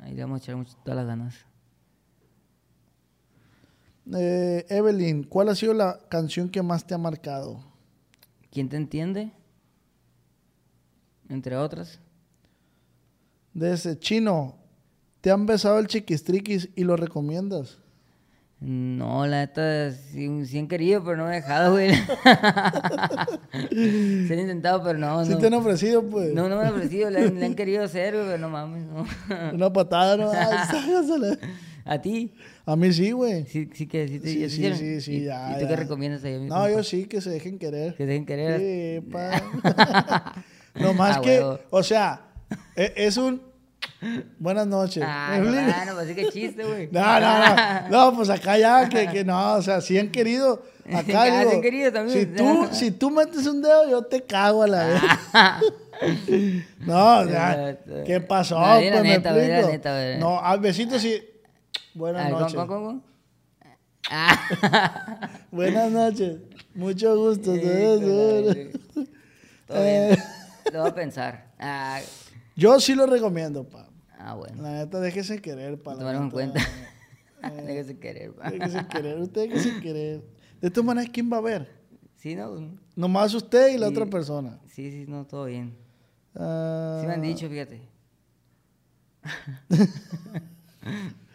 [0.00, 1.34] Ahí le vamos a echar mucho- todas las ganas.
[4.16, 7.60] Eh, Evelyn, ¿cuál ha sido la canción que más te ha marcado?
[8.50, 9.30] ¿Quién te entiende?
[11.28, 12.00] Entre otras.
[13.54, 14.56] De ese chino,
[15.20, 17.78] ¿te han besado el chiquistriquis y lo recomiendas?
[18.60, 21.94] No, la neta, sí, sí han querido, pero no me he dejado, güey.
[23.70, 25.38] Se han intentado, pero no, ¿Sí no.
[25.38, 26.32] te han ofrecido, pues?
[26.34, 28.84] No, no me han ofrecido, le, han- le han querido hacer, güey, pero no mames,
[28.84, 29.06] no.
[29.54, 30.30] Una patada, ¿no?
[30.30, 30.58] Ay.
[31.84, 32.34] ¿A ti?
[32.66, 33.44] A mí sí, güey.
[33.46, 35.68] Sí, sí que sí te Sí, ya sí, sí, sí, ¿Y, ya, ¿Y tú ya.
[35.68, 36.38] qué recomiendas ahí?
[36.40, 37.92] No, yo sí, que se dejen querer.
[37.94, 38.60] Que se dejen querer.
[38.60, 40.34] Sí, pa.
[40.74, 41.58] no más Ah, que, huevo.
[41.70, 42.20] o sea,
[42.76, 43.42] e- es un
[44.38, 45.02] buenas noches.
[45.06, 45.84] Ah, ¿Me explico?
[45.86, 46.88] no, pues sí que chiste, güey.
[46.92, 47.88] No, no, no.
[47.90, 50.62] No, pues acá ya, que, que no, o sea, sí han querido.
[50.92, 52.18] Acá Ah, digo, sin querido también.
[52.18, 55.02] Si tú, si tú metes un dedo, yo te cago a la vez.
[56.80, 57.92] no, ya, Exacto.
[58.06, 58.58] ¿qué pasó?
[58.58, 59.70] No, pues me neta, la explico.
[59.72, 60.18] neta, güey.
[60.18, 61.22] no, a besitos sí.
[61.94, 62.56] Buenas ver, ¿cómo, noches.
[62.56, 63.02] cómo, cómo, cómo?
[64.10, 65.30] Ah.
[65.52, 66.38] Buenas noches.
[66.74, 67.54] Mucho gusto.
[67.54, 68.72] Sí, madre.
[69.66, 70.16] Todo Eh.
[70.72, 71.52] Lo voy a pensar.
[71.58, 72.00] Ah,
[72.56, 73.88] Yo sí lo recomiendo, pa.
[74.18, 74.62] ah bueno.
[74.62, 75.92] La neta, déjese querer, pa.
[75.92, 76.60] la Tomarlo en cuenta.
[77.66, 78.32] Déjese querer.
[78.34, 78.50] pa.
[78.50, 80.22] Déjese querer, usted déjese querer.
[80.60, 81.70] De todas maneras, ¿quién va a ver?
[82.16, 82.76] Sí, no.
[82.96, 83.92] Nomás usted y la Sí.
[83.94, 84.58] otra persona.
[84.66, 85.74] Sí, sí, no, todo bien.
[86.34, 87.80] Ah, Sí me han dicho, fíjate.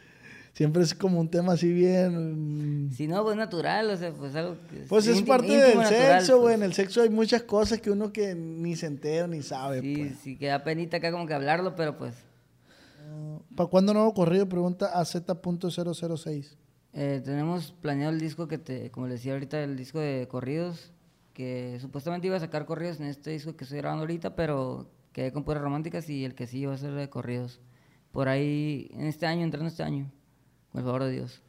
[0.56, 2.86] Siempre es como un tema así bien.
[2.88, 5.78] mm, Si no, pues natural, o sea, pues algo que Pues es parte íntimo, del
[5.80, 6.46] natural, sexo, güey.
[6.54, 6.56] pues.
[6.56, 9.96] En el sexo hay muchas cosas que uno que ni se entera ni sabe, Sí,
[9.98, 10.18] pues.
[10.24, 12.16] sí, que da penita acá como que hablarlo, pero pues
[13.56, 14.48] ¿Para cuándo nuevo corrido?
[14.50, 16.56] Pregunta a Z.006.
[16.94, 20.92] eh, tenemos planeado el disco que te, como les decía ahorita, el disco de corridos,
[21.34, 25.32] que supuestamente iba a sacar corridos en este disco que estoy grabando ahorita, pero quedé
[25.34, 27.60] con puras románticas y el que sí iba a ser de corridos.
[28.12, 30.10] Por ahí, en este año, entrando este año,
[30.80, 31.42] el favor de Dios.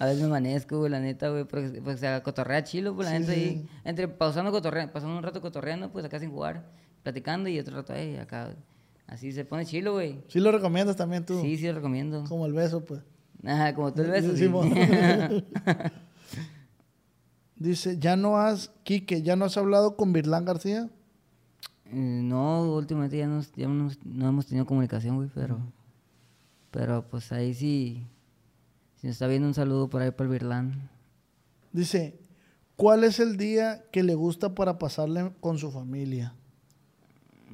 [0.00, 3.18] a veces me amanezco, güey, la neta, güey, porque pues, se cotorrea chilo, pues la
[3.20, 3.68] neta ahí.
[3.84, 6.64] Entre pausando cotorreando, pasando un rato cotorreando, pues acá sin jugar,
[7.04, 8.56] platicando y otro rato ahí, acá.
[9.06, 10.22] Así se pone chilo, güey.
[10.26, 11.40] Sí lo recomiendas también tú.
[11.40, 12.24] Sí, sí, lo recomiendo.
[12.24, 13.00] Como el beso, pues.
[13.44, 14.34] Ajá, como tú el beso.
[14.36, 14.48] Sí.
[17.56, 20.90] Dice, ya no has, Quique, ¿ya no has hablado con Virlán García?
[21.86, 25.58] Eh, no, últimamente ya, nos- ya no, no hemos tenido comunicación, güey, pero...
[26.70, 28.04] Pero pues ahí sí...
[28.96, 30.90] Si nos está viendo un saludo por ahí para el Virlán.
[31.72, 32.18] Dice,
[32.74, 36.34] ¿cuál es el día que le gusta para pasarle con su familia?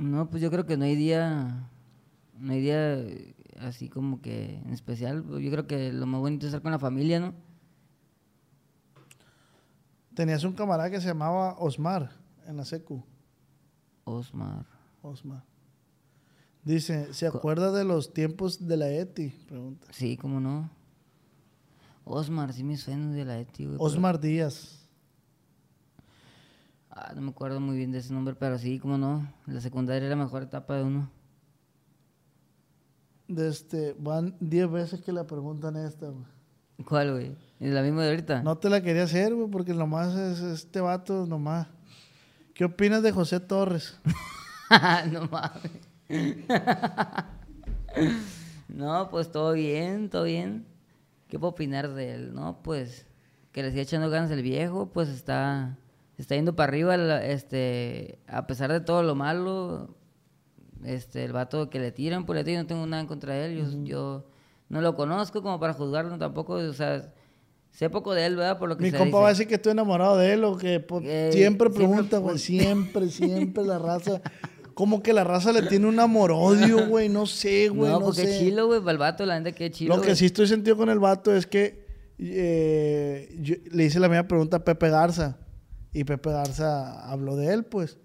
[0.01, 1.69] No, pues yo creo que no hay día...
[2.39, 5.25] No hay día eh, así como que en especial.
[5.41, 7.35] Yo creo que lo más bonito es estar con la familia, ¿no?
[10.15, 12.11] Tenías un camarada que se llamaba Osmar
[12.47, 13.03] en la secu.
[14.05, 14.65] Osmar.
[15.03, 15.45] Osmar.
[16.65, 19.29] Dice, ¿se acuerda de los tiempos de la ETI?
[19.49, 19.87] Pregunta.
[19.91, 20.71] Sí, cómo no.
[22.05, 23.77] Osmar, sí me suena de la ETI, güey.
[23.77, 24.80] pero- Osmar Díaz.
[26.91, 29.33] Ah, no me acuerdo muy bien de ese nombre, pero sí, cómo no.
[29.47, 31.11] La secundaria era la mejor etapa de uno.
[33.29, 36.27] De este, van 10 veces que le preguntan esta, güey.
[36.85, 37.37] ¿Cuál, güey?
[37.61, 38.43] ¿Es la misma de ahorita?
[38.43, 41.69] No te la quería hacer, güey, porque nomás es este vato, nomás.
[42.55, 43.99] ¿Qué opinas de José Torres?
[45.13, 45.71] no mames.
[48.69, 50.67] no, pues todo bien, todo bien.
[51.29, 52.35] ¿Qué puedo opinar de él?
[52.35, 53.07] No, pues
[53.53, 55.77] que le siga echando ganas el viejo, pues está,
[56.21, 59.97] está yendo para arriba, la- este, a pesar de todo lo malo,
[60.85, 63.47] este, el vato que le tiran, pues le tiran, no tengo nada en contra de
[63.47, 64.25] él, yo, yo
[64.69, 67.13] no lo conozco como para juzgarlo tampoco, o sea,
[67.71, 68.59] sé poco de él, ¿verdad?
[68.59, 69.23] Por lo que Mi se compa dice.
[69.23, 73.09] va a decir que estoy enamorado de él o que Eh, siempre pregunta, güey, siempre,
[73.11, 74.21] siempre la raza.
[74.75, 78.23] Como que la raza le tiene un amor-odio, güey, no sé, güey, no, no, porque
[78.27, 78.39] sé.
[78.39, 79.97] chilo, güey, para el vato, la neta que chilo.
[79.97, 81.85] Lo que sí estoy sentido con el vato es que
[82.19, 85.37] eh, yo- le hice la misma pregunta a Pepe Garza
[85.93, 87.99] y Pepe Garza habló de él, pues.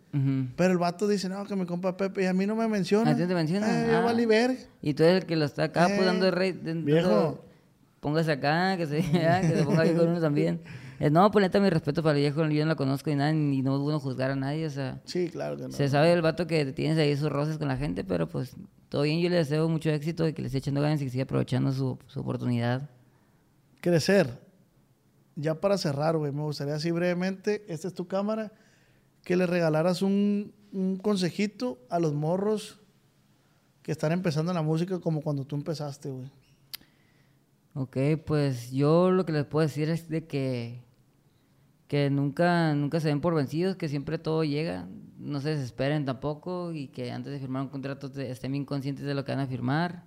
[0.55, 3.11] Pero el vato dice, no, que me compa Pepe y a mí no me menciona.
[3.11, 3.67] ¿A ti te menciona?
[3.67, 4.55] Eh, Ah.
[4.81, 6.53] Y tú eres el que lo está acá, pues Eh, dando rey.
[6.53, 7.43] viejo.
[7.99, 8.97] Póngase acá, que se,
[9.51, 10.61] que se ponga bien con uno también.
[11.01, 13.33] Eh, no, pues neta, mi respeto para el viejo, yo no lo conozco ni nada,
[13.33, 15.01] ni no bueno juzgar a nadie, o sea.
[15.03, 15.71] Sí, claro que no.
[15.71, 18.55] Se sabe el vato que tienes ahí sus roces con la gente, pero pues
[18.87, 21.11] todo bien, yo le deseo mucho éxito y que le esté echando ganas y que
[21.11, 22.89] siga aprovechando su, su oportunidad.
[23.81, 24.39] Crecer.
[25.35, 28.53] Ya para cerrar, güey, me gustaría así brevemente, esta es tu cámara,
[29.23, 32.79] que le regalaras un, un consejito a los morros
[33.81, 36.31] que están empezando en la música como cuando tú empezaste, güey.
[37.77, 40.81] Ok, pues yo lo que les puedo decir es de que,
[41.89, 44.87] que nunca, nunca se den por vencidos, que siempre todo llega,
[45.17, 49.13] no se desesperen tampoco y que antes de firmar un contrato estén bien conscientes de
[49.13, 50.05] lo que van a firmar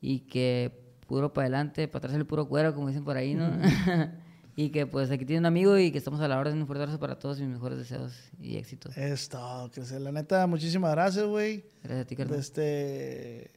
[0.00, 0.81] y que
[1.12, 3.50] puro para adelante, para atrás el puro cuero, como dicen por ahí, ¿no?
[4.56, 6.58] Y que pues aquí tiene un amigo y que estamos a la orden.
[6.58, 8.96] Un fuerte abrazo para todos y mis mejores deseos y éxitos.
[8.98, 11.64] Esto, que sea, la neta, muchísimas gracias, güey.
[11.82, 12.38] Gracias a ti, carnal.
[12.38, 13.50] Este,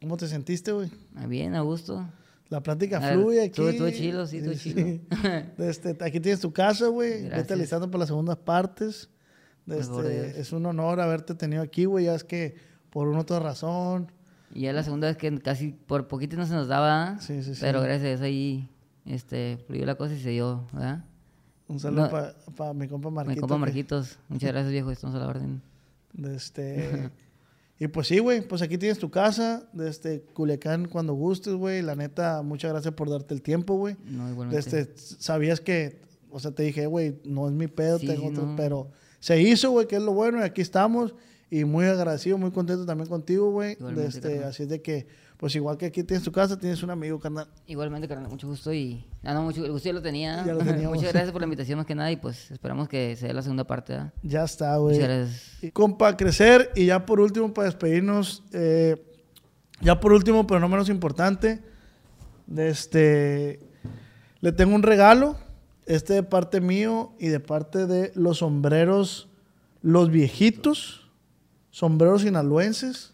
[0.00, 0.90] ¿Cómo te sentiste, güey?
[1.14, 2.06] Ah, Bien, a gusto.
[2.48, 3.48] La plática ver, fluye aquí.
[3.62, 5.00] estuvo- estuvo chido, sí, estuvo chido.
[5.58, 7.28] Este, aquí tienes tu casa, güey.
[7.28, 9.10] Vete alistando para las segundas partes.
[9.66, 12.06] Este, es un honor haberte tenido aquí, güey.
[12.06, 12.56] Ya es que
[12.88, 14.10] por una u otra razón.
[14.54, 17.18] Y ya la segunda vez que casi por poquito no se nos daba.
[17.20, 17.60] Sí, sí, sí.
[17.60, 18.68] Pero gracias a eso ahí
[19.04, 21.04] este, fluyó la cosa y se dio, ¿verdad?
[21.66, 22.10] Un saludo No.
[22.54, 23.34] para mi compa Marquito.
[23.34, 24.18] Mi compa que- Marquitos.
[24.28, 24.90] Muchas gracias, viejo.
[24.90, 25.60] Estamos a la orden.
[26.12, 27.10] de este,
[27.80, 28.46] y pues sí, güey.
[28.46, 29.68] Pues aquí tienes tu casa.
[29.72, 31.82] De este Culiacán cuando gustes, güey.
[31.82, 33.96] La neta, muchas gracias por darte el tiempo, güey.
[34.04, 34.78] No, De igualmente.
[34.80, 36.00] este, sabías que,
[36.30, 38.56] o sea, te dije, güey, no es mi pedo, Sí, tengo sí, otro, no.
[38.56, 41.14] pero se hizo, güey, que es lo bueno, y aquí estamos.
[41.50, 43.76] Y muy agradecido, muy contento también contigo, güey.
[43.98, 45.06] Este, así es de que,
[45.36, 47.46] pues igual que aquí tienes tu casa, tienes un amigo, carnal.
[47.66, 49.04] Igualmente, carnal, mucho gusto y...
[49.22, 50.44] Ah, no, mucho el gusto ya lo tenía.
[50.44, 50.96] Ya lo teníamos.
[50.96, 53.42] Muchas gracias por la invitación más que nada y pues esperamos que se dé la
[53.42, 54.12] segunda parte, ¿verdad?
[54.22, 54.96] Ya está, güey.
[54.96, 55.62] Muchas gracias.
[55.62, 56.70] Y compa, crecer.
[56.74, 58.96] Y ya por último, para despedirnos, eh,
[59.80, 61.62] ya por último, pero no menos importante,
[62.56, 63.60] este,
[64.40, 65.36] le tengo un regalo,
[65.86, 69.28] este de parte mío y de parte de los sombreros,
[69.82, 71.03] los viejitos,
[71.74, 73.10] sombreros sinaloenses.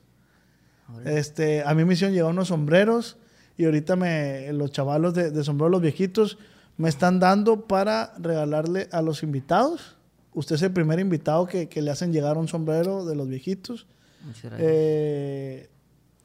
[1.07, 3.17] Este, a mí me hicieron llegar unos sombreros
[3.57, 6.37] y ahorita me, los chavalos de, de sombreros, los viejitos,
[6.77, 9.97] me están dando para regalarle a los invitados.
[10.35, 13.87] Usted es el primer invitado que, que le hacen llegar un sombrero de los viejitos.
[14.27, 14.69] Muchas gracias.
[14.71, 15.71] Eh,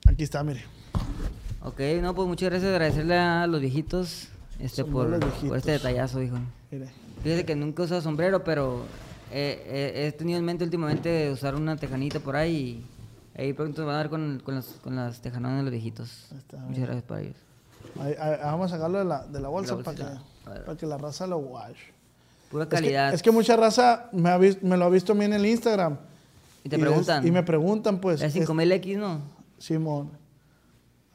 [0.06, 0.66] aquí está, mire.
[1.62, 2.70] Ok, no, pues muchas gracias.
[2.70, 4.28] Agradecerle a los viejitos
[4.60, 5.18] este, por,
[5.56, 6.38] este detallazo, hijo.
[6.70, 6.90] mire.
[7.24, 8.84] Fíjese que nunca he usado sombrero, pero
[9.38, 12.86] eh, he tenido en mente últimamente usar una tejanita por ahí
[13.38, 16.32] y ahí pronto van a dar con, con, las, con las tejanonas de los viejitos.
[16.38, 17.36] Está, Muchas gracias para ellos.
[18.00, 20.86] Ahí- ahí- vamos a sacarlo de la, de la bolsa, La para, que, para que
[20.86, 21.78] la raza lo wash.
[22.50, 23.14] Pura Es que, calidad.
[23.14, 25.98] es que mucha raza me, ha me lo ha visto a mí en el Instagram.
[26.64, 27.28] y te des- preguntan.
[27.28, 28.22] y me preguntan, pues.
[28.22, 29.20] es es- 5000X, ¿no?
[29.58, 30.12] Simón.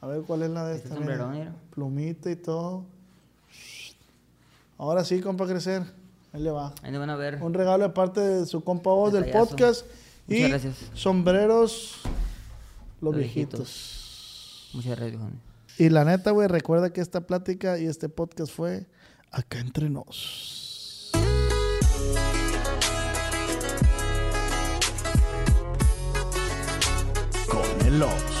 [0.01, 0.99] A ver cuál es la de Este esta.
[0.99, 1.53] mira.
[1.73, 2.83] Plumita y todo.
[4.77, 5.83] Ahora sí, compa, crecer.
[6.33, 6.73] Ahí le va.
[6.81, 7.41] Ahí nos van a ver.
[7.41, 9.85] Un regalo de parte de su compa voz del podcast.
[10.27, 10.75] Y Muchas gracias.
[10.93, 11.97] sombreros
[13.01, 14.69] los Los viejitos.
[14.73, 15.29] Muchas gracias, viejo.
[15.77, 18.85] Y la neta, güey, recuerda que esta plática y este podcast fue
[19.31, 21.11] acá entre nos.
[27.47, 28.40] Con el Ox.